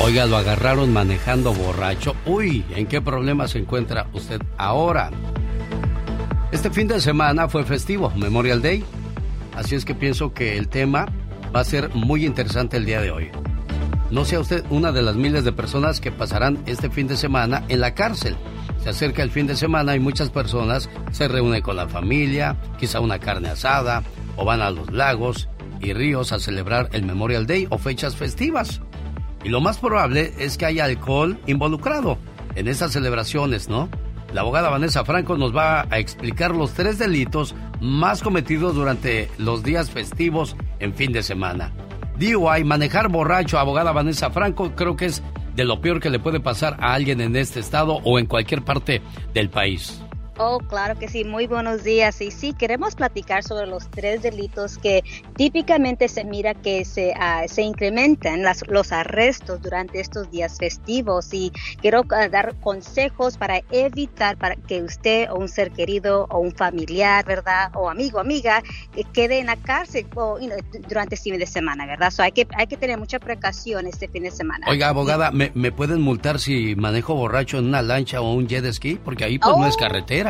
[0.00, 2.16] Oiga, lo agarraron manejando borracho.
[2.24, 5.10] Uy, ¿en qué problema se encuentra usted ahora?
[6.50, 8.86] Este fin de semana fue festivo, Memorial Day.
[9.54, 11.04] Así es que pienso que el tema
[11.54, 13.30] va a ser muy interesante el día de hoy.
[14.14, 17.64] No sea usted una de las miles de personas que pasarán este fin de semana
[17.66, 18.36] en la cárcel.
[18.80, 23.00] Se acerca el fin de semana y muchas personas se reúnen con la familia, quizá
[23.00, 24.04] una carne asada,
[24.36, 25.48] o van a los lagos
[25.80, 28.82] y ríos a celebrar el Memorial Day o fechas festivas.
[29.42, 32.16] Y lo más probable es que haya alcohol involucrado
[32.54, 33.88] en esas celebraciones, ¿no?
[34.32, 39.64] La abogada Vanessa Franco nos va a explicar los tres delitos más cometidos durante los
[39.64, 41.72] días festivos en fin de semana.
[42.18, 45.22] DUI, manejar borracho, abogada Vanessa Franco, creo que es
[45.54, 48.62] de lo peor que le puede pasar a alguien en este estado o en cualquier
[48.62, 50.03] parte del país.
[50.38, 51.24] Oh, claro que sí.
[51.24, 52.20] Muy buenos días.
[52.20, 55.04] Y sí, queremos platicar sobre los tres delitos que
[55.36, 61.32] típicamente se mira que se, uh, se incrementan las, los arrestos durante estos días festivos.
[61.32, 66.40] Y quiero uh, dar consejos para evitar para que usted o un ser querido o
[66.40, 67.70] un familiar, ¿verdad?
[67.74, 68.60] O amigo, amiga,
[68.96, 70.58] eh, quede en la cárcel o, you know,
[70.88, 72.10] durante este fin de semana, ¿verdad?
[72.10, 74.66] So hay, que, hay que tener mucha precaución este fin de semana.
[74.68, 78.64] Oiga, abogada, ¿me, ¿me, pueden multar si manejo borracho en una lancha o un jet
[78.72, 78.96] ski?
[78.96, 79.60] Porque ahí pues oh.
[79.60, 80.23] no es carretera.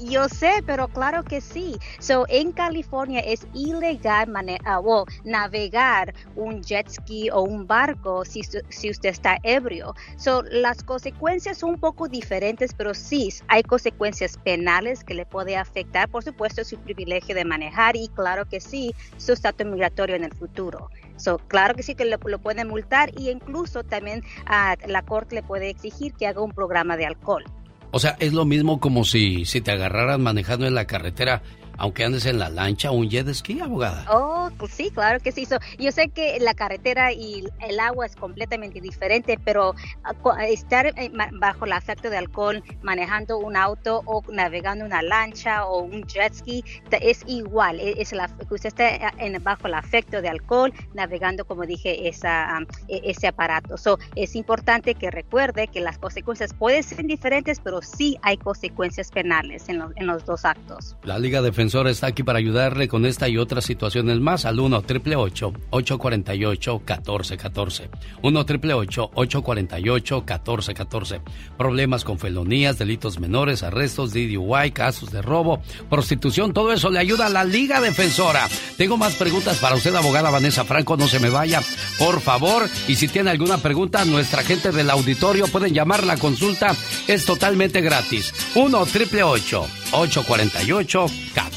[0.00, 1.76] Yo sé, pero claro que sí.
[1.98, 8.90] So, en California es ilegal uh, navegar un jet ski o un barco si, si
[8.90, 9.94] usted está ebrio.
[10.16, 15.56] So, las consecuencias son un poco diferentes, pero sí hay consecuencias penales que le puede
[15.56, 20.24] afectar, por supuesto, su privilegio de manejar y claro que sí, su estatus migratorio en
[20.24, 20.90] el futuro.
[21.16, 25.34] So, claro que sí que lo, lo pueden multar y incluso también uh, la corte
[25.34, 27.44] le puede exigir que haga un programa de alcohol.
[27.90, 31.42] O sea, es lo mismo como si, si te agarraran manejando en la carretera
[31.78, 34.04] aunque andes en la lancha o un jet ski, abogada.
[34.10, 35.46] Oh, pues sí, claro que sí.
[35.46, 39.74] So, yo sé que la carretera y el agua es completamente diferente, pero
[40.04, 45.64] ah, estar eh, bajo el efecto de alcohol manejando un auto o navegando una lancha
[45.66, 47.80] o un jet ski es igual.
[47.80, 52.08] E, es la, usted está eh, en, bajo el efecto de alcohol navegando, como dije,
[52.08, 53.76] esa, e, ese aparato.
[53.76, 59.10] So, es importante que recuerde que las consecuencias pueden ser diferentes, pero sí hay consecuencias
[59.10, 60.96] penales en, lo, en los dos actos.
[61.04, 64.74] La Liga Defensora está aquí para ayudarle con esta y otras situaciones más al 1
[64.78, 67.90] 848 1414
[68.22, 71.20] 1 848 1414
[71.58, 77.26] Problemas con felonías, delitos menores, arrestos, DUI, casos de robo, prostitución, todo eso le ayuda
[77.26, 78.48] a la Liga Defensora.
[78.78, 81.60] Tengo más preguntas para usted, abogada Vanessa Franco, no se me vaya,
[81.98, 82.66] por favor.
[82.86, 86.74] Y si tiene alguna pregunta, nuestra gente del auditorio pueden llamar la consulta,
[87.06, 88.32] es totalmente gratis.
[88.54, 91.06] 1 848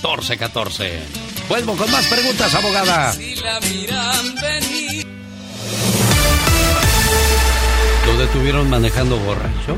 [0.01, 3.13] 1414 Vuelvo con más preguntas, abogada.
[8.05, 9.75] Lo detuvieron manejando borracho,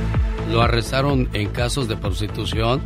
[0.52, 2.82] lo arrestaron en casos de prostitución,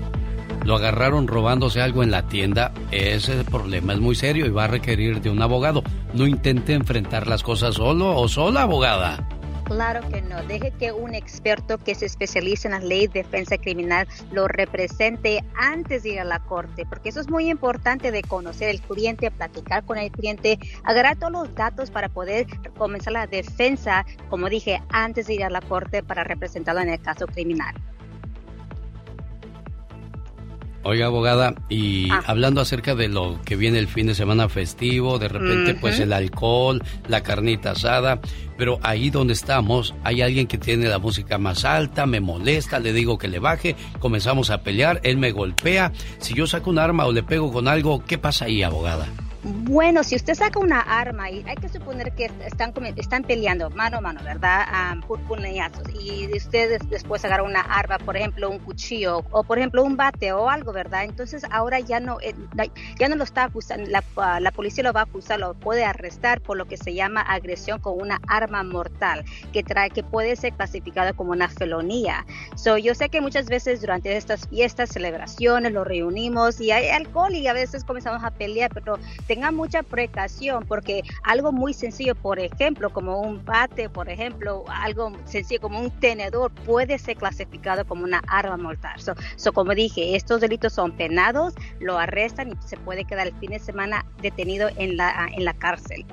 [0.64, 2.72] lo agarraron robándose algo en la tienda.
[2.92, 5.84] Ese problema es muy serio y va a requerir de un abogado.
[6.14, 9.28] No intente enfrentar las cosas solo o sola, abogada.
[9.68, 10.42] Claro que no.
[10.44, 15.44] Deje que un experto que se especializa en la ley de defensa criminal lo represente
[15.56, 19.30] antes de ir a la corte, porque eso es muy importante de conocer el cliente,
[19.30, 24.82] platicar con el cliente, agarrar todos los datos para poder comenzar la defensa, como dije,
[24.90, 27.76] antes de ir a la corte para representarlo en el caso criminal.
[30.90, 32.24] Oiga, abogada, y ah.
[32.28, 36.14] hablando acerca de lo que viene el fin de semana festivo, de repente pues el
[36.14, 38.22] alcohol, la carnita asada,
[38.58, 42.94] pero ahí donde estamos hay alguien que tiene la música más alta, me molesta, le
[42.94, 47.06] digo que le baje, comenzamos a pelear, él me golpea, si yo saco un arma
[47.06, 49.10] o le pego con algo, ¿qué pasa ahí, abogada?
[49.44, 53.98] Bueno, si usted saca una arma y hay que suponer que están, están peleando mano
[53.98, 54.66] a mano, ¿verdad?
[54.94, 55.88] Um, puñazos.
[55.94, 60.32] Y usted después agarra una arma, por ejemplo, un cuchillo o por ejemplo un bate
[60.34, 61.04] o algo, ¿verdad?
[61.04, 62.34] Entonces ahora ya no, eh,
[63.00, 65.86] ya no lo está acusando, la, ah, la, policía lo va a acusar, lo puede
[65.86, 69.24] arrestar por lo que se llama agresión con una arma mortal,
[69.54, 72.26] que trae, que puede ser clasificada como una felonía.
[72.56, 77.34] So, yo sé que muchas veces durante estas fiestas, celebraciones, lo reunimos y hay alcohol
[77.34, 78.98] y a veces comenzamos a pelear, pero
[79.38, 85.12] tenga mucha precaución porque algo muy sencillo, por ejemplo, como un bate, por ejemplo, algo
[85.26, 89.00] sencillo como un tenedor puede ser clasificado como una arma mortal.
[89.36, 93.52] So, como dije, estos delitos son penados, lo arrestan y se puede quedar el fin
[93.52, 96.04] de semana detenido en la, en la cárcel.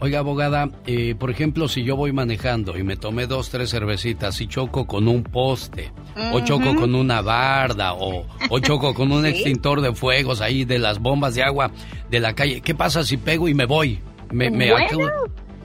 [0.00, 4.40] Oiga, abogada, eh, por ejemplo, si yo voy manejando y me tomé dos, tres cervecitas
[4.40, 5.90] y choco con un poste,
[6.32, 10.78] o choco con una barda, o, o choco con un extintor de fuegos ahí de
[10.78, 11.72] las bombas de agua
[12.10, 13.98] de la calle, ¿qué pasa si pego y me voy?
[14.30, 14.98] Me, me Bueno,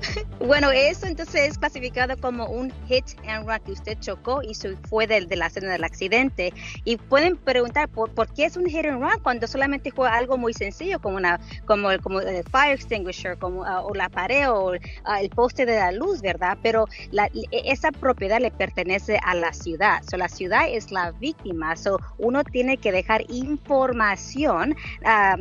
[0.74, 4.54] eso entonces es clasificado como un hit and run que usted chocó y
[4.90, 6.54] fue de la escena del accidente.
[6.84, 10.38] Y pueden preguntar por, por qué es un hit and run cuando solamente fue algo
[10.38, 14.74] muy sencillo como una como el fire extinguisher, como ah, o la pared o
[15.06, 16.58] ah, el poste de la luz, ¿verdad?
[16.62, 20.02] Pero la, e, esa propiedad le pertenece a la ciudad.
[20.10, 21.76] So, la ciudad es la víctima.
[21.76, 24.76] So, uno tiene que dejar información
[25.06, 25.38] ah,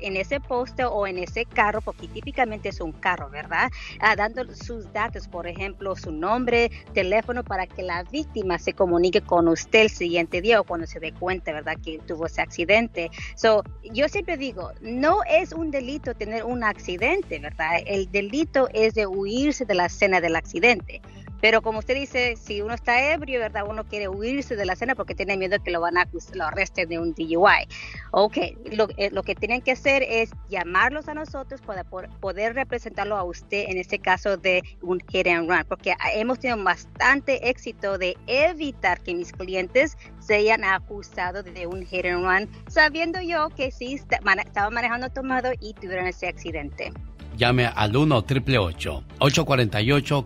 [0.00, 3.70] en ese poste o en ese carro, porque típicamente es un carro, ¿verdad?
[4.16, 9.48] Dando sus datos, por ejemplo, su nombre, teléfono, para que la víctima se comunique con
[9.48, 13.10] usted el siguiente día o cuando se dé cuenta, ¿verdad?, que tuvo ese accidente.
[13.36, 13.62] So,
[13.92, 17.80] yo siempre digo, no es un delito tener un accidente, ¿verdad?
[17.86, 21.00] El delito es de huirse de la escena del accidente.
[21.40, 23.64] Pero como usted dice, si uno está ebrio, ¿verdad?
[23.68, 26.88] Uno quiere huirse de la escena porque tiene miedo que lo van a lo arresten
[26.88, 27.68] de un DUI.
[28.10, 28.38] Ok,
[28.72, 33.24] lo, eh, lo, que tienen que hacer es llamarlos a nosotros para poder representarlo a
[33.24, 38.16] usted en este caso de un hit and run, porque hemos tenido bastante éxito de
[38.26, 43.94] evitar que mis clientes sean acusados de un hit and run, sabiendo yo que sí
[43.94, 46.92] estaba manejando tomado y tuvieron ese accidente.
[47.38, 49.04] Llame al 1 848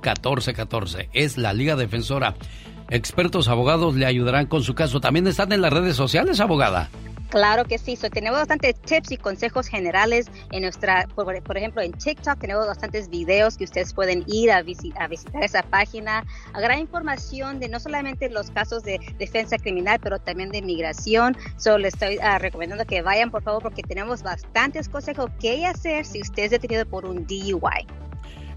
[0.03, 2.35] 1414 Es la Liga Defensora.
[2.89, 5.01] Expertos abogados le ayudarán con su caso.
[5.01, 6.89] También están en las redes sociales, abogada.
[7.33, 12.39] Claro que sí, tenemos bastantes tips y consejos generales en nuestra, por, ejemplo, en TikTok
[12.39, 15.09] tenemos bastantes videos que ustedes pueden ir a, visitar
[15.41, 16.27] esa página.
[16.53, 21.35] Gran información de no solamente los casos de defensa criminal, pero también de migración.
[21.57, 26.05] Solo les estoy ah, recomendando que vayan, por favor, porque tenemos bastantes consejos que hacer
[26.05, 27.87] si usted es detenido por un DUI.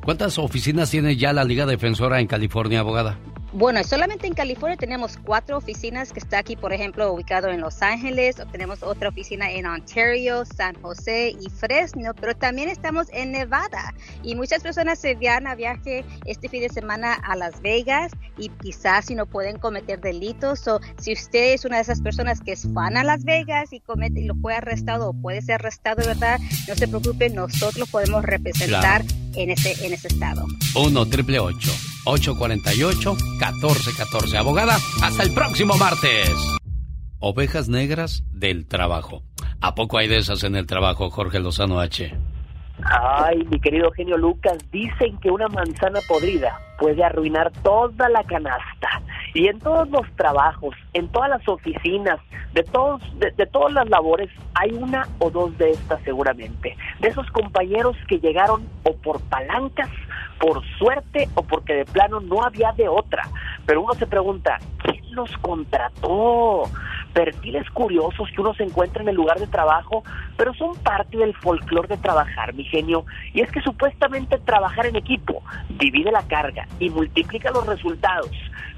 [0.03, 3.18] ¿Cuántas oficinas tiene ya la Liga Defensora en California, abogada?
[3.57, 7.82] Bueno, solamente en California tenemos cuatro oficinas que está aquí, por ejemplo, ubicado en Los
[7.82, 13.94] Ángeles, tenemos otra oficina en Ontario, San José y Fresno, pero también estamos en Nevada
[14.23, 18.49] y muchas personas se van a viaje este fin de semana a Las Vegas y
[18.49, 22.52] quizás si no pueden cometer delitos o si usted es una de esas personas que
[22.52, 26.06] es fan a Las Vegas y comete y lo fue arrestado o puede ser arrestado,
[26.06, 26.41] ¿verdad?
[26.68, 29.06] No se preocupe, nosotros podemos representar
[29.38, 30.45] en ese en ese estado.
[30.76, 34.38] 1 triple 848 1414.
[34.38, 36.30] Abogada, hasta el próximo martes.
[37.20, 39.24] Ovejas negras del trabajo.
[39.62, 42.14] ¿A poco hay de esas en el trabajo, Jorge Lozano H?
[42.84, 49.02] Ay, mi querido genio Lucas, dicen que una manzana podrida puede arruinar toda la canasta.
[49.34, 52.19] Y en todos los trabajos, en todas las oficinas,
[52.53, 56.76] de, todos, de, todas las labores, hay una o dos de estas seguramente.
[56.99, 59.89] De esos compañeros que llegaron o por palancas
[60.39, 63.23] por suerte o porque de plano no había de otra.
[63.65, 66.64] Pero uno se pregunta, ¿quién los contrató?
[67.15, 70.03] Perfiles curiosos que uno se encuentra en el lugar de trabajo,
[70.35, 73.05] pero son parte del folclore de trabajar, mi genio.
[73.33, 78.31] Y es que supuestamente trabajar en equipo divide la carga y multiplica los resultados.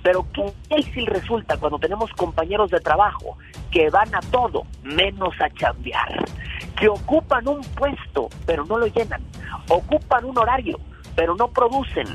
[0.04, 3.40] Pero qué difícil resulta cuando tenemos compañeros de trabajo
[3.72, 6.24] que van a todo menos a chambear,
[6.80, 9.22] que ocupan un puesto pero no lo llenan,
[9.68, 10.80] ocupan un horario
[11.18, 12.06] pero no producen.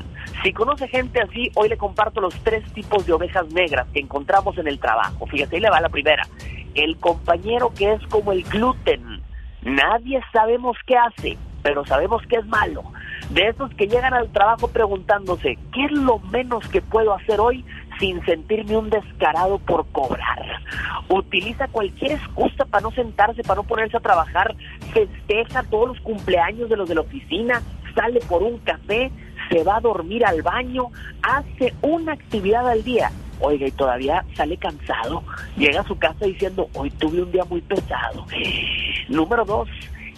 [0.41, 4.57] Si conoce gente así, hoy le comparto los tres tipos de ovejas negras que encontramos
[4.57, 5.27] en el trabajo.
[5.27, 6.25] Fíjate, ahí le va la primera.
[6.73, 9.21] El compañero que es como el gluten.
[9.61, 12.83] Nadie sabemos qué hace, pero sabemos que es malo.
[13.29, 17.65] De esos que llegan al trabajo preguntándose, ¿qué es lo menos que puedo hacer hoy
[17.99, 20.61] sin sentirme un descarado por cobrar?
[21.09, 24.55] Utiliza cualquier excusa para no sentarse, para no ponerse a trabajar,
[24.93, 27.61] festeja todos los cumpleaños de los de la oficina,
[27.95, 29.11] sale por un café,
[29.49, 30.89] se va a dormir al baño,
[31.21, 33.11] hace una actividad al día.
[33.39, 35.23] Oiga, y todavía sale cansado,
[35.57, 38.25] llega a su casa diciendo, hoy tuve un día muy pesado.
[39.09, 39.67] Número dos,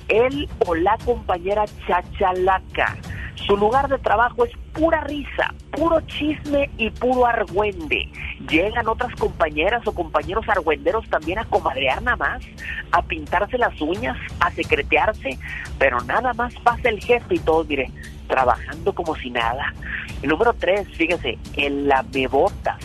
[0.08, 2.98] él o la compañera chachalaca.
[3.36, 8.10] Su lugar de trabajo es pura risa, puro chisme y puro argüende.
[8.50, 12.44] Llegan otras compañeras o compañeros argüenderos también a comadrear nada más,
[12.92, 15.38] a pintarse las uñas, a secretearse,
[15.78, 17.92] pero nada más pasa el jefe y todos, mire,
[18.28, 19.74] trabajando como si nada.
[20.22, 22.78] El número tres, fíjese, el lamebotas.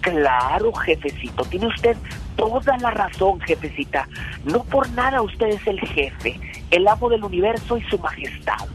[0.00, 1.96] Claro, jefecito, tiene usted
[2.36, 4.08] toda la razón, jefecita.
[4.44, 6.38] No por nada usted es el jefe,
[6.70, 8.68] el amo del universo y su majestad.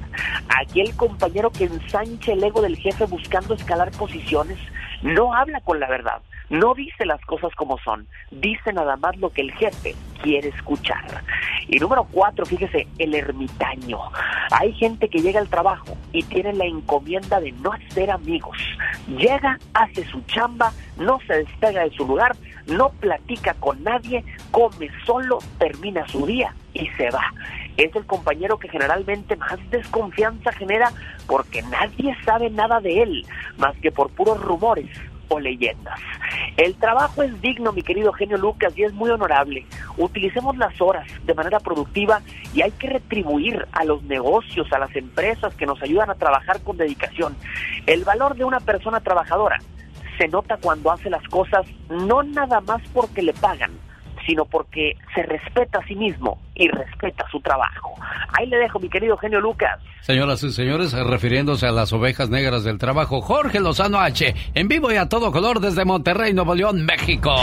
[0.50, 4.58] Aquel compañero que ensancha el ego del jefe buscando escalar posiciones
[5.02, 9.30] no habla con la verdad, no dice las cosas como son, dice nada más lo
[9.30, 11.24] que el jefe quiere escuchar.
[11.68, 14.00] Y número cuatro, fíjese, el ermitaño.
[14.52, 18.58] Hay gente que llega al trabajo y tiene la encomienda de no hacer amigos.
[19.08, 22.36] Llega, hace su chamba, no se despega de su lugar,
[22.68, 27.34] no platica con nadie, come solo, termina su día y se va.
[27.78, 30.92] Es el compañero que generalmente más desconfianza genera
[31.28, 33.26] porque nadie sabe nada de él,
[33.58, 34.90] más que por puros rumores
[35.30, 36.00] o leyendas.
[36.56, 39.66] El trabajo es digno, mi querido genio Lucas, y es muy honorable.
[39.98, 42.22] Utilicemos las horas de manera productiva
[42.54, 46.62] y hay que retribuir a los negocios, a las empresas que nos ayudan a trabajar
[46.62, 47.36] con dedicación.
[47.86, 49.60] El valor de una persona trabajadora
[50.18, 53.72] se nota cuando hace las cosas no nada más porque le pagan,
[54.26, 57.94] sino porque se respeta a sí mismo y respeta su trabajo.
[58.38, 59.80] Ahí le dejo, mi querido genio Lucas.
[60.02, 64.92] Señoras y señores, refiriéndose a las ovejas negras del trabajo, Jorge Lozano H, en vivo
[64.92, 67.36] y a todo color desde Monterrey, Nuevo León, México.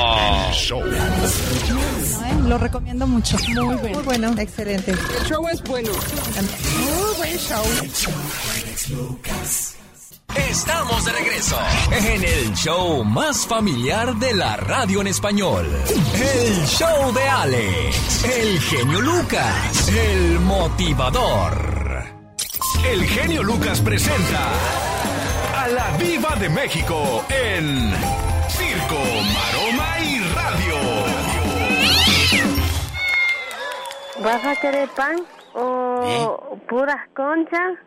[2.46, 3.36] Lo recomiendo mucho.
[3.48, 3.94] Muy bueno.
[3.94, 4.90] Muy bueno, excelente.
[4.90, 5.90] El show es bueno.
[5.90, 7.64] Muy buen show.
[10.32, 11.56] Estamos de regreso
[11.92, 15.66] en el show más familiar de la radio en español.
[16.14, 22.04] El show de Alex, el genio Lucas, el motivador.
[22.84, 24.48] El genio Lucas presenta
[25.56, 27.92] a la Viva de México en
[28.48, 29.00] Circo,
[29.34, 30.76] Maroma y Radio.
[34.22, 35.16] ¿Vas a querer pan
[35.54, 37.78] o puras conchas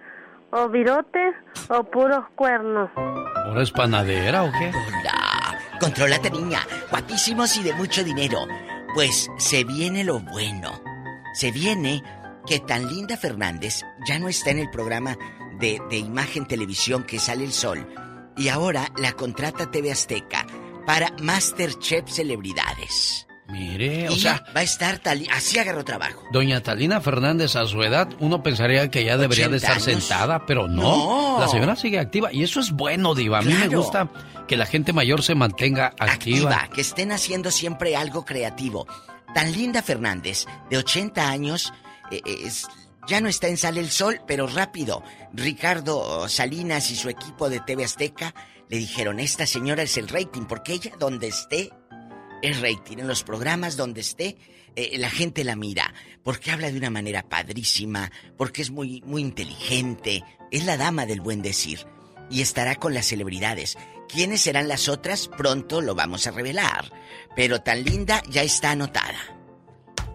[0.51, 1.35] o virotes
[1.69, 2.89] o puros cuernos?
[2.95, 4.69] ¿Ahora es panadera o qué?
[4.69, 6.59] Hola, contrólate niña,
[6.89, 8.47] guapísimos y de mucho dinero.
[8.93, 10.81] Pues se viene lo bueno.
[11.33, 12.03] Se viene
[12.45, 15.17] que tan linda Fernández ya no está en el programa
[15.59, 17.87] de, de imagen televisión que sale el sol.
[18.35, 20.45] Y ahora la contrata TV Azteca
[20.85, 23.26] para Masterchef Celebridades.
[23.49, 26.21] Mire, o sea, va a estar tal así agarró trabajo.
[26.31, 30.03] doña Talina Fernández a su edad, uno pensaría que ya debería de 80 estar años.
[30.03, 30.81] sentada, pero no.
[30.81, 31.39] No.
[31.39, 33.39] La señora sigue activa y eso es bueno, Diva.
[33.39, 34.09] A mí me gusta
[34.47, 36.51] que la gente mayor se mantenga activa.
[36.51, 38.85] activa, que estén haciendo siempre algo creativo.
[39.33, 41.73] Tan linda Fernández, de 80 años,
[42.11, 42.67] eh, es-
[43.07, 45.03] ya no está en Sale el Sol, pero rápido.
[45.33, 48.33] Ricardo Salinas y su equipo de TV Azteca
[48.69, 51.71] le dijeron, esta señora es el rating, porque ella donde esté
[52.41, 52.97] es rating.
[52.99, 54.37] En los programas donde esté,
[54.75, 55.93] eh, la gente la mira,
[56.23, 61.21] porque habla de una manera padrísima, porque es muy, muy inteligente, es la dama del
[61.21, 61.85] buen decir.
[62.29, 63.77] Y estará con las celebridades.
[64.09, 65.27] ¿Quiénes serán las otras?
[65.29, 66.91] Pronto lo vamos a revelar.
[67.35, 69.19] Pero tan linda ya está anotada.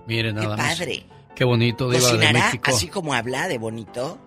[0.07, 0.77] Mire nada más.
[0.79, 1.07] padre.
[1.35, 2.71] Qué bonito, Diva de ¿Cocinará México.
[2.71, 4.19] así como habla de bonito?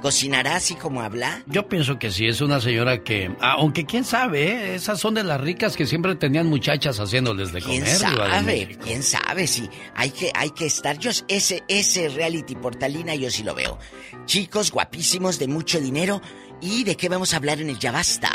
[0.00, 1.42] ¿Cocinará así como habla?
[1.46, 4.74] Yo pienso que sí, es una señora que, ah, aunque quién sabe, ¿eh?
[4.76, 7.92] esas son de las ricas que siempre tenían muchachas haciéndoles de ¿Quién comer.
[7.92, 8.78] De sabe?
[8.82, 9.46] ¿Quién sabe?
[9.48, 10.98] Sí, hay que, hay que estar.
[10.98, 13.78] Yo, ese, ese reality portalina yo sí lo veo.
[14.24, 16.22] Chicos guapísimos de mucho dinero.
[16.60, 18.30] ¿Y de qué vamos a hablar en el Ya Basta?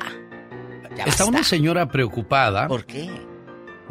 [0.95, 1.25] Ya Está basta.
[1.25, 2.67] una señora preocupada.
[2.67, 3.09] ¿Por qué?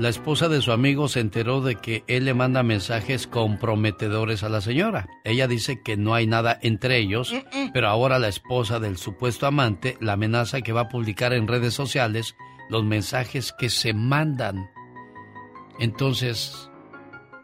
[0.02, 4.48] La esposa de su amigo se enteró de que él le manda mensajes comprometedores a
[4.48, 5.06] la señora.
[5.22, 7.32] Ella dice que no hay nada entre ellos,
[7.72, 11.74] pero ahora la esposa del supuesto amante la amenaza que va a publicar en redes
[11.74, 12.34] sociales
[12.68, 14.68] los mensajes que se mandan.
[15.78, 16.68] Entonces,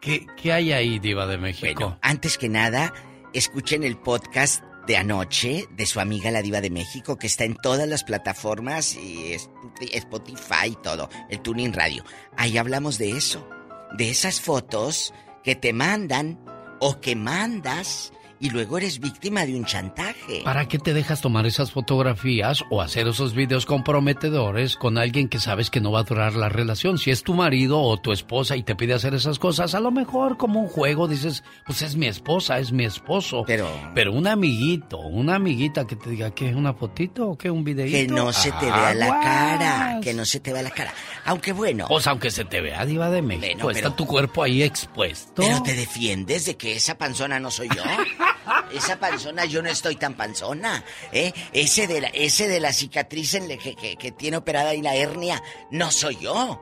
[0.01, 1.73] ¿qué, qué hay ahí, Diva de México?
[1.81, 2.93] Bueno, antes que nada,
[3.35, 7.55] escuchen el podcast de anoche de su amiga la diva de México que está en
[7.57, 9.51] todas las plataformas y es-
[9.93, 12.05] Spotify y todo, el Tuning Radio.
[12.37, 13.49] Ahí hablamos de eso,
[13.97, 16.39] de esas fotos que te mandan
[16.81, 20.43] o que mandas y luego eres víctima de un chantaje.
[20.45, 25.39] ¿Para qué te dejas tomar esas fotografías o hacer esos videos comprometedores con alguien que
[25.41, 26.99] sabes que no va a durar la relación?
[26.99, 29.91] Si es tu marido o tu esposa y te pide hacer esas cosas, a lo
[29.91, 33.45] mejor como un juego dices, pues es mi esposa, es mi esposo.
[33.47, 37.51] Pero, Pero un amiguito, una amiguita que te diga que es una fotito o que
[37.51, 37.97] un videito.
[37.97, 40.93] que no se te vea la cara, que no se te vea la cara.
[41.25, 44.43] Aunque bueno, Pues aunque se te vea diva de México, Bueno, está pero- tu cuerpo
[44.43, 45.33] ahí expuesto.
[45.43, 47.83] pero te defiendes de que esa panzona no soy yo.
[48.73, 51.33] Esa panzona yo no estoy tan panzona, ¿eh?
[51.53, 54.83] Ese de la, ese de la cicatriz en la que, que- que tiene operada ahí
[54.83, 56.61] la hernia, no soy yo.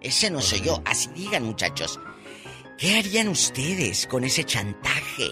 [0.00, 0.82] Ese no soy yo.
[0.84, 1.98] Así digan, muchachos.
[2.78, 5.30] ¿Qué harían ustedes con ese chantaje?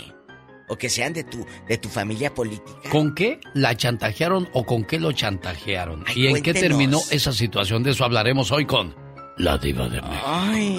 [0.69, 2.89] O que sean de tu, de tu familia política.
[2.91, 6.05] ¿Con qué la chantajearon o con qué lo chantajearon?
[6.07, 7.83] Ay, ¿Y en qué terminó esa situación?
[7.83, 8.95] De eso hablaremos hoy con
[9.37, 10.23] la diva de México.
[10.25, 10.79] Ay,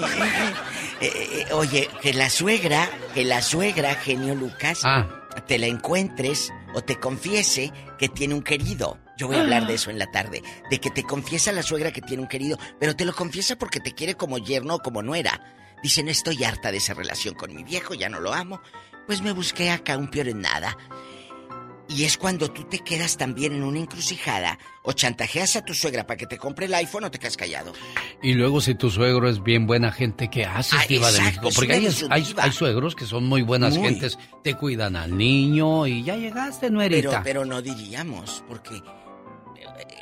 [1.06, 5.08] eh, eh, oye, que la suegra, que la suegra, genio Lucas, Ah.
[5.46, 8.98] te la encuentres o te confiese que tiene un querido.
[9.16, 10.42] Yo voy a hablar de eso en la tarde.
[10.70, 13.80] De que te confiesa la suegra que tiene un querido, pero te lo confiesa porque
[13.80, 15.40] te quiere como yerno o como nuera.
[15.82, 18.60] Dicen, estoy harta de esa relación con mi viejo, ya no lo amo.
[19.06, 20.76] Pues me busqué acá un peor en nada.
[21.86, 26.06] Y es cuando tú te quedas también en una encrucijada o chantajeas a tu suegra
[26.06, 27.74] para que te compre el iPhone o te quedas callado.
[28.22, 31.48] Y luego si tu suegro es bien buena gente, ¿qué haces, Ah, diva de México?
[31.54, 32.42] Porque hay, hay, disyuntiva.
[32.44, 33.88] hay suegros que son muy buenas Muy.
[33.88, 37.22] gentes, te cuidan al niño y ya llegaste, nuerita.
[37.22, 38.82] Pero, pero no diríamos, porque eh,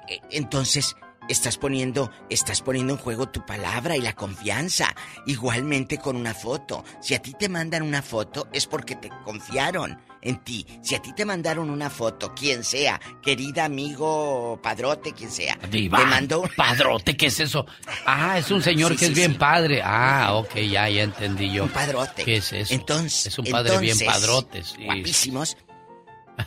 [0.08, 0.94] eh, entonces
[1.32, 4.94] estás poniendo, estás poniendo en juego tu palabra y la confianza.
[5.26, 6.84] Igualmente con una foto.
[7.00, 10.64] Si a ti te mandan una foto es porque te confiaron en ti.
[10.82, 15.98] Si a ti te mandaron una foto, quien sea, querida amigo, padrote, quien sea, Diva,
[15.98, 17.66] te mandó padrote, ¿qué es eso?
[18.06, 19.38] Ah, es un señor Sí, que sí, es bien sí.
[19.38, 19.82] padre.
[19.84, 21.64] Ah, ok, ya, ya entendí yo.
[21.64, 22.24] Un padrote.
[22.24, 22.72] ¿Qué es eso?
[22.72, 24.62] Entonces, es un padre bien padrote.
[24.84, 25.56] Guapísimos.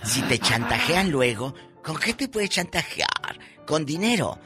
[0.04, 1.54] Si te chantajean luego,
[1.84, 3.10] ¿con qué te puede chantajear?
[3.68, 4.40] Con dinero.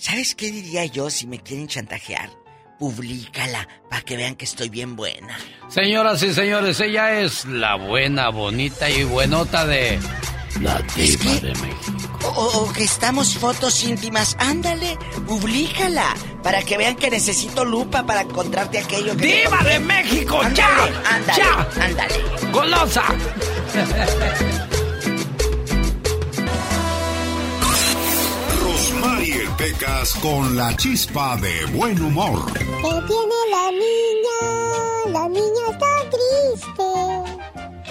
[0.00, 2.30] ¿Sabes qué diría yo si me quieren chantajear?
[2.78, 5.38] Publícala para que vean que estoy bien buena.
[5.68, 9.98] Señoras y señores, ella es la buena, bonita y buenota de
[10.62, 12.18] la diva de México.
[12.24, 14.36] O, o- que estamos fotos íntimas.
[14.38, 14.96] Ándale,
[15.26, 19.26] publícala para que vean que necesito lupa para encontrarte aquello que.
[19.42, 20.40] ¡Diva de México!
[20.54, 20.84] ¡Ya!
[21.04, 21.68] Ándale, ¡Ya!
[21.84, 22.14] ándale.
[22.52, 23.04] ¡Golosa!
[28.90, 32.52] Rosmarie Pecas con la chispa de buen humor.
[32.52, 32.64] ¿Qué
[33.06, 34.40] tiene la niña?
[35.12, 36.82] La niña está triste.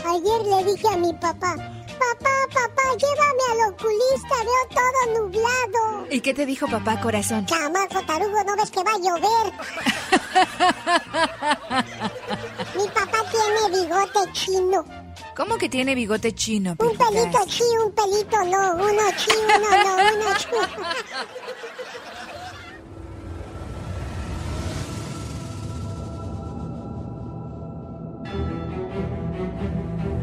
[0.06, 6.08] Ayer le dije a mi papá, papá, papá, llévame al oculista, veo todo nublado.
[6.12, 7.46] ¿Y qué te dijo papá, corazón?
[7.46, 9.54] Chamaco tarugo, ¿no ves que va a llover?
[12.78, 14.86] mi papá tiene bigote chino.
[15.40, 16.76] ¿Cómo que tiene bigote chino?
[16.78, 20.48] Un pelito chi, un pelito no, uno chi, uno no, uno chi.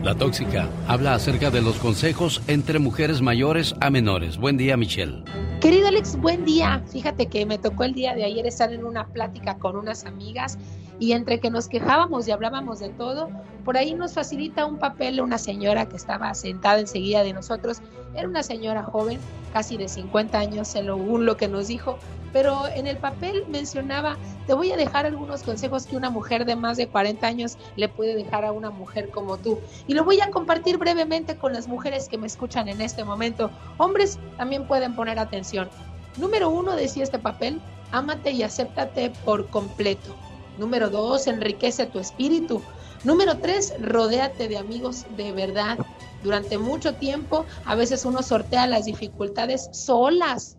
[0.07, 4.39] La tóxica habla acerca de los consejos entre mujeres mayores a menores.
[4.39, 5.25] Buen día, Michelle.
[5.61, 6.81] Querido Alex, buen día.
[6.93, 10.59] Fíjate que me tocó el día de ayer estar en una plática con unas amigas
[11.01, 13.31] y entre que nos quejábamos y hablábamos de todo,
[13.65, 17.79] por ahí nos facilita un papel una señora que estaba sentada enseguida de nosotros.
[18.15, 19.19] Era una señora joven,
[19.53, 21.99] casi de 50 años, según lo que nos dijo,
[22.37, 26.55] pero en el papel mencionaba, te voy a dejar algunos consejos que una mujer de
[26.55, 29.59] más de 40 años le puede dejar a una mujer como tú.
[29.87, 33.51] Y lo voy a compartir brevemente con las mujeres que me escuchan en este momento.
[33.79, 35.71] Hombres también pueden poner atención.
[36.19, 37.59] Número uno, decía este papel,
[37.91, 40.15] ámate y acéptate por completo.
[40.59, 42.61] Número dos, enriquece tu espíritu.
[43.03, 45.79] Número tres, rodéate de amigos de verdad.
[46.23, 50.59] Durante mucho tiempo, a veces uno sortea las dificultades solas.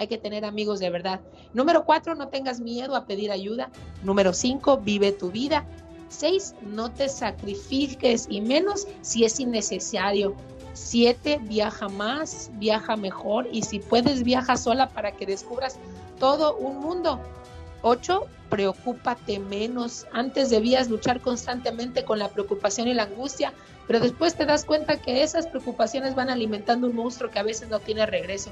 [0.00, 1.20] Hay que tener amigos de verdad.
[1.52, 3.70] Número cuatro, no tengas miedo a pedir ayuda.
[4.02, 5.66] Número cinco, vive tu vida.
[6.08, 10.34] Seis, no te sacrifiques y menos si es innecesario.
[10.72, 15.76] Siete, viaja más, viaja mejor y si puedes viaja sola para que descubras
[16.18, 17.20] todo un mundo.
[17.82, 20.06] Ocho, preocúpate menos.
[20.14, 23.52] Antes debías luchar constantemente con la preocupación y la angustia,
[23.86, 27.68] pero después te das cuenta que esas preocupaciones van alimentando un monstruo que a veces
[27.68, 28.50] no tiene regreso.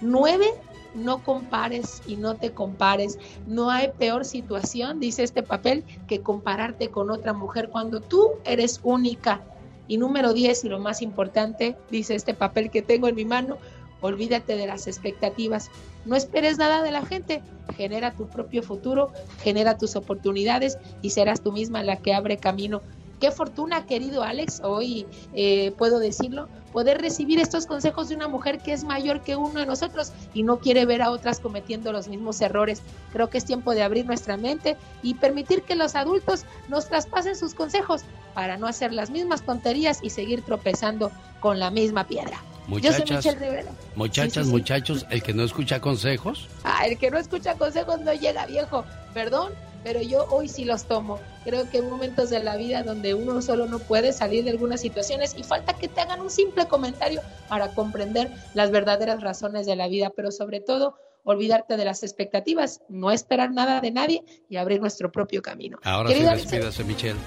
[0.00, 0.46] Nueve,
[0.94, 3.18] no compares y no te compares.
[3.46, 8.80] No hay peor situación, dice este papel, que compararte con otra mujer cuando tú eres
[8.82, 9.42] única.
[9.88, 13.58] Y número 10, y lo más importante, dice este papel que tengo en mi mano,
[14.00, 15.70] olvídate de las expectativas.
[16.04, 17.42] No esperes nada de la gente.
[17.76, 19.12] Genera tu propio futuro,
[19.42, 22.80] genera tus oportunidades y serás tú misma la que abre camino.
[23.20, 28.58] Qué fortuna, querido Alex, hoy eh, puedo decirlo, poder recibir estos consejos de una mujer
[28.58, 32.08] que es mayor que uno de nosotros y no quiere ver a otras cometiendo los
[32.08, 32.82] mismos errores.
[33.12, 37.36] Creo que es tiempo de abrir nuestra mente y permitir que los adultos nos traspasen
[37.36, 38.02] sus consejos
[38.34, 41.10] para no hacer las mismas tonterías y seguir tropezando
[41.40, 42.42] con la misma piedra.
[42.68, 43.70] Yo soy Muchachas, Rivera.
[43.94, 44.50] muchachas, Sí, sí, sí.
[44.52, 48.84] muchachos, el que no escucha consejos, Ah, el que no escucha consejos no llega viejo,
[49.14, 49.52] perdón,
[49.86, 51.20] pero yo hoy sí los tomo.
[51.44, 54.80] Creo que hay momentos de la vida donde uno solo no puede salir de algunas
[54.80, 59.76] situaciones y falta que te hagan un simple comentario para comprender las verdaderas razones de
[59.76, 64.56] la vida, pero sobre todo olvidarte de las expectativas, no esperar nada de nadie y
[64.56, 65.78] abrir nuestro propio camino.
[65.84, 67.20] ahora sí despídase, Michelle.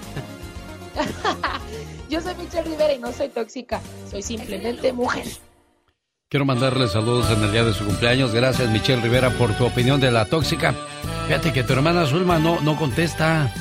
[2.10, 3.80] yo soy Michelle Rivera y no soy tóxica,
[4.10, 5.24] soy simplemente mujer.
[6.30, 8.32] Quiero mandarle saludos en el día de su cumpleaños.
[8.32, 10.76] Gracias, Michelle Rivera, por tu opinión de la tóxica.
[11.26, 13.52] Fíjate que tu hermana Zulma no, no contesta.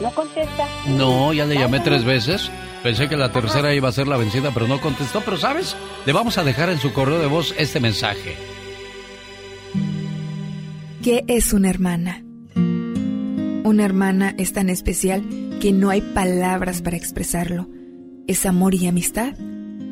[0.00, 0.66] No contesta.
[0.88, 2.50] No, ya le llamé tres veces.
[2.82, 5.20] Pensé que la tercera iba a ser la vencida, pero no contestó.
[5.20, 8.36] Pero sabes, le vamos a dejar en su correo de voz este mensaje.
[11.02, 12.24] ¿Qué es una hermana?
[12.54, 17.68] Una hermana es tan especial que no hay palabras para expresarlo.
[18.26, 19.34] Es amor y amistad.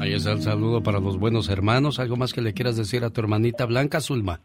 [0.00, 1.98] Ahí está el saludo para los buenos hermanos.
[1.98, 4.40] ¿Algo más que le quieras decir a tu hermanita Blanca Zulma?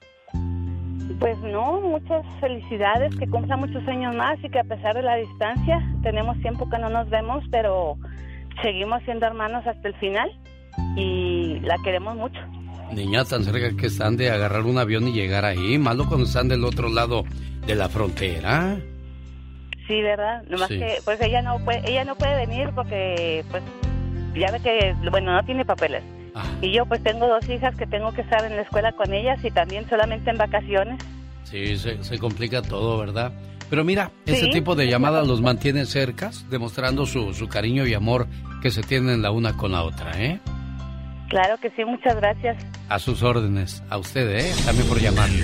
[1.18, 5.15] Pues no, muchas felicidades, que cumpla muchos años más y que a pesar de la
[5.15, 7.98] distancia, tenemos tiempo que no nos vemos, pero
[8.61, 10.30] seguimos siendo hermanos hasta el final
[10.98, 12.40] y la queremos mucho.
[12.91, 16.49] Niña, tan cerca que están de agarrar un avión y llegar ahí, malo cuando están
[16.49, 17.23] del otro lado
[17.65, 18.76] de la frontera.
[19.88, 20.44] Sí, ¿verdad?
[20.49, 23.64] Nomás que pues ella no puede, ella no puede venir porque pues
[24.40, 26.03] ya ve que bueno, no tiene papeles.
[26.36, 26.44] Ah.
[26.62, 29.40] Y yo pues tengo dos hijas que tengo que estar en la escuela con ellas
[29.44, 31.02] y también solamente en vacaciones.
[31.44, 33.32] Sí, se, se complica todo, ¿verdad?
[33.70, 34.52] Pero mira, ese Sí.
[34.52, 38.28] tipo de llamadas los mantiene cercas, demostrando su, su cariño y amor
[38.62, 40.40] que se tienen la una con la otra, ¿eh?
[41.30, 42.57] Claro que sí, muchas gracias.
[42.90, 44.53] A sus órdenes, a usted, ¿eh?
[44.66, 45.44] También por llamarle.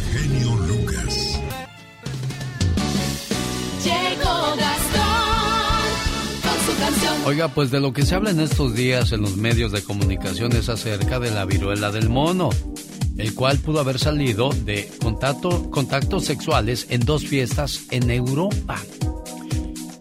[3.84, 5.10] Llegó Gastón.
[7.25, 10.53] Oiga, pues de lo que se habla en estos días en los medios de comunicación
[10.53, 12.49] es acerca de la viruela del mono,
[13.17, 18.81] el cual pudo haber salido de contacto, contactos sexuales en dos fiestas en Europa.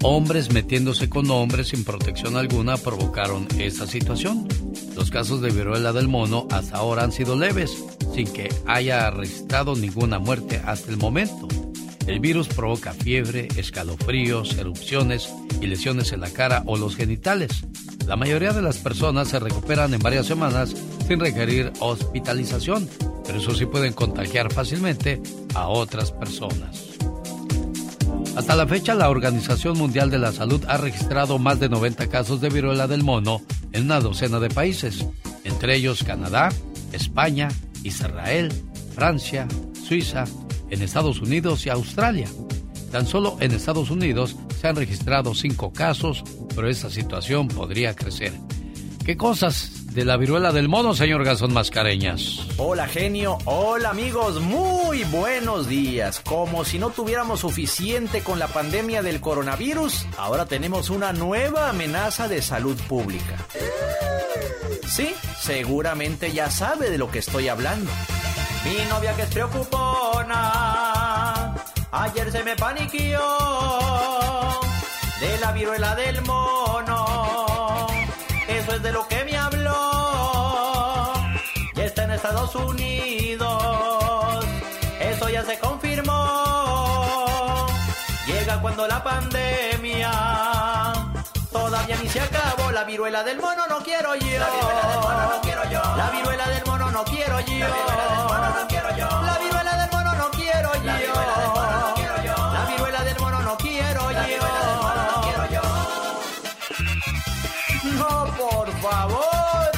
[0.02, 4.48] Hombres metiéndose con hombres sin protección alguna provocaron esta situación.
[4.96, 7.72] Los casos de viruela del mono hasta ahora han sido leves,
[8.14, 11.48] sin que haya registrado ninguna muerte hasta el momento.
[12.06, 15.28] El virus provoca fiebre, escalofríos, erupciones
[15.60, 17.64] y lesiones en la cara o los genitales.
[18.06, 20.74] La mayoría de las personas se recuperan en varias semanas
[21.06, 22.88] sin requerir hospitalización,
[23.26, 25.22] pero eso sí pueden contagiar fácilmente
[25.54, 26.90] a otras personas.
[28.36, 32.40] Hasta la fecha, la Organización Mundial de la Salud ha registrado más de 90 casos
[32.40, 35.04] de viruela del mono en una docena de países,
[35.44, 36.50] entre ellos Canadá,
[36.92, 37.48] España,
[37.82, 38.52] Israel,
[38.94, 39.46] Francia,
[39.86, 40.24] Suiza,
[40.70, 42.28] en Estados Unidos y Australia.
[42.90, 46.24] Tan solo en Estados Unidos se han registrado cinco casos,
[46.54, 48.32] pero esta situación podría crecer.
[49.04, 52.46] ¿Qué cosas de la viruela del mono, señor Gazón Mascareñas?
[52.58, 56.20] Hola genio, hola amigos, muy buenos días.
[56.20, 62.28] Como si no tuviéramos suficiente con la pandemia del coronavirus, ahora tenemos una nueva amenaza
[62.28, 63.36] de salud pública.
[64.86, 67.90] Sí, seguramente ya sabe de lo que estoy hablando.
[68.64, 70.36] Mi novia que es preocupona,
[71.90, 73.26] ayer se me paniqueó
[75.18, 77.86] de la viruela del mono.
[78.48, 81.12] Eso es de lo que me habló.
[81.74, 84.44] Ya está en Estados Unidos.
[85.00, 87.66] Eso ya se confirmó.
[88.26, 90.10] Llega cuando la pandemia
[91.50, 92.70] todavía ni se acabó.
[92.72, 94.38] La viruela del mono no quiero yo.
[94.38, 95.80] La viruela del mono no quiero yo.
[95.96, 97.58] La viruela del mono no quiero yo.
[97.58, 99.08] La viruela del mono no quiero yo.
[99.22, 102.36] La viruela del mono no quiero yo.
[102.52, 104.10] La viruela del mono no quiero
[105.50, 105.62] yo.
[107.98, 109.70] No, por favor.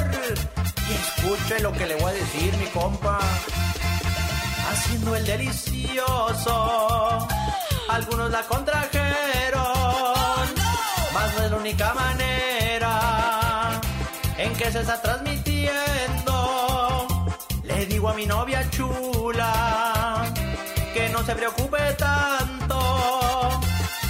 [0.89, 3.18] Y escuche lo que le voy a decir, mi compa.
[4.70, 6.55] Haciendo el delicioso.
[7.89, 9.62] Algunos la contrajeron.
[11.12, 13.80] Más no es la única manera
[14.39, 16.22] en que se está transmitiendo
[18.08, 20.24] a mi novia chula
[20.92, 22.80] que no se preocupe tanto,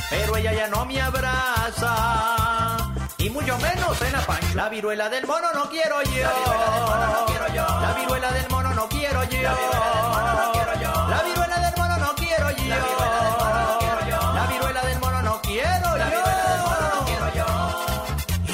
[0.09, 2.78] pero ella ya no me abraza.
[3.19, 4.55] Y mucho menos en Apache.
[4.55, 6.10] La viruela del mono no quiero yo.
[7.81, 9.48] La viruela del mono no quiero yo.
[9.48, 12.78] La viruela del mono no quiero yo.
[14.39, 15.78] La viruela del mono no quiero
[17.35, 17.47] yo.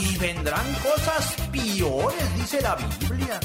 [0.01, 3.41] Y vendrán cosas peores, dice la Biblia.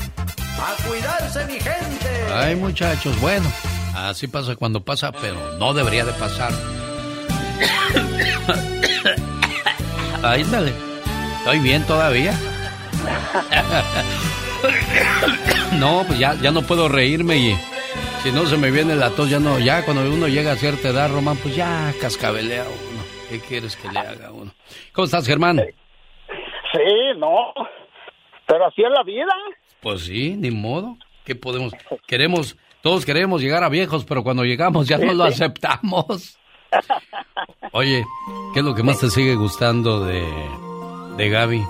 [0.65, 2.33] A cuidarse, mi gente.
[2.33, 3.51] Ay, muchachos, bueno,
[3.95, 6.53] así pasa cuando pasa, pero no debería de pasar.
[10.23, 10.71] Ahí dale.
[11.39, 12.33] Estoy bien todavía.
[15.79, 17.55] No, pues ya, ya no puedo reírme y
[18.21, 20.89] si no se me viene la tos, ya no, ya cuando uno llega a cierta
[20.89, 23.03] edad, Román, pues ya cascabelea uno.
[23.27, 24.51] ¿Qué quieres que le haga a uno?
[24.93, 25.57] ¿Cómo estás, Germán?
[26.71, 27.53] Sí, no.
[28.47, 29.33] Pero así es la vida.
[29.83, 30.97] Pues sí, ni modo.
[31.25, 31.73] ¿Qué podemos?
[32.07, 36.39] Queremos, todos queremos llegar a viejos, pero cuando llegamos ya no lo aceptamos.
[37.71, 38.03] Oye,
[38.53, 40.23] ¿qué es lo que más te sigue gustando de,
[41.17, 41.63] de Gaby?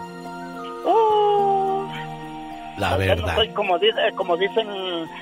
[2.78, 3.36] La no verdad.
[3.36, 4.68] soy como, dice, como dicen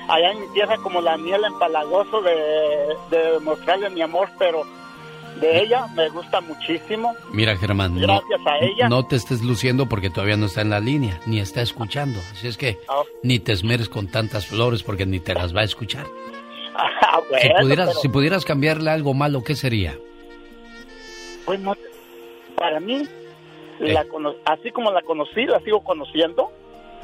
[0.08, 2.32] allá en mi tierra, como la miel empalagoso de,
[3.10, 4.62] de mostrarle mi amor, pero
[5.40, 7.14] de ella me gusta muchísimo.
[7.32, 8.88] Mira, Germán, no, Gracias a ella.
[8.88, 12.20] no te estés luciendo porque todavía no está en la línea, ni está escuchando.
[12.32, 13.02] Así es que Ah.
[13.22, 16.06] ni te esmeres con tantas flores porque ni te las va a escuchar.
[16.74, 19.98] Ah, Si pudieras, pero, si pudieras cambiarle algo malo, ¿qué sería?
[21.44, 21.74] pues no,
[22.56, 23.06] para mí,
[23.80, 26.50] la cono- así como la conocí, la sigo conociendo,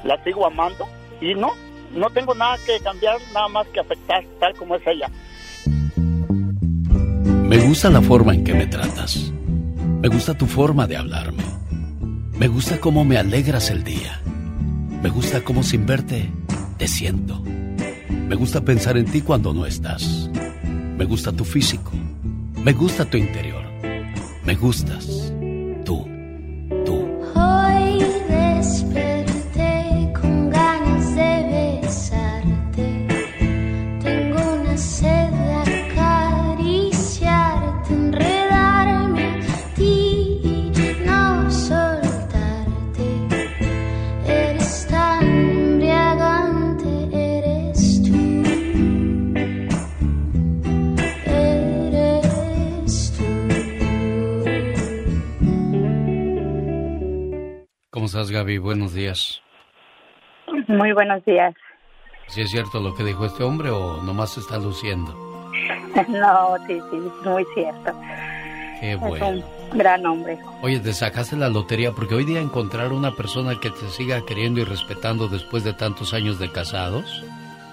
[0.04, 0.86] la sigo amando
[1.20, 1.50] y no,
[1.92, 5.10] no tengo nada que cambiar, nada más que afectar tal como es ella.
[7.48, 9.32] Me gusta la forma en que me tratas.
[10.02, 11.42] Me gusta tu forma de hablarme.
[12.38, 14.20] Me gusta cómo me alegras el día.
[15.02, 16.30] Me gusta cómo sin verte
[16.76, 17.40] te siento.
[17.40, 20.28] Me gusta pensar en ti cuando no estás.
[20.98, 21.90] Me gusta tu físico.
[22.62, 23.64] Me gusta tu interior.
[24.44, 25.17] Me gustas.
[58.20, 58.58] Estás, Gaby?
[58.58, 59.40] Buenos días.
[60.66, 61.54] Muy buenos días.
[62.26, 65.14] ¿Si es cierto lo que dijo este hombre o nomás se está luciendo?
[66.08, 67.92] No, sí, sí, muy cierto.
[68.80, 69.28] Qué Es bueno.
[69.28, 69.44] un
[69.78, 70.38] gran hombre.
[70.62, 74.60] Oye, te sacaste la lotería porque hoy día encontrar una persona que te siga queriendo
[74.60, 77.24] y respetando después de tantos años de casados,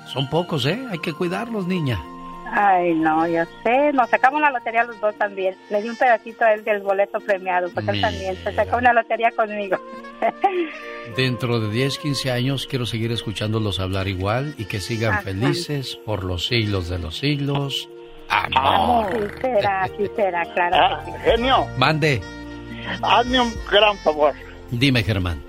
[0.08, 0.86] son pocos, ¿eh?
[0.92, 2.00] Hay que cuidarlos, niña.
[2.48, 3.92] Ay, no, yo sé.
[3.94, 5.56] Nos sacamos la lotería los dos también.
[5.70, 8.94] Le di un pedacito a él del boleto premiado, porque él también se sacó una
[8.94, 9.78] lotería conmigo.
[11.18, 15.22] Dentro de 10, 15 años quiero seguir escuchándolos hablar igual y que sigan Ajá.
[15.24, 17.90] felices por los siglos de los siglos.
[18.28, 19.08] Amor.
[19.12, 20.76] Sí será, sí será, claro.
[20.80, 22.22] Ah, genio, Mande,
[23.02, 24.34] hazme un gran favor.
[24.72, 25.44] dime, Germán.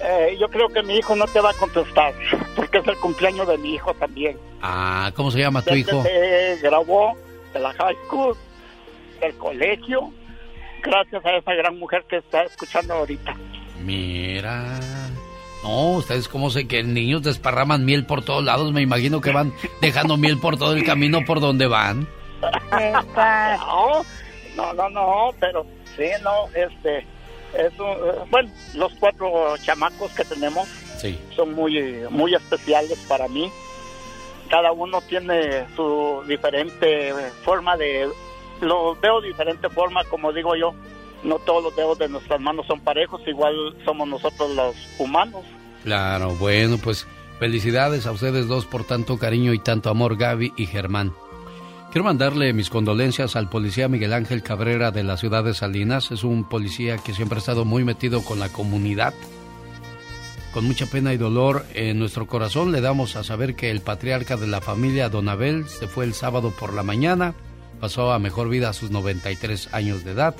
[0.00, 2.14] Eh, yo creo que mi hijo no te va a contestar,
[2.56, 4.38] porque es el cumpleaños de mi hijo también.
[4.62, 6.02] Ah, ¿cómo se llama tu hijo?
[6.02, 7.14] Se graduó
[7.52, 8.36] de la high school,
[9.20, 10.12] del colegio,
[10.82, 13.34] gracias a esa gran mujer que está escuchando ahorita.
[13.84, 14.78] Mira.
[15.62, 18.72] No, ustedes cómo sé que niños desparraman miel por todos lados.
[18.72, 22.06] Me imagino que van dejando miel por todo el camino por donde van.
[22.70, 24.04] No,
[24.56, 25.66] no, no, no, pero
[25.96, 27.04] sí, no, este,
[27.56, 30.68] es un- eh, bueno, los cuatro chamacos que tenemos
[31.00, 31.18] Sí.
[31.36, 31.80] son muy,
[32.10, 33.50] muy especiales para mí.
[34.50, 37.12] Cada uno tiene su diferente
[37.44, 38.08] forma de,
[38.60, 40.74] los veo de diferente forma, como digo yo.
[41.22, 45.44] No todos los dedos de nuestras manos son parejos, igual somos nosotros los humanos.
[45.82, 47.06] Claro, bueno, pues
[47.40, 51.12] felicidades a ustedes dos por tanto cariño y tanto amor, Gaby y Germán.
[51.90, 56.10] Quiero mandarle mis condolencias al policía Miguel Ángel Cabrera de la ciudad de Salinas.
[56.10, 59.14] Es un policía que siempre ha estado muy metido con la comunidad.
[60.52, 64.36] Con mucha pena y dolor en nuestro corazón le damos a saber que el patriarca
[64.36, 67.34] de la familia, Don Abel, se fue el sábado por la mañana.
[67.80, 70.34] Pasó a mejor vida a sus 93 años de edad,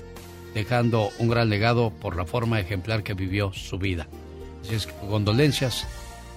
[0.53, 4.07] dejando un gran legado por la forma ejemplar que vivió su vida.
[4.62, 5.87] Así es que condolencias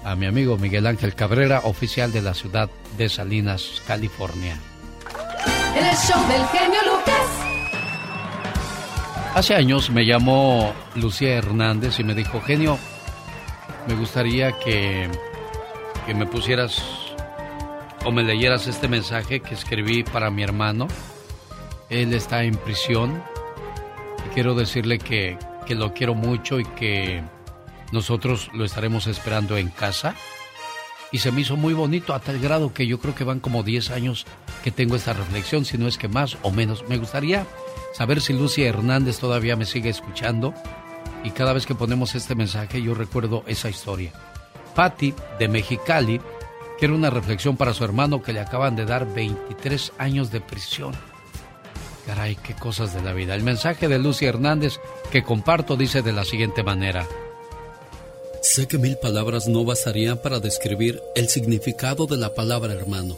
[0.05, 4.57] a mi amigo Miguel Ángel Cabrera, oficial de la ciudad de Salinas, California.
[5.73, 7.41] En el show del genio Lucas.
[9.33, 12.77] Hace años me llamó Lucía Hernández y me dijo, genio,
[13.87, 15.09] me gustaría que,
[16.05, 16.83] que me pusieras
[18.03, 20.89] o me leyeras este mensaje que escribí para mi hermano.
[21.89, 23.23] Él está en prisión.
[24.33, 27.23] Quiero decirle que, que lo quiero mucho y que
[27.93, 30.15] nosotros lo estaremos esperando en casa.
[31.13, 33.63] Y se me hizo muy bonito a tal grado que yo creo que van como
[33.63, 34.25] 10 años
[34.63, 36.87] que tengo esta reflexión, si no es que más o menos.
[36.87, 37.45] Me gustaría
[37.93, 40.53] saber si Lucia Hernández todavía me sigue escuchando
[41.23, 44.11] y cada vez que ponemos este mensaje yo recuerdo esa historia.
[44.75, 46.21] Patty de Mexicali
[46.79, 50.93] quiere una reflexión para su hermano que le acaban de dar 23 años de prisión.
[52.05, 53.35] Caray, qué cosas de la vida.
[53.35, 54.79] El mensaje de Lucia Hernández
[55.11, 57.07] que comparto dice de la siguiente manera.
[58.41, 63.17] Sé que mil palabras no bastarían para describir el significado de la palabra hermano.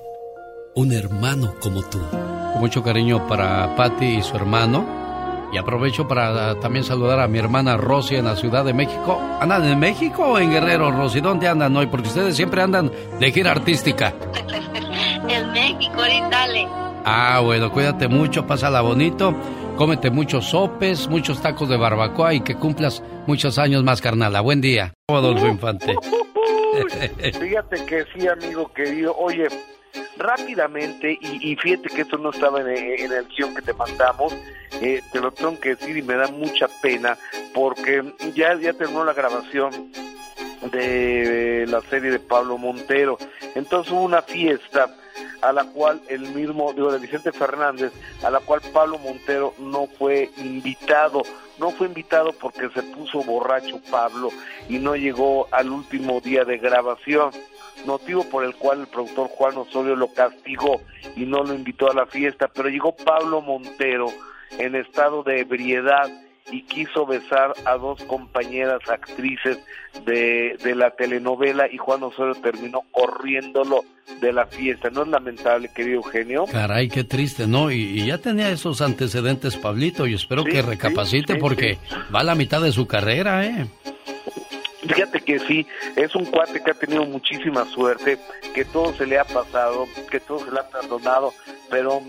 [0.75, 1.99] un hermano como tú.
[2.09, 5.01] Con mucho cariño para Patty y su hermano.
[5.53, 9.19] Y aprovecho para también saludar a mi hermana Rosy en la Ciudad de México.
[9.41, 11.19] ¿Andan en México o en Guerrero, Rosy?
[11.19, 11.87] ¿Dónde andan hoy?
[11.87, 12.89] Porque ustedes siempre andan
[13.19, 14.13] de gira artística.
[15.29, 16.67] En México, ahorita le.
[17.05, 19.33] Ah, bueno, cuídate mucho, pásala bonito.
[19.77, 24.41] Cómete muchos sopes, muchos tacos de barbacoa y que cumplas muchos años más, carnala.
[24.41, 24.93] Buen día.
[25.07, 25.95] Adolfo Infante.
[27.39, 29.15] Fíjate que sí, amigo querido.
[29.17, 29.47] Oye,
[30.17, 34.35] rápidamente, y, fíjate que esto no estaba en, en el guion que te mandamos,
[34.81, 37.17] eh, te lo tengo que decir y me da mucha pena
[37.53, 39.91] porque ya, ya terminó la grabación
[40.71, 43.17] de la serie de Pablo Montero.
[43.55, 44.95] Entonces hubo una fiesta
[45.41, 47.91] a la cual el mismo, digo, de Vicente Fernández,
[48.23, 51.23] a la cual Pablo Montero no fue invitado.
[51.59, 54.29] No fue invitado porque se puso borracho Pablo
[54.69, 57.31] y no llegó al último día de grabación
[57.85, 60.81] motivo por el cual el productor Juan Osorio lo castigó
[61.15, 64.07] y no lo invitó a la fiesta, pero llegó Pablo Montero
[64.57, 66.09] en estado de ebriedad
[66.51, 69.57] y quiso besar a dos compañeras actrices
[70.05, 73.83] de, de la telenovela y Juan Osorio terminó corriéndolo
[74.19, 74.89] de la fiesta.
[74.89, 76.45] ¿No es lamentable, querido Eugenio?
[76.45, 77.71] Caray, qué triste, ¿no?
[77.71, 81.77] Y, ya tenía esos antecedentes, Pablito, y espero que recapacite porque
[82.13, 83.67] va a la mitad de su carrera, ¿eh?
[84.81, 88.17] Fíjate que sí, es un cuate que ha tenido muchísima suerte,
[88.53, 91.33] que todo se le ha pasado, que todo se le ha perdonado,
[91.69, 92.01] pero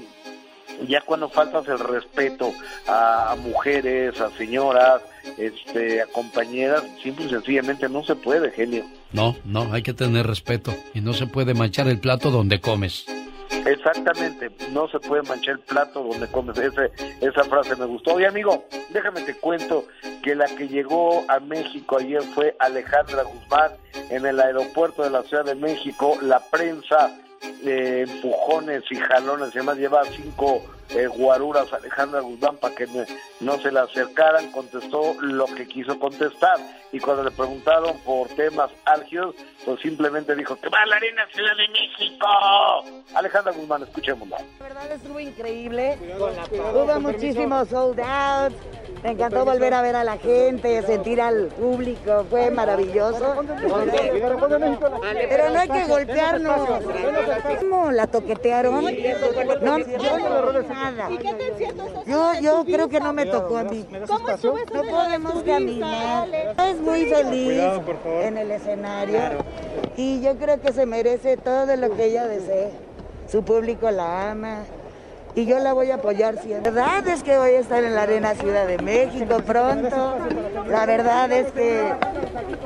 [0.89, 2.53] ya cuando faltas el respeto
[2.87, 5.03] a, mujeres, a señoras,
[5.39, 8.85] este, a compañeras, simple y sencillamente no se puede, genio.
[9.13, 13.07] No, no, hay que tener respeto y no se puede manchar el plato donde comes.
[13.67, 16.59] Exactamente, no se puede manchar el plato donde comes.
[16.59, 16.91] Ese,
[17.21, 18.15] esa frase me gustó.
[18.15, 19.87] Oye, amigo, déjame te cuento
[20.23, 23.73] que la que llegó a México ayer fue Alejandra Guzmán
[24.11, 26.17] en el aeropuerto de la Ciudad de México.
[26.23, 27.17] La prensa
[27.65, 32.87] eh, empujones y jalones, además lleva cinco eh, guaruras Alejandra Guzmán para que
[33.41, 36.59] no se le acercaran, contestó lo que quiso contestar.
[36.93, 41.27] Y cuando le preguntaron por temas álgidos, pues simplemente dijo que va a la Arena
[41.33, 42.27] Ciudad de México.
[43.15, 44.39] Alejandra Guzmán, escuchémosla.
[44.59, 48.53] La verdad estuvo increíble, hubo muchísimos sold out,
[49.03, 53.35] me encantó volver a ver a la gente, sentir al público, fue maravilloso.
[55.29, 56.69] Pero no hay que golpearnos.
[57.61, 58.85] ¿Cómo la toquetearon?
[59.63, 61.09] No, yo no nada.
[62.07, 63.87] Yo, yo creo que no me tocó a mí.
[63.91, 66.29] No podemos caminar.
[66.59, 67.61] Es muy feliz
[68.05, 69.21] en el escenario.
[69.97, 72.71] Y yo creo que se merece todo lo que ella desee.
[73.27, 74.61] Su público la ama
[75.35, 76.73] y yo la voy a apoyar siempre.
[76.73, 80.19] La verdad es que voy a estar en la Arena Ciudad de México pronto.
[80.69, 81.93] La verdad es que...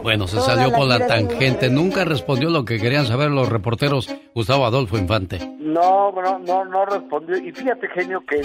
[0.02, 1.70] Bueno, se salió por la tangente.
[1.70, 5.38] Nunca respondió lo que querían saber los reporteros Gustavo Adolfo Infante.
[5.59, 7.36] No, no, no, no respondió.
[7.36, 8.43] Y fíjate, genio, que,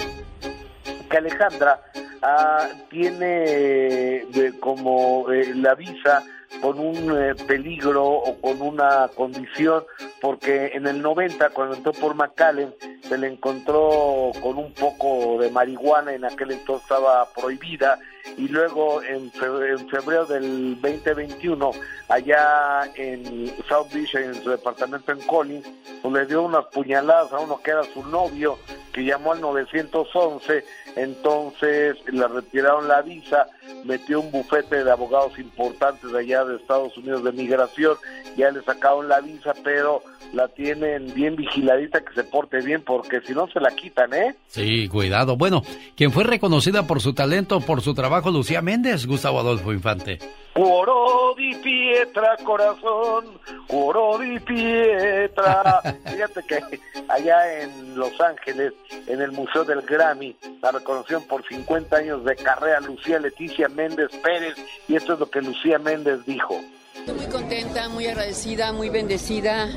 [1.10, 1.80] que Alejandra
[2.22, 4.24] ah, tiene
[4.60, 6.22] como eh, la visa
[6.60, 9.84] con un eh, peligro o con una condición,
[10.20, 15.50] porque en el 90, cuando entró por McAllen, se le encontró con un poco de
[15.50, 17.98] marihuana, en aquel entonces estaba prohibida,
[18.36, 21.70] y luego en febrero, del 2021,
[22.08, 25.66] allá en South Beach, en su departamento en Collins,
[26.00, 28.58] pues le dio unas puñaladas a uno que era su novio,
[28.92, 30.64] que llamó al 911,
[30.96, 33.46] entonces le retiraron la visa,
[33.84, 37.96] metió un bufete de abogados importantes allá de Estados Unidos de migración,
[38.36, 43.20] ya le sacaron la visa, pero la tienen bien vigiladita que se porte bien porque
[43.20, 44.34] si no se la quitan, ¿eh?
[44.46, 45.36] Sí, cuidado.
[45.36, 45.62] Bueno,
[45.94, 50.18] quien fue reconocida por su talento, por su trabajo, Lucía Méndez, Gustavo Adolfo Infante.
[50.52, 55.80] Cuoro di pietra, corazón, cuoro di pietra.
[56.04, 58.74] Fíjate que allá en Los Ángeles,
[59.06, 64.10] en el Museo del Grammy, la reconocieron por 50 años de carrera Lucía Leticia Méndez
[64.22, 64.56] Pérez,
[64.88, 66.60] y esto es lo que Lucía Méndez dijo.
[66.94, 69.68] Estoy muy contenta, muy agradecida, muy bendecida.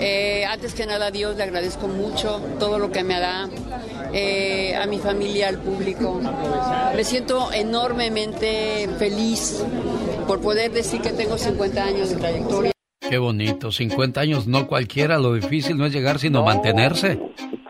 [0.00, 3.48] Eh, antes que nada a Dios le agradezco mucho todo lo que me da,
[4.12, 6.20] eh, a mi familia, al público.
[6.94, 9.64] Me siento enormemente feliz
[10.26, 12.72] por poder decir que tengo 50 años de trayectoria.
[13.08, 17.18] Qué bonito, 50 años, no cualquiera, lo difícil no es llegar sino mantenerse.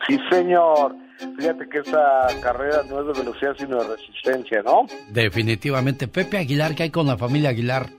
[0.07, 0.97] Sí, señor.
[1.37, 4.87] Fíjate que esta carrera no es de velocidad sino de resistencia, ¿no?
[5.11, 6.09] Definitivamente.
[6.09, 7.98] Pepe Aguilar, ¿qué hay con la familia Aguilar?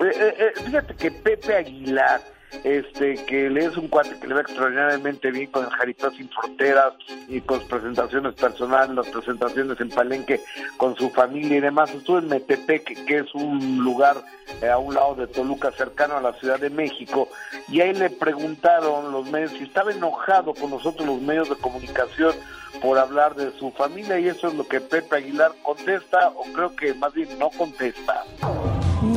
[0.00, 2.22] Eh, eh, eh, fíjate que Pepe Aguilar,
[2.64, 6.30] este, que le es un cuate que le va extraordinariamente bien con el Jaripeo Sin
[6.30, 6.94] Fronteras
[7.28, 10.40] y con sus presentaciones personales, las presentaciones en Palenque
[10.78, 11.92] con su familia y demás.
[11.94, 14.16] Estuvo en Metepec, que es un lugar
[14.62, 17.28] eh, a un lado de Toluca, cercano a la Ciudad de México,
[17.68, 22.34] y ahí le preguntaron los medios si estaba enojado con nosotros los medios de comunicación
[22.80, 26.74] por hablar de su familia y eso es lo que Pepe Aguilar contesta o creo
[26.74, 28.24] que más bien no contesta.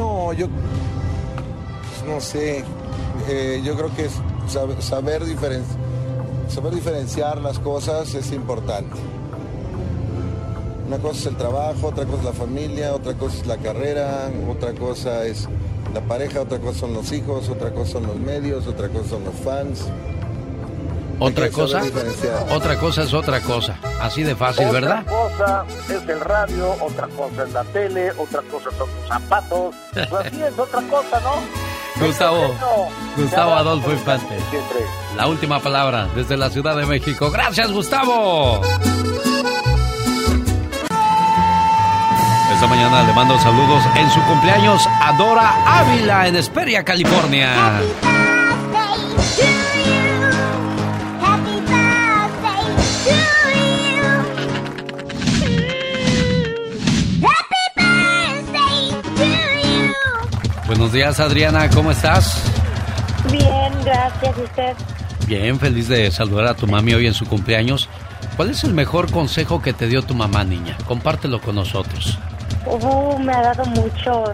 [0.03, 0.47] No, yo
[2.05, 2.65] no sé.
[3.29, 4.07] Eh, yo creo que
[4.49, 5.63] saber, saber, diferen-
[6.49, 8.97] saber diferenciar las cosas es importante.
[10.87, 14.29] Una cosa es el trabajo, otra cosa es la familia, otra cosa es la carrera,
[14.51, 15.47] otra cosa es
[15.93, 19.23] la pareja, otra cosa son los hijos, otra cosa son los medios, otra cosa son
[19.23, 19.85] los fans.
[21.25, 21.81] Otra cosa,
[22.51, 23.77] otra cosa es otra cosa.
[24.01, 25.05] Así de fácil, otra ¿verdad?
[25.05, 29.73] cosa es el radio, otra cosa es la tele, otra cosa son los zapatos.
[29.93, 32.05] Pues así es otra cosa, ¿no?
[32.05, 32.53] Gustavo,
[33.15, 34.37] Gustavo Adolfo Infante.
[35.15, 37.31] La última palabra desde la Ciudad de México.
[37.31, 38.59] Gracias, Gustavo.
[42.53, 47.79] Esta mañana le mando saludos en su cumpleaños a Dora Ávila en Esperia, California.
[60.65, 62.41] Buenos días, Adriana, ¿cómo estás?
[63.29, 64.37] Bien, gracias.
[64.37, 64.73] ¿Y usted?
[65.27, 67.89] Bien, feliz de saludar a tu mami hoy en su cumpleaños.
[68.37, 70.77] ¿Cuál es el mejor consejo que te dio tu mamá, niña?
[70.87, 72.17] Compártelo con nosotros.
[72.65, 74.29] Uh, me ha dado muchos.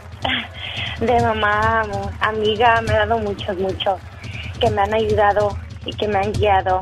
[1.00, 1.82] De mamá,
[2.20, 4.00] amiga, me ha dado muchos, muchos.
[4.60, 6.80] Que me han ayudado y que me han guiado.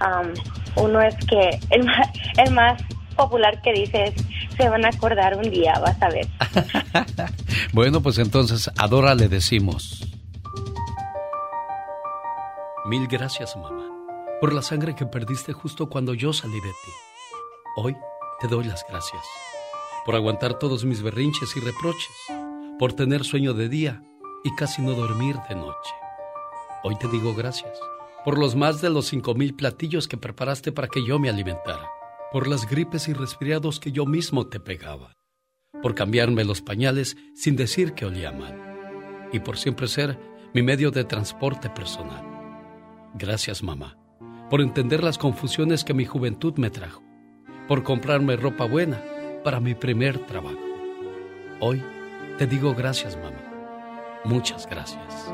[0.00, 2.82] Um, uno es que el más, el más
[3.14, 4.14] popular que dice es,
[4.58, 6.28] se van a acordar un día, vas a ver.
[7.72, 10.04] Bueno, pues entonces a Dora le decimos.
[12.86, 13.86] Mil gracias, mamá,
[14.40, 16.92] por la sangre que perdiste justo cuando yo salí de ti.
[17.76, 17.96] Hoy
[18.40, 19.22] te doy las gracias
[20.04, 22.16] por aguantar todos mis berrinches y reproches,
[22.78, 24.02] por tener sueño de día
[24.42, 25.94] y casi no dormir de noche.
[26.82, 27.78] Hoy te digo gracias
[28.24, 31.90] por los más de los cinco mil platillos que preparaste para que yo me alimentara,
[32.32, 35.18] por las gripes y resfriados que yo mismo te pegaba
[35.82, 40.18] por cambiarme los pañales sin decir que olía mal y por siempre ser
[40.54, 42.24] mi medio de transporte personal.
[43.14, 43.96] Gracias mamá,
[44.50, 47.02] por entender las confusiones que mi juventud me trajo,
[47.66, 49.00] por comprarme ropa buena
[49.44, 50.58] para mi primer trabajo.
[51.60, 51.82] Hoy
[52.38, 55.32] te digo gracias mamá, muchas gracias.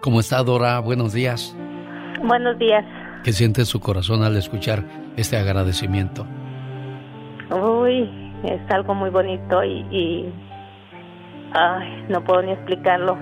[0.00, 0.78] ¿Cómo está Dora?
[0.80, 1.54] Buenos días.
[2.24, 2.84] Buenos días.
[3.22, 6.26] ¿Qué siente su corazón al escuchar este agradecimiento?
[7.50, 8.10] Uy,
[8.44, 10.32] es algo muy bonito y, y
[11.52, 13.16] ay, no puedo ni explicarlo.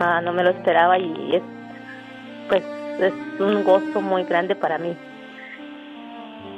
[0.00, 1.42] Ah, no me lo esperaba y es,
[2.48, 2.64] pues,
[3.00, 4.96] es un gozo muy grande para mí.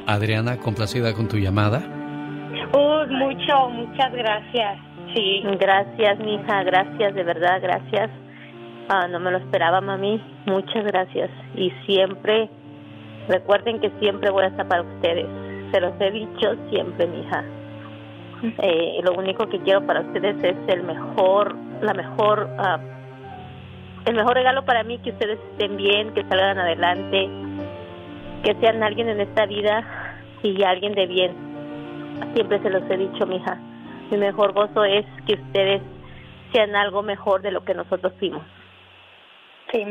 [0.06, 1.82] Adriana, complacida con tu llamada.
[2.72, 4.78] Uy, mucho, muchas gracias.
[5.14, 5.42] Sí.
[5.58, 8.10] Gracias, mija, gracias, de verdad, gracias.
[8.88, 10.22] Ah, no me lo esperaba, mami.
[10.46, 11.30] Muchas gracias.
[11.56, 12.50] Y siempre,
[13.28, 15.26] recuerden que siempre voy a estar para ustedes.
[15.72, 17.44] Se los he dicho siempre, mija.
[18.58, 22.78] Eh, lo único que quiero para ustedes es el mejor, la mejor, ah,
[24.04, 27.28] el mejor regalo para mí, que ustedes estén bien, que salgan adelante,
[28.44, 29.82] que sean alguien en esta vida
[30.42, 31.32] y alguien de bien.
[32.34, 33.58] Siempre se los he dicho, mija.
[34.10, 35.80] Mi mejor gozo es que ustedes
[36.52, 38.42] sean algo mejor de lo que nosotros fuimos.
[39.72, 39.84] Sí,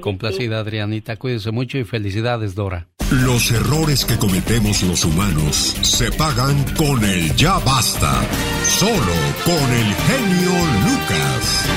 [0.00, 1.16] Complacida, Adrianita.
[1.16, 2.86] Cuídese mucho y felicidades, Dora.
[3.10, 8.22] Los errores que cometemos los humanos se pagan con el ya basta.
[8.64, 9.12] Solo
[9.44, 10.52] con el genio
[10.84, 11.68] Lucas.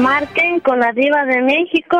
[0.00, 1.98] Marquen con la diva de México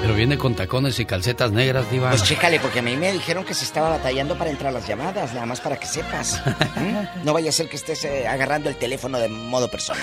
[0.00, 2.08] Pero viene con tacones y calcetas negras, diva.
[2.10, 4.88] Pues chécale, porque a mí me dijeron que se estaba batallando para entrar a las
[4.88, 6.40] llamadas, nada más para que sepas.
[6.76, 7.24] ¿Mm?
[7.24, 10.02] No vaya a ser que estés eh, agarrando el teléfono de modo personal.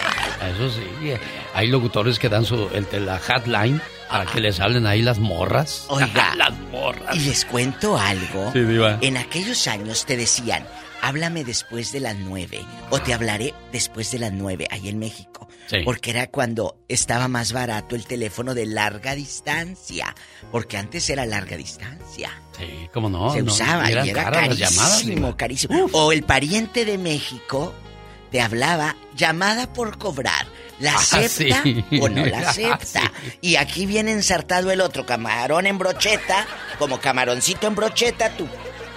[0.55, 1.19] Eso sí, eh,
[1.53, 5.85] hay locutores que dan su, el la hotline para que les hablen ahí las morras.
[5.89, 7.15] Oiga, las morras.
[7.15, 8.51] y les cuento algo.
[8.53, 8.99] Sí, diva.
[9.01, 10.63] En aquellos años te decían,
[11.07, 12.59] háblame después de las nueve
[12.89, 15.47] o te hablaré después de las nueve, ahí en México.
[15.67, 15.77] Sí.
[15.83, 20.15] Porque era cuando estaba más barato el teléfono de larga distancia.
[20.51, 22.31] Porque antes era larga distancia.
[22.57, 23.33] Sí, cómo no.
[23.33, 25.89] Se no, usaba y era las carísimo, llamadas, carísimo.
[25.91, 27.73] O el pariente de México
[28.31, 30.45] te hablaba llamada por cobrar.
[30.79, 31.83] ¿La Ah, acepta sí.
[31.99, 33.11] o no la Ah, acepta?
[33.41, 36.45] Y aquí viene ensartado el otro camarón en brocheta,
[36.77, 38.47] como camaroncito en brocheta, tu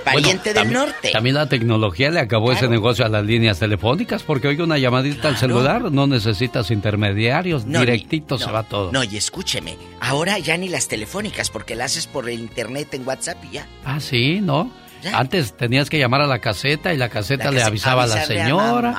[0.05, 1.11] pariente Bueno, del norte.
[1.13, 5.29] También la tecnología le acabó ese negocio a las líneas telefónicas porque hoy una llamadita
[5.29, 8.93] al celular no necesitas intermediarios, No, directito se va todo.
[8.93, 13.07] No, y escúcheme, ahora ya ni las telefónicas, porque la haces por el internet en
[13.07, 13.67] WhatsApp y ya.
[13.85, 14.71] Ah, sí, ¿no?
[15.15, 18.17] Antes tenías que llamar a la caseta y la caseta La le avisaba a la
[18.17, 18.95] a señora.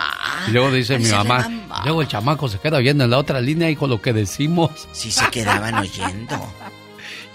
[0.47, 1.47] y luego dice mi mamá.
[1.83, 4.71] luego el chamaco se queda oyendo en la otra línea y con lo que decimos.
[4.93, 6.35] Sí se quedaban oyendo.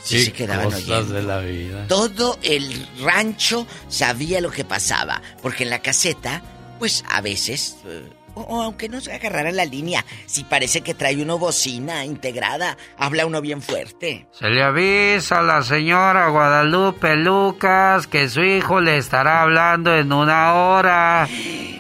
[0.06, 1.14] Sí se quedaban cosas oyendo.
[1.14, 1.86] de la vida.
[1.88, 6.42] Todo el rancho sabía lo que pasaba, porque en la caseta,
[6.78, 10.94] pues a veces, eh, o, o aunque no se agarrara la línea, si parece que
[10.94, 14.28] trae uno bocina integrada, habla uno bien fuerte.
[14.30, 20.12] Se le avisa a la señora Guadalupe Lucas que su hijo le estará hablando en
[20.12, 21.28] una hora.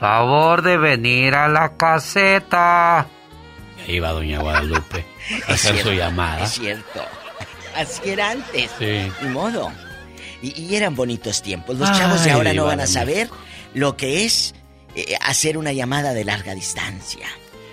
[0.00, 3.06] Favor de venir a la caseta.
[3.86, 5.04] Y ahí va doña Guadalupe
[5.46, 6.44] a hacer su llamada.
[6.44, 7.04] Es cierto.
[7.76, 8.70] Así era antes.
[8.78, 9.10] Sí.
[9.22, 9.70] Ni modo.
[10.42, 11.78] Y, y eran bonitos tiempos.
[11.78, 13.28] Los Ay, chavos de ahora no van a saber
[13.74, 14.54] lo que es
[14.94, 17.26] eh, hacer una llamada de larga distancia.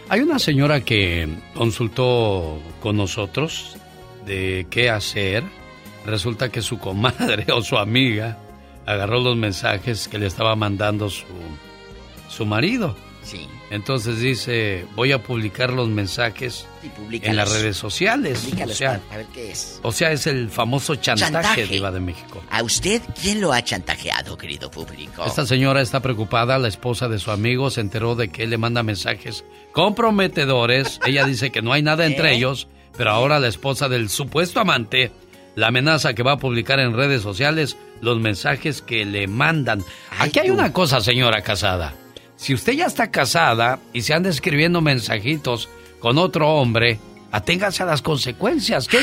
[0.09, 3.77] Hay una señora que consultó con nosotros
[4.25, 5.43] de qué hacer.
[6.05, 8.37] Resulta que su comadre o su amiga
[8.85, 11.25] agarró los mensajes que le estaba mandando su,
[12.29, 12.97] su marido.
[13.23, 13.47] Sí.
[13.69, 16.67] Entonces dice, voy a publicar los mensajes
[17.09, 18.47] en las redes sociales.
[18.63, 19.79] O sea, a ver qué es.
[19.81, 21.67] o sea, es el famoso chantaje, Chantaje.
[21.67, 22.43] Diva de México.
[22.49, 25.25] ¿A usted quién lo ha chantajeado, querido público?
[25.25, 28.57] Esta señora está preocupada, la esposa de su amigo se enteró de que él le
[28.57, 30.99] manda mensajes comprometedores.
[31.05, 32.35] Ella dice que no hay nada entre ¿Eh?
[32.35, 32.67] ellos,
[32.97, 35.11] pero ahora la esposa del supuesto amante
[35.55, 39.83] la amenaza que va a publicar en redes sociales los mensajes que le mandan.
[40.19, 41.93] Aquí hay una cosa, señora casada.
[42.35, 45.69] Si usted ya está casada y se anda escribiendo mensajitos
[45.99, 46.99] con otro hombre,
[47.31, 48.87] aténgase a las consecuencias.
[48.87, 48.99] ¿Qué,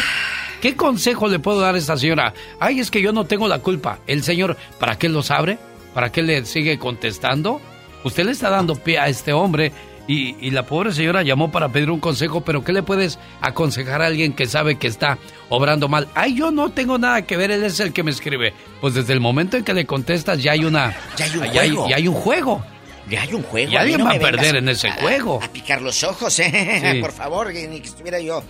[0.61, 2.35] ¿Qué consejo le puedo dar a esta señora?
[2.59, 3.98] Ay, es que yo no tengo la culpa.
[4.07, 5.59] El señor, ¿para qué los abre?
[5.94, 7.61] ¿Para qué le sigue contestando?
[8.05, 9.73] Usted le está dando pie a este hombre
[10.07, 14.02] y, y la pobre señora llamó para pedir un consejo, pero ¿qué le puedes aconsejar
[14.02, 16.09] a alguien que sabe que está obrando mal?
[16.15, 18.52] Ay, yo no tengo nada que ver, él es el que me escribe.
[18.81, 20.94] Pues desde el momento en que le contestas ya hay una...
[21.16, 21.89] Ya hay un ya juego.
[21.89, 22.65] ya hay un juego.
[23.09, 23.72] Ya hay un juego.
[23.72, 25.40] Y alguien no va a perder en ese a- juego.
[25.43, 26.93] A picar los ojos, ¿eh?
[26.94, 27.01] Sí.
[27.01, 28.43] Por favor, ni que estuviera yo.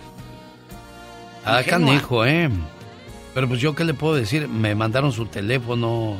[1.45, 2.49] Ah, canijo, ¿eh?
[3.33, 6.17] Pero pues yo qué le puedo decir, me mandaron su teléfono.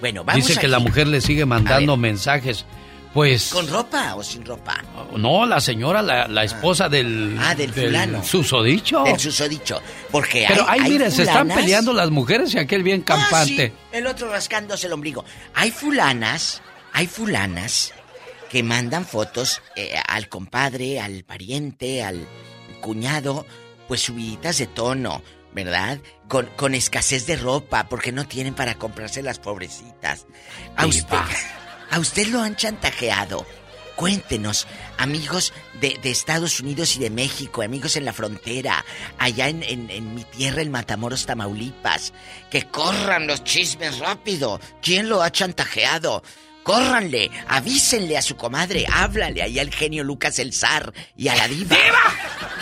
[0.00, 2.64] Bueno, vamos Dice que la mujer le sigue mandando mensajes.
[3.12, 4.82] Pues ¿Con ropa o sin ropa?
[5.16, 8.24] no, la señora, la, la esposa del, Ah, del fulano.
[8.24, 9.04] susodicho.
[9.04, 9.80] Del susodicho.
[10.10, 13.14] Porque Pero hay, ay, hay mire, se están peleando las mujeres y aquel bien Ah,
[13.14, 13.68] campante.
[13.68, 15.24] sí, el otro rascándose el ombligo.
[15.54, 16.60] Hay fulanas,
[16.94, 17.92] hay fulanas
[18.48, 22.26] que mandan fotos eh, al compadre, al pariente, al
[22.80, 23.44] cuñado,
[23.88, 25.22] pues subiditas de tono,
[25.52, 25.98] ¿verdad?
[26.28, 30.26] Con, con escasez de ropa, porque no tienen para comprarse las pobrecitas.
[30.76, 31.16] A usted,
[31.90, 33.44] a usted lo han chantajeado.
[33.96, 34.66] Cuéntenos,
[34.98, 38.84] amigos de, de Estados Unidos y de México, amigos en la frontera,
[39.18, 42.12] allá en, en- en mi tierra, en Matamoros, Tamaulipas,
[42.50, 44.60] que corran los chismes rápido.
[44.82, 46.24] ¿Quién lo ha chantajeado?
[46.64, 51.46] Córranle, avísenle a su comadre, háblale ahí al genio Lucas el zar y a la
[51.46, 51.76] diva.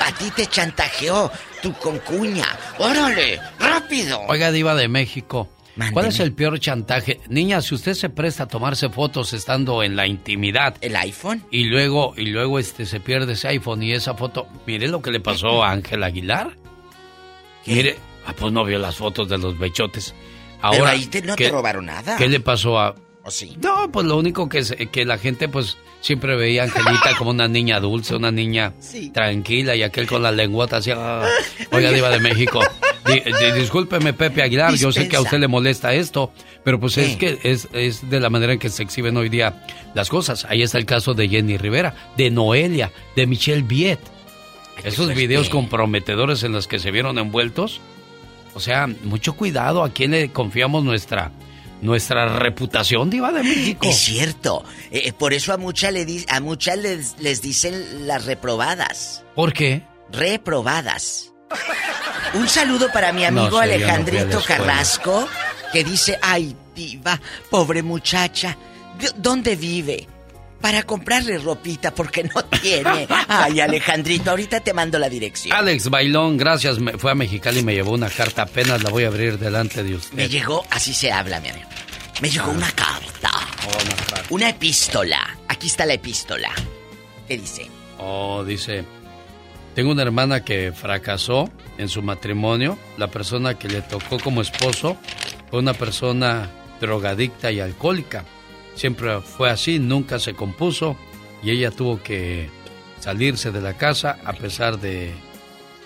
[0.01, 1.31] A ti te chantajeó
[1.63, 2.47] tu concuña.
[2.79, 3.41] ¡Órale!
[3.59, 4.21] ¡Rápido!
[4.29, 5.49] Oiga, Diva de México.
[5.93, 7.21] ¿Cuál es el peor chantaje?
[7.29, 10.75] Niña, si usted se presta a tomarse fotos estando en la intimidad.
[10.83, 11.47] ¿El iPhone?
[11.51, 14.47] Y luego, y luego este se pierde ese iPhone y esa foto.
[14.67, 16.57] Mire lo que le pasó a Ángel Aguilar.
[17.65, 17.97] Mire,
[18.27, 20.13] ah, pues no vio las fotos de los bechotes.
[20.61, 22.17] Ahora, Pero ahí te- no te ¿qué- robaron nada.
[22.17, 22.95] ¿Qué le pasó a.?
[23.25, 23.57] ¿O sí?
[23.63, 27.31] No, pues lo único que, es- que la gente, pues siempre veía a Angelita como
[27.31, 29.11] una niña dulce, una niña Sí.
[29.11, 30.91] tranquila y aquel con la lengüota así.
[30.91, 31.25] ah.
[31.71, 32.61] Oiga, Diva de México.
[33.07, 36.33] Di- di- discúlpeme, Pepe Aguilar, yo sé que a usted le molesta esto,
[36.65, 39.65] pero pues es que es, es de la manera en que se exhiben hoy día
[39.95, 40.45] las cosas.
[40.49, 44.01] Ahí está el caso de Jenny Rivera, de Noelia, de Michelle Viet.
[44.79, 45.15] Esos fuerte.
[45.15, 47.81] videos comprometedores en los que se vieron envueltos.
[48.55, 51.31] O sea, mucho cuidado a quién le confiamos nuestra,
[51.83, 53.87] nuestra reputación, Diva de México.
[53.87, 54.65] Es cierto.
[54.91, 59.23] Eh, por eso a muchas le di- a muchas les, les dicen las reprobadas.
[59.35, 59.83] ¿Por qué?
[60.11, 61.33] Reprobadas.
[62.35, 64.43] Un saludo para mi amigo No sé, no Alejandrito.
[64.47, 65.29] Carrasco,
[65.73, 68.57] que dice, ay, diva, pobre muchacha,
[68.99, 70.09] ¿de- ¿dónde vive?
[70.63, 73.07] Para comprarle ropita porque no tiene.
[73.29, 75.55] Ay, Alejandrito, ahorita te mando la dirección.
[75.57, 76.79] Alex Bailón, gracias.
[76.79, 78.43] me- fue a Mexicali y me llevó una carta.
[78.43, 80.15] Apenas la voy a abrir delante de usted.
[80.17, 81.69] Me llegó, así se habla, mi amigo.
[82.21, 82.55] Me llegó Ah.
[82.55, 83.31] una carta.
[84.31, 85.37] Una epístola.
[85.49, 86.51] Aquí está la epístola.
[87.29, 87.69] ¿Qué dice?
[87.99, 88.85] Oh, dice,
[89.75, 92.79] Tengo una hermana que fracasó en su matrimonio.
[92.99, 94.99] La persona que le tocó como esposo
[95.51, 98.25] fue una persona drogadicta y alcohólica.
[98.75, 100.97] Siempre fue así, nunca se compuso
[101.43, 102.49] y ella tuvo que
[103.01, 105.13] salirse de la casa a pesar de,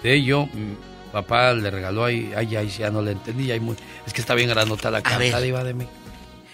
[0.03, 0.47] de ello.
[0.47, 3.77] mm, Papá le regaló ahí, ay, ay, ya no le entendí, muy-
[4.07, 5.87] es que está bien granota la carta, diva de mí.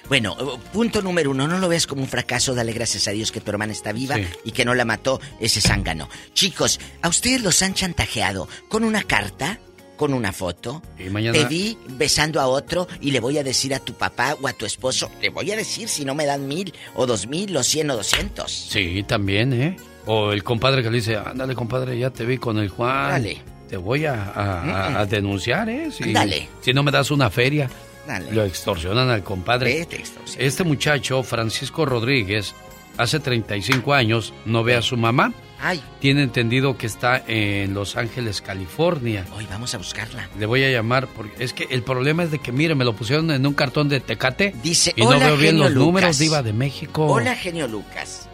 [0.08, 3.32] Bueno, eh, punto número uno, no lo ves como un fracaso, dale gracias a Dios
[3.32, 4.26] que tu hermana está viva Sí.
[4.44, 6.08] y que no la mató ese zángano.
[6.34, 9.58] Chicos, ¿a ustedes los han chantajeado con una carta?
[9.96, 10.82] ¿Con una foto?
[10.98, 14.36] Y mañana- Te vi besando a otro y le voy a decir a tu papá
[14.40, 17.26] o a tu esposo, le voy a decir si no me dan mil o dos
[17.28, 18.50] mil o cien o doscientos.
[18.50, 19.76] Sí, también, ¿eh?
[20.06, 23.10] O el compadre que le dice, ándale, compadre, ya te vi con el Juan.
[23.12, 23.42] Dale.
[23.68, 25.90] Te voy a, a- a- a denunciar, ¿eh?
[25.92, 26.48] Si, Ándale.
[26.60, 27.70] Si no me das una feria.
[28.06, 28.32] Dale.
[28.32, 29.80] Lo extorsionan al compadre.
[29.82, 30.44] Extorsionan.
[30.44, 32.54] Este muchacho, Francisco Rodríguez,
[32.98, 35.32] hace 35 años, no ve a su mamá.
[35.64, 39.24] Ay, Tiene entendido que está en Los Ángeles, California.
[39.36, 40.28] hoy vamos a buscarla.
[40.36, 42.94] Le voy a llamar porque es que el problema es de que, mire, me lo
[42.96, 44.54] pusieron en un cartón de Tecate.
[44.62, 46.18] Dice, y no "Hola, veo bien los números, Lucas".
[46.18, 47.06] Diva de México.
[47.06, 48.28] Hola, genio Lucas.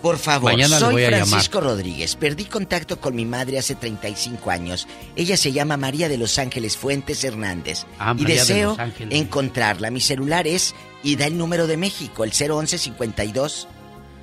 [0.00, 1.26] Por favor, Mañana soy voy a llamar.
[1.28, 2.16] Francisco Rodríguez.
[2.16, 4.86] Perdí contacto con mi madre hace 35 años.
[5.16, 7.84] Ella se llama María de Los Ángeles Fuentes Hernández.
[7.98, 8.76] Ah, y María de deseo
[9.10, 9.90] encontrarla.
[9.90, 13.68] Mi celular es, y da el número de México, el 011 52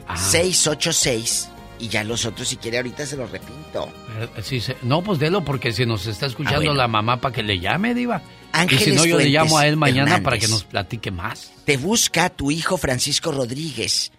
[0.08, 0.18] Ah.
[0.18, 1.50] 686.
[1.82, 3.90] Y ya los otros, si quiere, ahorita se los repinto.
[4.38, 6.74] Eh, se- no, pues delo porque si nos está escuchando Ah, bueno.
[6.76, 8.22] la mamá para que le llame, Diva.
[8.54, 10.24] Ángeles y si no, yo le Fuentes llamo a él mañana Hernández.
[10.24, 11.52] para que nos platique más.
[11.66, 14.12] Te busca tu hijo Francisco Rodríguez.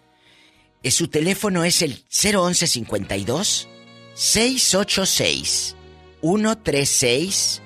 [0.83, 3.69] Eh, Su teléfono es el 011 52
[4.15, 5.77] 686
[6.21, 7.63] 136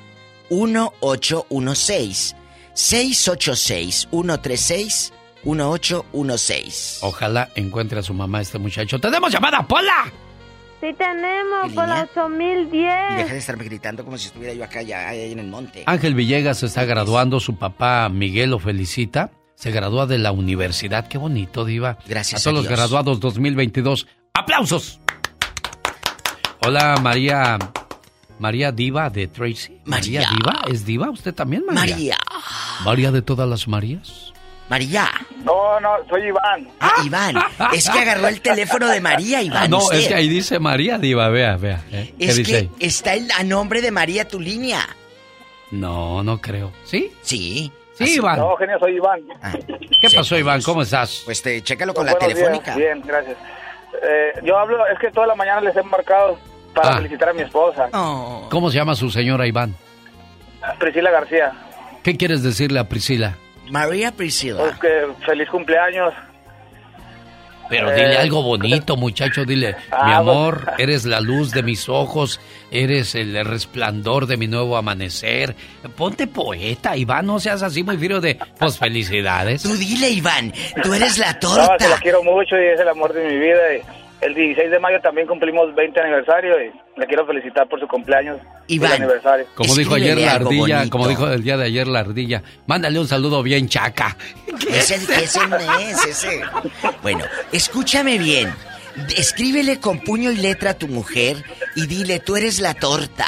[0.50, 2.36] 1816
[2.74, 5.12] 686 136
[5.46, 6.98] 1816.
[7.02, 8.98] Ojalá encuentre a su mamá este muchacho.
[8.98, 10.12] ¡Tenemos llamada, Pola!
[10.80, 12.04] Sí tenemos, ¿Qué por la línea?
[12.04, 13.16] Y 8010.
[13.16, 15.84] deja de estarme gritando como si estuviera yo acá ya ahí en el monte.
[15.86, 19.30] Ángel Villegas se está graduando, su papá Miguel lo felicita.
[19.54, 21.96] Se gradúa de la universidad, qué bonito, Diva.
[22.06, 22.78] Gracias A todos a los Dios.
[22.78, 24.06] graduados 2022.
[24.34, 25.00] ¡Aplausos!
[26.60, 27.58] Hola, María.
[28.38, 29.80] María Diva de Tracy.
[29.86, 30.28] María.
[30.30, 30.60] Diva?
[30.68, 31.94] ¿Es Diva usted también, María?
[31.94, 32.16] María.
[32.84, 34.34] ¿María de todas las Marías?
[34.68, 35.08] María.
[35.44, 36.68] No, no, soy Iván.
[36.80, 37.36] Ah, Iván.
[37.72, 39.62] Es que agarró el teléfono de María, Iván.
[39.64, 39.98] Ah, no, usted.
[39.98, 41.84] es que ahí dice María Diva, vea, vea.
[41.92, 42.14] ¿eh?
[42.18, 42.70] ¿Qué Es dice que ahí?
[42.80, 44.80] está el, a nombre de María tu línea.
[45.70, 46.72] No, no creo.
[46.84, 47.12] ¿Sí?
[47.22, 47.70] Sí.
[47.94, 48.38] Sí, Así- Iván.
[48.38, 49.20] No, genio, soy Iván.
[50.00, 50.60] ¿Qué pasó, Iván?
[50.62, 51.22] ¿Cómo estás?
[51.24, 52.28] Pues te, chécalo con la días.
[52.28, 52.74] telefónica.
[52.76, 53.36] Bien, gracias.
[54.02, 56.38] Eh, yo hablo, es que toda la mañana les he marcado
[56.74, 56.96] para Ah.
[56.98, 58.48] felicitar a mi esposa, Oh.
[58.50, 59.74] ¿Cómo se llama su señora Iván?
[60.78, 61.52] Priscila García.
[62.02, 63.36] ¿Qué quieres decirle a Priscila?
[63.70, 64.58] María Priscila.
[64.60, 66.12] Pues que feliz cumpleaños.
[67.68, 71.88] Pero Eh, dile algo bonito, muchacho, dile, Ah, mi amor, eres la luz de mis
[71.88, 72.40] ojos,
[72.70, 75.56] eres el resplandor de mi nuevo amanecer.
[75.96, 79.64] Ponte poeta, Iván, no seas así muy frío de, pues felicidades.
[79.64, 81.76] Tú dile, Iván, tú eres la No, torta.
[81.76, 83.74] que la quiero mucho y es el amor de mi vida.
[83.74, 83.82] y
[84.20, 88.38] el 16 de mayo también cumplimos 20 aniversario y le quiero felicitar por su cumpleaños
[88.66, 88.92] y el Iván.
[88.92, 89.46] aniversario.
[89.54, 90.90] Como dijo ayer la ardilla, bonito.
[90.90, 94.16] como dijo el día de ayer la ardilla, mándale un saludo bien chaca.
[94.70, 96.40] Ese, ese no es, ese.
[97.02, 98.52] Bueno, escúchame bien.
[99.16, 101.36] Escríbele con puño y letra a tu mujer
[101.74, 103.26] y dile, tú eres la torta,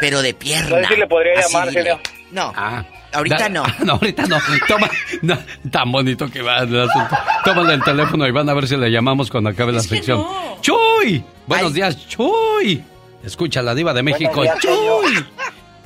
[0.00, 0.80] pero de pierna.
[0.80, 1.98] No sé si le podría Así llamar, dile.
[2.30, 3.62] No, Ah, ahorita da- no.
[3.84, 4.38] No, ahorita no.
[4.66, 4.88] Toma,
[5.22, 5.38] no,
[5.70, 7.16] tan bonito que va el asunto.
[7.44, 10.18] Tómale el teléfono y van a ver si le llamamos cuando acabe la sección.
[10.18, 10.58] no.
[10.60, 11.22] ¡Chuy!
[11.46, 11.74] Buenos Ay.
[11.74, 12.84] días, Chuy.
[13.24, 14.42] Escucha la diva de México.
[14.42, 15.24] días, ¡Chuy!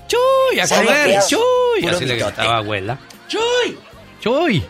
[0.08, 0.60] ¡Chuy!
[0.60, 1.20] ¡A ¿Sabe comer!
[1.28, 1.88] ¡Chuy!
[1.88, 2.98] Así le gritaba abuela.
[3.28, 3.78] ¡Chuy!
[4.20, 4.62] ¡Chuy!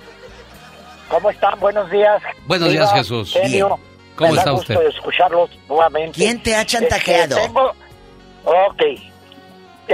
[1.09, 1.59] ¿Cómo están?
[1.61, 2.23] Buenos días.
[2.47, 3.33] Buenos Diva, días, Jesús.
[3.33, 3.79] genio.
[4.17, 4.87] ¿Cómo Me da está gusto usted?
[4.89, 6.13] escucharlos nuevamente.
[6.13, 7.37] ¿Quién te ha chantajeado?
[7.37, 7.73] Este, tengo...
[8.45, 8.83] Ok.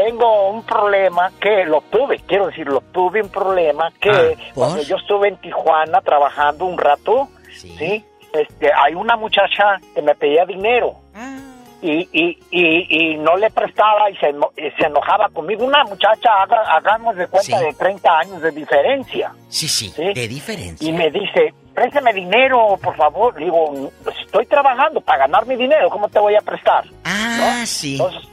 [0.05, 4.83] Tengo un problema que lo tuve, quiero decir, lo tuve un problema que Ah, cuando
[4.83, 8.05] yo estuve en Tijuana trabajando un rato, Sí.
[8.33, 11.37] Este, hay una muchacha que me pedía dinero Ah.
[11.83, 15.65] y, y, y, y no le prestaba y se, y se enojaba conmigo.
[15.65, 17.65] Una muchacha, haga- hagamos de cuenta Sí.
[17.65, 19.33] de 30 años de diferencia.
[19.49, 20.13] Sí, sí, Sí.
[20.15, 20.89] de diferencia.
[20.89, 23.37] Y me dice, préstame dinero, por favor.
[23.39, 26.85] Le digo, "Pues estoy trabajando para ganar mi dinero, ¿cómo te voy a prestar?
[27.05, 27.97] Ah, sí.
[27.97, 28.29] Entonces,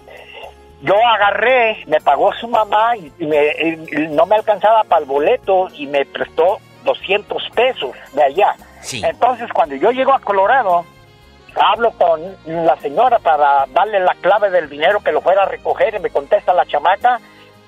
[0.81, 5.67] yo agarré, me pagó su mamá y, me- y no me alcanzaba para el boleto
[5.73, 8.55] y me prestó 200 pesos de allá.
[8.81, 9.01] Sí.
[9.03, 10.85] Entonces, cuando yo llego a Colorado,
[11.55, 15.95] hablo con la señora para darle la clave del dinero que lo fuera a recoger
[15.95, 17.19] y me contesta la chamaca,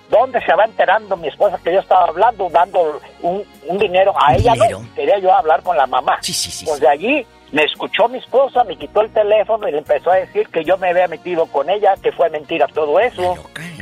[0.09, 4.35] ¿dónde se va enterando mi esposa que yo estaba hablando, dando un, un dinero a
[4.35, 4.53] ella?
[4.53, 4.79] dinero.
[4.81, 6.17] No, quería yo hablar con la mamá.
[6.21, 9.71] Sí, sí, sí, Pues de allí Me escuchó mi esposa, me quitó el teléfono y
[9.71, 12.99] le empezó a decir que yo me había metido con ella, que fue mentira todo
[12.99, 13.35] eso,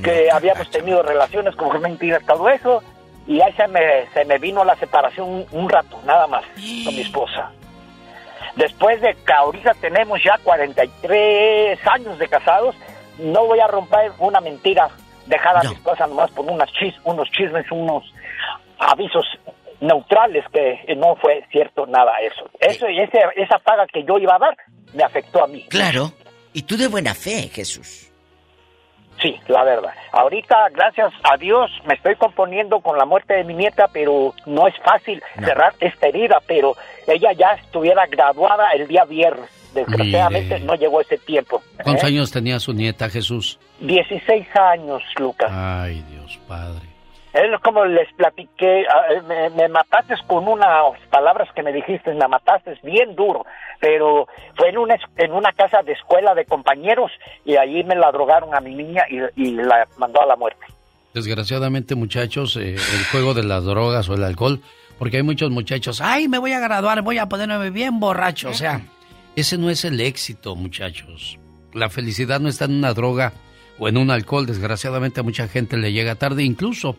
[0.04, 2.84] que habíamos tenido relaciones como que mentira todo eso.
[3.28, 6.94] Y ahí se me, se me vino la separación un, un rato, nada más, con
[6.94, 7.52] mi esposa.
[8.56, 12.76] Después de que ahorita tenemos ya 43 años de casados,
[13.18, 14.90] no voy a romper una mentira
[15.26, 18.04] dejada a mi esposa nomás por unas chis, unos chismes, unos
[18.78, 19.26] avisos
[19.82, 22.50] neutrales que no fue cierto nada eso.
[22.60, 24.58] Eso y ese, esa paga que yo iba a dar
[24.94, 25.66] me afectó a mí.
[25.70, 26.12] Claro.
[26.54, 28.12] Y tú de buena fe, Jesús.
[29.22, 29.94] Sí, la verdad.
[30.12, 34.68] Ahorita, gracias a Dios, me estoy componiendo con la muerte de mi nieta, pero no
[34.68, 36.76] es fácil cerrar esta herida, pero
[37.08, 39.50] ella ya estuviera graduada el día viernes.
[39.74, 40.66] Desgraciadamente Mire.
[40.66, 41.62] no llegó ese tiempo.
[41.84, 42.08] ¿Cuántos ¿eh?
[42.08, 43.60] años tenía su nieta, Jesús?
[43.82, 45.52] 16 años, Lucas.
[45.52, 46.95] Ay, Dios Padre.
[47.36, 52.80] Es como les platiqué, ah, me, mataste con unas palabras que me dijiste, me mataste
[52.82, 53.46] bien duro,
[53.82, 54.26] pero
[54.56, 57.12] fue en una, en una casa de escuela de compañeros
[57.44, 60.66] y ahí me la drogaron a mi niña y, y la mandó a la muerte.
[61.14, 64.62] Desgraciadamente, muchachos, eh, el juego de las drogas o el alcohol,
[64.98, 68.50] porque hay muchos muchachos, ay, me voy a graduar, voy a ponerme bien borracho.
[68.50, 68.82] O sea,
[69.36, 71.38] ese no es el éxito, muchachos.
[71.74, 73.34] La felicidad no está en una droga
[73.78, 74.46] o en un alcohol.
[74.46, 76.44] Desgraciadamente a mucha gente le llega tarde.
[76.44, 76.96] Incluso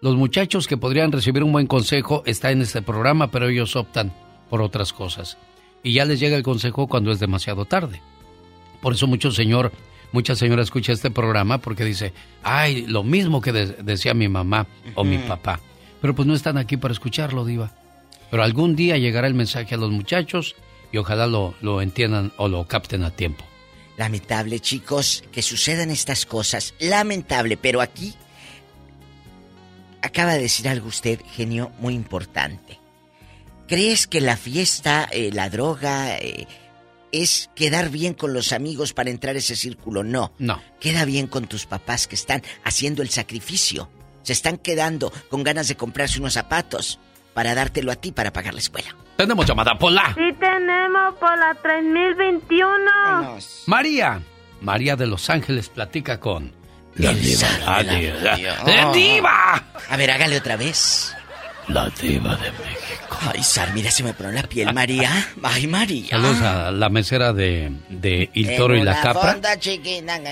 [0.00, 4.12] los muchachos que podrían recibir un buen consejo está en este programa, pero ellos optan
[4.48, 5.36] por otras cosas.
[5.82, 8.00] Y ya les llega el consejo cuando es demasiado tarde.
[8.80, 9.72] Por eso mucho señor,
[10.12, 12.12] mucha señora escucha este programa porque dice,
[12.42, 15.60] ay, lo mismo que de- decía mi mamá o mi papá.
[16.00, 17.70] Pero pues no están aquí para escucharlo, diva.
[18.30, 20.56] Pero algún día llegará el mensaje a los muchachos
[20.92, 23.44] y ojalá lo, lo entiendan o lo capten a tiempo.
[23.98, 26.74] Lamentable, chicos, que sucedan estas cosas.
[26.80, 28.14] Lamentable, pero aquí
[30.02, 32.78] acaba de decir algo usted, genio, muy importante.
[33.68, 36.46] ¿Crees que la fiesta, eh, la droga, eh,
[37.12, 40.02] es quedar bien con los amigos para entrar a ese círculo?
[40.02, 40.32] No.
[40.38, 40.60] No.
[40.80, 43.88] Queda bien con tus papás que están haciendo el sacrificio.
[44.22, 46.98] Se están quedando con ganas de comprarse unos zapatos
[47.32, 48.94] para dártelo a ti para pagar la escuela.
[49.16, 50.14] Tenemos llamada Pola.
[50.16, 53.38] Sí tenemos por la 3021.
[53.66, 54.20] María.
[54.60, 56.59] María de Los Ángeles platica con...
[57.00, 57.48] La diva.
[57.66, 58.20] La La diva.
[58.22, 58.52] radio.
[58.66, 59.64] ¡La diva!
[59.88, 61.14] A ver, hágale otra vez.
[61.68, 63.18] La diva de México.
[63.32, 65.28] Ay, Sar, mira, se me pone la piel, María.
[65.42, 66.08] Ay, María.
[66.10, 69.38] Saludos a la mesera de, de Il Toro y la Capra.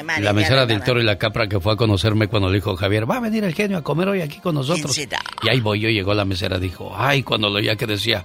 [0.05, 2.57] María La mesera del no- Toro y la Capra que fue a conocerme cuando le
[2.57, 4.97] dijo Javier, va a venir el genio a comer hoy aquí con nosotros.
[4.99, 8.25] Y ahí voy yo, llegó la mesera, dijo, ay, cuando lo oía que decía,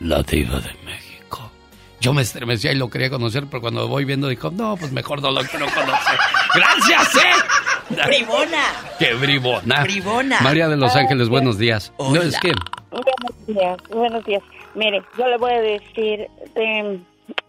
[0.00, 1.52] la diva de México.
[2.00, 5.20] Yo me estremecía y lo quería conocer, pero cuando voy viendo dijo, no, pues mejor
[5.20, 6.18] no lo quiero conocer.
[6.54, 7.20] ¡Gracias, eh!
[8.06, 8.64] ¡Bribona!
[8.98, 9.82] ¡Qué bribona!
[9.82, 10.40] Bribona.
[10.40, 11.92] María de Los Ángeles, buenos días.
[11.98, 12.52] No, es que
[12.90, 14.42] Buenos días, buenos días.
[14.74, 16.98] Mire, yo le voy a decir de,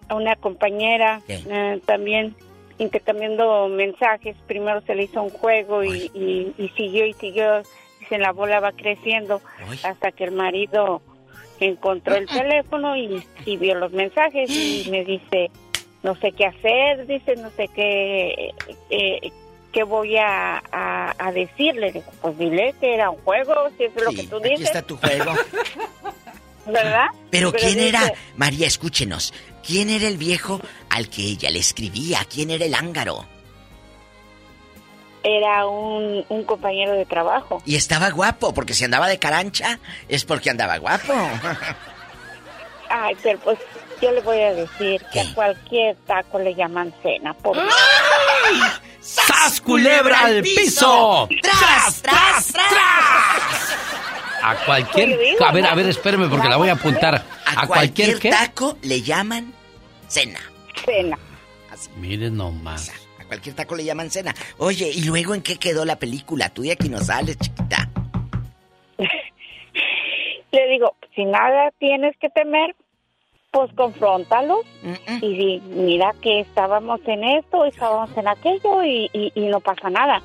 [0.07, 2.35] a una compañera eh, también
[2.77, 4.35] intercambiando mensajes.
[4.47, 7.61] Primero se le hizo un juego y, y- y siguió y siguió.
[8.01, 9.41] Y se la bola va creciendo
[9.83, 11.01] hasta que el marido
[11.59, 15.51] encontró el teléfono y, y vio los mensajes y me dice,
[16.03, 18.51] no sé qué hacer, dice, no sé qué,
[18.89, 19.31] eh,
[19.71, 21.91] qué voy a, a, a decirle.
[21.91, 24.65] Digo, pues dile que era un juego, si es lo que tú Aquí dices.
[24.67, 25.33] está tu juego.
[26.65, 27.07] ¿Verdad?
[27.31, 28.13] Pero ¿quién dice, era?
[28.37, 29.33] María, escúchenos.
[29.65, 30.59] ¿Quién era el viejo
[30.89, 32.19] al que ella le escribía?
[32.31, 33.25] ¿Quién era el ángaro?
[35.23, 37.61] Era un, un compañero de trabajo.
[37.65, 41.13] Y estaba guapo, porque si andaba de carancha, es porque andaba guapo.
[42.89, 43.59] Ay, pero pues
[44.01, 47.33] yo le voy a decir que a cualquier taco le llaman cena.
[47.33, 47.57] Por...
[49.09, 51.27] ¡Sas, culebra al piso!
[51.41, 53.77] ¡Tras, tras, tras!
[54.43, 55.17] a cualquier...
[55.43, 57.15] A ver, a ver, espéreme porque la voy a apuntar.
[57.45, 58.29] A, ¿A cualquier qué?
[58.29, 59.51] taco le llaman
[60.07, 60.39] cena.
[60.85, 61.17] Cena.
[61.97, 62.91] Miren nomás.
[63.19, 64.35] A cualquier taco le llaman cena.
[64.57, 66.49] Oye, ¿y luego en qué quedó la película?
[66.49, 67.89] Tú de aquí no sales, chiquita.
[70.51, 72.75] Le digo, si nada tienes que temer,
[73.51, 74.61] pues confróntalo.
[75.21, 80.21] Y mira que estábamos en esto, estábamos en aquello y, y- y no pasa nada.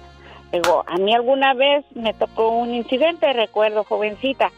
[0.53, 4.53] Digo, a mí alguna vez me tocó un incidente, recuerdo, jovencita.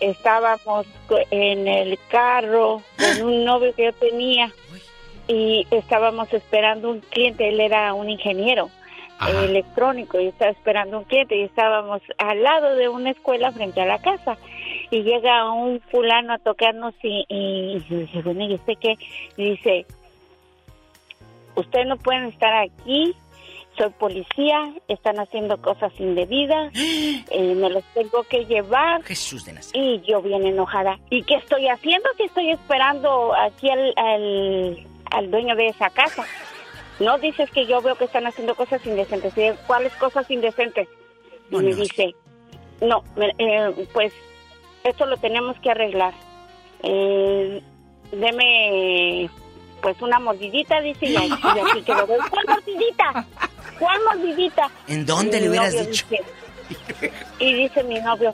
[0.00, 4.50] Estábamos co- en el carro con un novio que yo tenía
[5.26, 8.68] y estábamos esperando un cliente, él era un ingeniero
[9.18, 9.44] Ajá.
[9.44, 13.86] electrónico y estaba esperando un cliente y estábamos al lado de una escuela frente a
[13.86, 14.36] la casa
[14.90, 18.96] y llega un fulano a tocarnos y, y, y yo dije, bueno, ¿y usted qué?
[19.36, 19.86] Y dice,
[21.54, 23.14] ustedes no pueden estar aquí
[23.76, 29.02] soy policía, están haciendo cosas indebidas, eh, me los tengo que llevar.
[29.04, 30.98] Jesús de Y yo bien enojada.
[31.10, 36.24] ¿Y qué estoy haciendo si estoy esperando aquí al, al, al dueño de esa casa?
[37.00, 39.34] No dices que yo veo que están haciendo cosas indecentes.
[39.66, 40.88] ¿Cuáles cosas indecentes?
[41.50, 42.14] Y me dice,
[42.80, 43.04] no,
[43.38, 44.12] eh, pues
[44.88, 46.14] esto lo tenemos que arreglar.
[46.82, 47.62] Eh,
[48.12, 49.28] deme
[49.82, 52.18] pues una mordidita, dice, y así, y así que lo doy.
[52.30, 53.26] ¿Cuál mordidita?
[53.78, 54.70] ¿Cuál mordidita?
[54.88, 56.06] ¿En dónde Y le hubieras dicho?
[56.10, 56.24] dice-
[57.38, 58.32] y dice mi novio,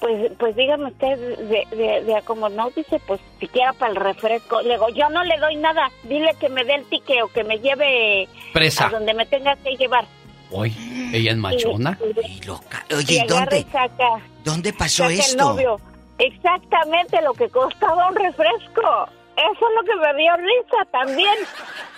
[0.00, 4.60] pues pues dígame usted de, de, de como no, dice, pues siquiera para el refresco.
[4.62, 7.44] Le digo, yo no le doy nada, dile que me dé el ticket o que
[7.44, 8.86] me lleve Presa.
[8.88, 10.04] a donde me tenga que llevar.
[10.50, 10.74] Hoy,
[11.14, 11.96] ella es machona.
[12.02, 13.58] Oye, y ¿y agarra dónde?
[13.60, 15.44] y saca, ¿Dónde pasó saca el esto?
[15.44, 15.80] novio.
[16.20, 19.08] Exactamente lo que costaba un refresco.
[19.36, 21.34] Eso es lo que me dio risa también.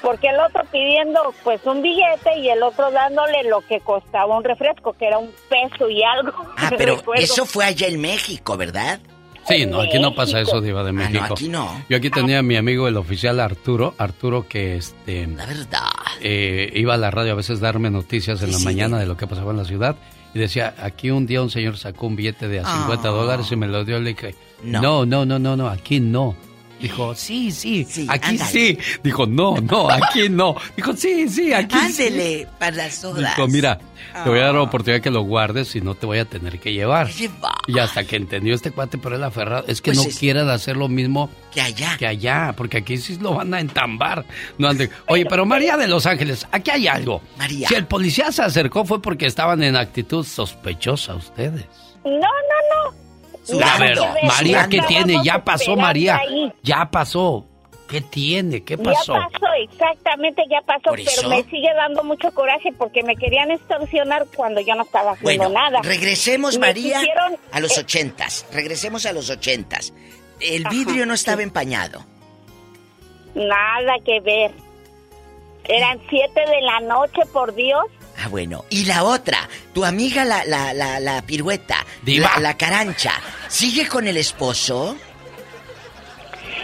[0.00, 4.44] Porque el otro pidiendo pues un billete y el otro dándole lo que costaba un
[4.44, 6.32] refresco, que era un peso y algo.
[6.56, 7.22] Ah, pero Recuerdo.
[7.22, 9.00] eso fue allá en México, ¿verdad?
[9.48, 11.24] Sí, no, aquí no pasa eso, Diva de Ah, no, México.
[11.34, 11.84] aquí no.
[11.88, 15.26] Yo aquí tenía a mi amigo, el oficial Arturo, Arturo que este...
[15.26, 15.80] La verdad.
[16.22, 18.64] iba a la radio a veces darme noticias en Sí, la sí.
[18.64, 19.96] mañana de lo que pasaba en la ciudad
[20.34, 23.12] y decía, aquí un día un señor sacó un billete de a 50 Ah.
[23.12, 24.80] dólares y me lo dio, le dije, No.
[24.80, 26.34] no, no, no, no, no, aquí no.
[26.82, 28.50] Dijo, sí, sí, aquí ándale.
[28.50, 28.78] sí.
[29.02, 30.56] Dijo, no, no, aquí no.
[30.76, 32.02] Dijo, sí, sí, aquí sí.
[32.02, 33.36] Ándele, para las sodas.
[33.36, 33.78] Dijo, mira,
[34.24, 34.64] te voy a dar la Ah.
[34.64, 37.08] oportunidad que lo guardes y no te voy a tener que llevar.
[37.68, 39.64] Y hasta que entendió este cuate, pero él aferrado.
[39.68, 41.96] Es que Pues no es- quiere hacer lo mismo que allá.
[41.98, 44.24] Que allá, porque aquí sí lo van a entambar.
[44.58, 47.22] No ande- Oye, pero María de Los Ángeles, aquí hay algo.
[47.38, 47.68] María.
[47.68, 51.66] Si el policía se acercó fue porque estaban en actitud sospechosa ustedes.
[52.04, 53.01] No, no, no.
[53.64, 53.98] A ver.
[54.24, 55.22] María, ¿qué tiene?
[55.24, 56.20] Ya pasó, María.
[56.62, 57.46] Ya pasó.
[57.88, 58.64] ¿Qué tiene?
[58.64, 59.12] ¿Qué pasó?
[59.12, 64.24] Ya pasó, exactamente, ya pasó, pero me sigue dando mucho coraje porque me querían extorsionar
[64.34, 65.82] cuando yo no estaba haciendo Bueno, nada.
[65.82, 68.46] regresemos, María, quisieron- a los eh, ochentas.
[68.50, 69.92] Regresemos a los ochentas.
[70.40, 71.42] El Ajá, vidrio no estaba sí.
[71.42, 72.02] empañado.
[73.34, 74.52] Nada que ver.
[75.64, 77.84] Eran siete de la noche, por Dios.
[78.18, 78.64] Ah, bueno.
[78.70, 82.30] Y la otra, tu amiga la, la, la, la pirueta, Diva.
[82.36, 83.12] la, la carancha,
[83.48, 84.96] ¿sigue con el esposo?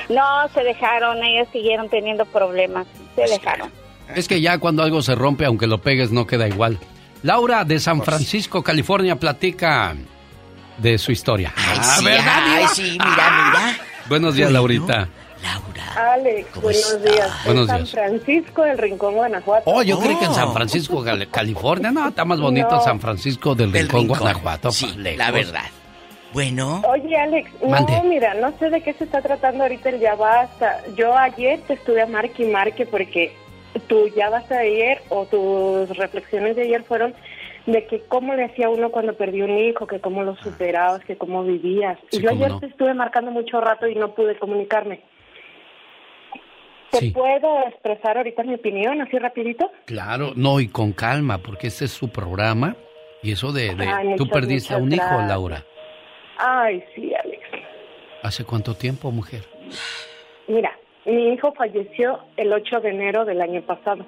[0.09, 2.87] No, se dejaron, ellos siguieron teniendo problemas.
[3.15, 3.71] Se Pues dejaron.
[4.15, 6.79] Es que ya cuando algo se rompe, aunque lo pegues, no queda igual.
[7.23, 9.95] Laura de San Francisco, California, platica
[10.79, 11.53] de su historia.
[11.57, 13.79] Ay, Ah, sí, ¿verdad, ay, sí, mira, mira.
[14.09, 15.09] Buenos días, Laurita.
[15.97, 17.45] Alex, buenos días.
[17.45, 17.91] Buenos San días.
[17.91, 19.71] Francisco, del Rincón, Guanajuato.
[19.71, 21.91] Oh, yo creí que en San Francisco, California.
[21.91, 22.81] No, está más bonito No.
[22.81, 24.19] San Francisco del, Del Rincón, Rincón.
[24.19, 24.71] Guanajuato.
[24.71, 25.19] Sí, lejos.
[25.19, 25.65] la verdad.
[26.33, 26.83] Bueno.
[26.89, 27.93] Oye, Alex, Mande.
[27.97, 30.83] no, mira, no sé de qué se está tratando ahorita el ya basta.
[30.95, 33.33] Yo ayer te estuve a marque y marque porque
[33.87, 37.15] tu ya basta de ayer o tus reflexiones de ayer fueron
[37.67, 41.17] de que cómo le hacía uno cuando perdió un hijo, que cómo lo superabas, que
[41.17, 41.99] cómo vivías.
[42.11, 42.61] Sí, y yo ayer no.
[42.61, 45.01] te estuve marcando mucho rato y no pude comunicarme.
[46.91, 47.11] ¿Te Sí.
[47.11, 49.71] puedo expresar ahorita mi opinión así rapidito?
[49.85, 52.77] Claro, no, y con calma, porque este es su programa.
[53.23, 53.75] Y eso de...
[53.75, 55.29] de- Ay, tú muchas, perdiste a un hijo, gracias.
[55.29, 55.65] Laura.
[56.39, 57.43] Ay, sí, Alex.
[58.23, 59.43] ¿Hace cuánto tiempo, mujer?
[60.47, 64.07] Mira, mi hijo falleció el 8 de enero del año pasado.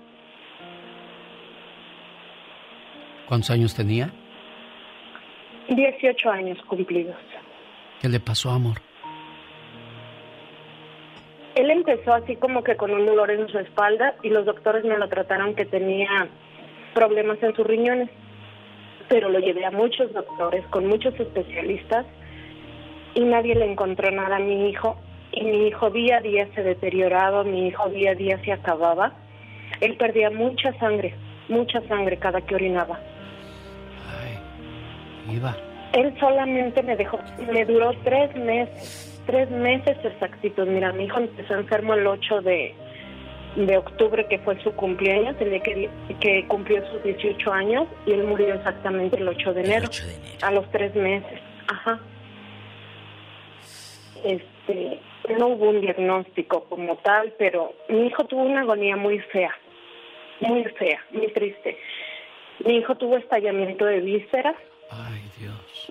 [3.28, 4.10] ¿Cuántos años tenía?
[5.68, 7.16] 18 años cumplidos.
[8.00, 8.78] ¿Qué le pasó, amor?
[11.54, 14.96] Él empezó así como que con un dolor en su espalda y los doctores me
[14.96, 16.28] lo trataron que tenía
[16.94, 18.08] problemas en sus riñones.
[19.08, 22.06] Pero lo llevé a muchos doctores, con muchos especialistas
[23.14, 24.96] y nadie le encontró nada a mi hijo.
[25.32, 29.12] Y mi hijo día a día se deterioraba, mi hijo día a día se acababa.
[29.80, 31.14] Él perdía mucha sangre,
[31.48, 32.98] mucha sangre cada que orinaba.
[35.30, 35.56] Iba.
[35.92, 37.18] Él solamente me dejó,
[37.52, 40.66] me duró tres meses, tres meses exactitos.
[40.66, 42.74] Mira, mi hijo empezó enfermo el 8 de,
[43.54, 45.88] de octubre, que fue su cumpleaños, el día que,
[46.20, 49.88] que cumplió sus 18 años, y él murió exactamente el 8 de enero,
[50.42, 51.38] a los tres meses.
[51.68, 52.00] Ajá.
[54.24, 55.00] Este,
[55.38, 59.54] no hubo un diagnóstico como tal, pero mi hijo tuvo una agonía muy fea,
[60.40, 61.78] muy fea, muy triste.
[62.64, 64.56] Mi hijo tuvo estallamiento de vísceras,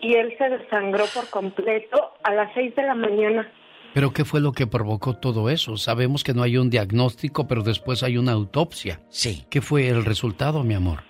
[0.02, 3.52] y él se desangró por completo a las 6 de la mañana.
[3.94, 5.76] ¿Pero qué fue lo que provocó todo eso?
[5.78, 9.00] Sabemos que no hay un diagnóstico, pero después hay una autopsia.
[9.10, 9.46] Sí.
[9.50, 11.04] ¿Qué fue el resultado, mi amor?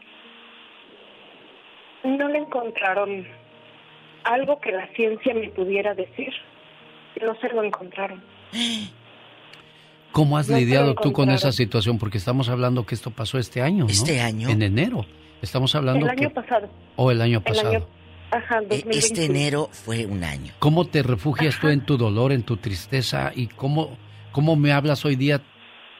[2.03, 3.27] No le encontraron
[4.23, 6.31] algo que la ciencia me pudiera decir.
[7.21, 8.23] No se lo encontraron.
[10.11, 11.99] ¿Cómo has No lidiado tú con esa situación?
[11.99, 13.89] Porque estamos hablando que esto pasó este año, ¿no?
[13.89, 14.49] ¿Este año?
[14.49, 15.05] En enero.
[15.41, 16.35] Estamos hablando El año que...
[16.35, 16.67] pasado.
[16.95, 17.69] O el año El pasado.
[17.69, 17.85] año,
[18.31, 18.91] ajá, E- 2021.
[18.97, 20.53] Este enero fue un año.
[20.59, 23.31] ¿Cómo te refugias tú en tu dolor, en tu tristeza?
[23.35, 23.97] ¿Y cómo,
[24.31, 25.41] cómo me hablas hoy día,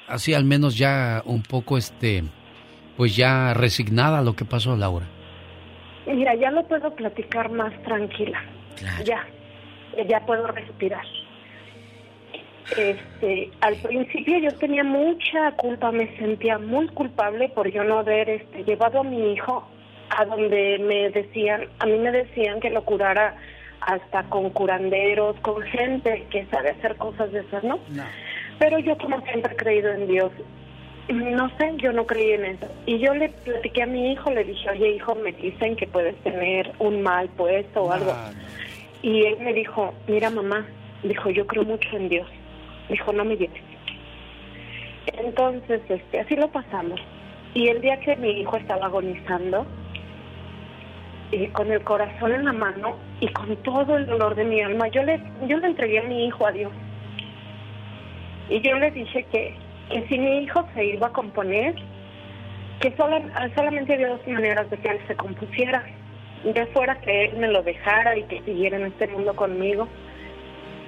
[0.08, 2.24] así al menos ya un poco, este,
[2.98, 5.06] pues ya resignada a lo que pasó, Laura?
[6.06, 8.44] Mira, ya lo puedo platicar más tranquila.
[9.06, 9.28] Ya,
[10.08, 11.06] ya puedo respirar.
[12.78, 18.30] Este, al principio yo tenía mucha culpa, me sentía muy culpable por yo no haber
[18.30, 19.68] este, llevado a mi hijo
[20.10, 23.36] a donde me decían, a mí me decían que lo curara
[23.82, 27.80] hasta con curanderos, con gente que sabe hacer cosas de esas, ¿no?
[28.60, 30.32] Pero yo como siempre he creído en Dios,
[31.10, 32.68] no sé, yo no creí en eso.
[32.86, 36.16] Y yo le platiqué a mi hijo, le dije, oye hijo, me dicen que puedes
[36.24, 38.14] tener un mal puesto o algo.
[39.02, 40.66] Y él me dijo, mira mamá,
[41.04, 42.28] dijo, yo creo mucho en Dios.
[42.90, 43.62] Dijo, no me lleves.
[45.18, 47.00] Entonces, este, así lo pasamos.
[47.54, 49.66] Y el día que mi hijo estaba agonizando,
[51.32, 54.88] eh, con el corazón en la mano y con todo el dolor de mi alma,
[54.90, 56.72] yo le, yo le entregué a mi hijo a Dios.
[58.50, 59.56] Y yo le dije que,
[59.92, 61.76] que si mi hijo se iba a componer,
[62.80, 63.22] que sola-
[63.56, 65.84] solamente había dos maneras de que él se compusiera.
[66.56, 69.90] Ya fuera que él me lo dejara y que siguiera en este mundo conmigo,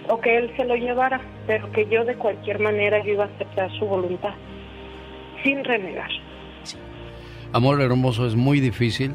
[0.07, 3.27] o que él se lo llevara, pero que yo de cualquier manera yo iba a
[3.27, 4.33] aceptar su voluntad,
[5.43, 6.09] sin renegar.
[7.51, 9.13] Amor hermoso, es muy difícil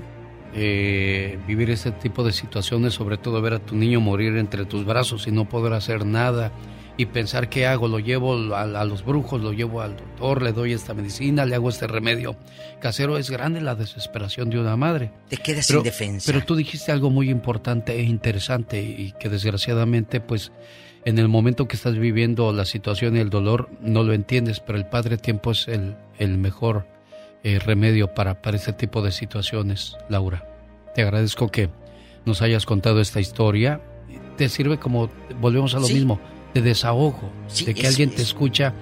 [0.58, 4.84] eh, vivir este tipo de situaciones, sobre todo ver a tu niño morir entre tus
[4.86, 6.50] brazos y no poder hacer nada
[6.96, 10.52] y pensar qué hago, lo llevo a, a los brujos, lo llevo al doctor, le
[10.54, 12.36] doy esta medicina, le hago este remedio
[12.80, 13.18] casero.
[13.18, 15.12] Es grande la desesperación de una madre.
[15.28, 16.32] Te quedas Pero- sin defensa.
[16.32, 20.52] Pero tú dijiste algo muy importante e interesante y que desgraciadamente pues
[21.04, 24.78] en el momento que estás viviendo la situación y el dolor no lo entiendes, pero
[24.78, 26.86] el Padre Tiempo es el, el mejor
[27.42, 30.46] eh, remedio para, para este tipo de situaciones, Laura.
[30.94, 31.70] Te agradezco que
[32.24, 33.80] nos hayas contado esta historia.
[34.36, 35.94] Te sirve como, volvemos a lo Sí.
[35.94, 36.20] mismo,
[36.54, 38.74] de desahogo, Sí, de que es- alguien te es- escucha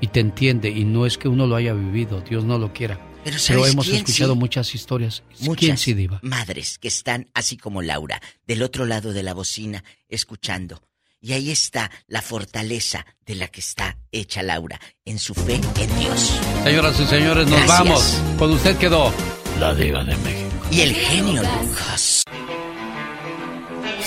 [0.00, 2.98] y te entiende y no es que uno lo haya vivido, Dios no lo quiera.
[3.24, 4.38] Pero ¿sabes hemos quién escuchado sí?
[4.38, 5.22] muchas historias.
[5.36, 9.84] ¿Quién Muchas sí, madres que están así como Laura, del otro lado de la bocina,
[10.08, 10.82] escuchando.
[11.24, 16.00] Y ahí está la fortaleza de la que está hecha Laura, en su fe en
[16.00, 16.32] Dios.
[16.64, 17.78] Señoras y señores, nos Gracias.
[17.78, 18.22] vamos.
[18.40, 19.12] Con usted quedó
[19.60, 20.66] la diva de México.
[20.72, 22.24] Y el genio Lucas.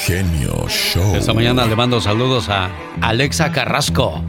[0.06, 1.16] Genio Show.
[1.16, 2.70] Esta mañana le mando saludos a
[3.02, 4.22] Alexa Carrasco.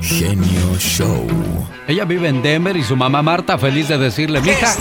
[0.00, 1.26] Genio Show.
[1.86, 4.74] Ella vive en Denver y su mamá Marta feliz de decirle, mija,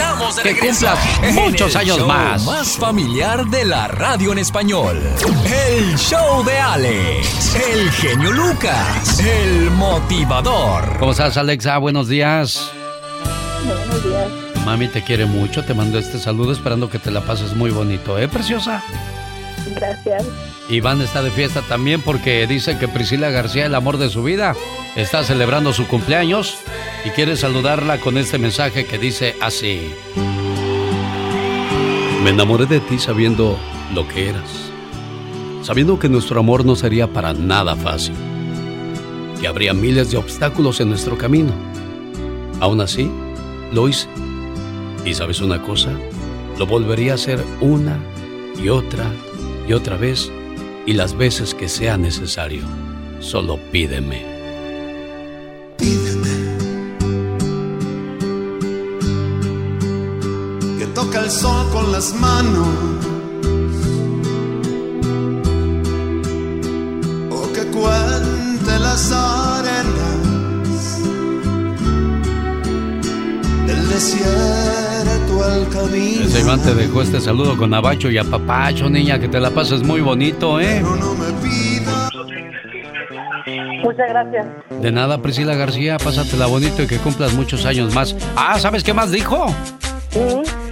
[0.44, 1.00] de que cumplas
[1.34, 2.46] muchos años show más.
[2.46, 4.98] Más familiar de la radio en español.
[5.46, 10.98] El show de Alex, el genio Lucas, el motivador.
[11.00, 11.78] ¿Cómo estás, Alexa?
[11.78, 12.72] Buenos días.
[13.66, 14.66] Buenos días.
[14.66, 18.20] Mami te quiere mucho, te mando este saludo esperando que te la pases muy bonito,
[18.20, 18.84] ¿eh, preciosa?
[19.76, 20.26] Gracias.
[20.70, 24.56] Iván está de fiesta también porque dice que Priscila García, el amor de su vida,
[24.96, 26.60] está celebrando su cumpleaños
[27.06, 29.92] y quiere saludarla con este mensaje que dice así.
[32.24, 33.58] Me enamoré de ti sabiendo
[33.96, 34.72] lo que eras,
[35.64, 38.14] sabiendo que nuestro amor no sería para nada fácil,
[39.40, 41.52] que habría miles de obstáculos en nuestro camino.
[42.60, 43.10] Aún así,
[43.72, 44.08] lo hice.
[45.04, 45.92] Y sabes una cosa,
[46.60, 47.98] lo volvería a hacer una
[48.62, 49.10] y otra
[49.70, 50.32] y otra vez
[50.88, 52.64] y las veces que sea necesario.
[53.20, 54.28] Solo pídeme.
[60.80, 62.68] que toca el sol con las manos
[67.30, 71.00] o que cuente las arenas
[73.68, 74.49] del desierto
[75.50, 76.26] al camino.
[76.26, 79.84] Ese Iván te dejó este saludo con abacho y apapacho, niña, que te la pases
[79.84, 80.82] muy bonito, ¿eh?
[83.84, 84.46] Muchas gracias.
[84.82, 88.16] De nada, Priscila García, pásatela bonito y que cumplas muchos años más.
[88.36, 89.54] Ah, ¿sabes qué más dijo?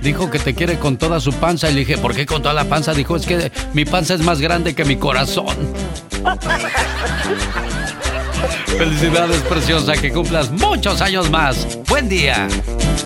[0.01, 2.53] Dijo que te quiere con toda su panza y le dije, ¿por qué con toda
[2.53, 2.93] la panza?
[2.93, 5.56] Dijo, es que mi panza es más grande que mi corazón.
[8.77, 11.80] Felicidades, preciosa, que cumplas muchos años más.
[11.88, 12.47] Buen día.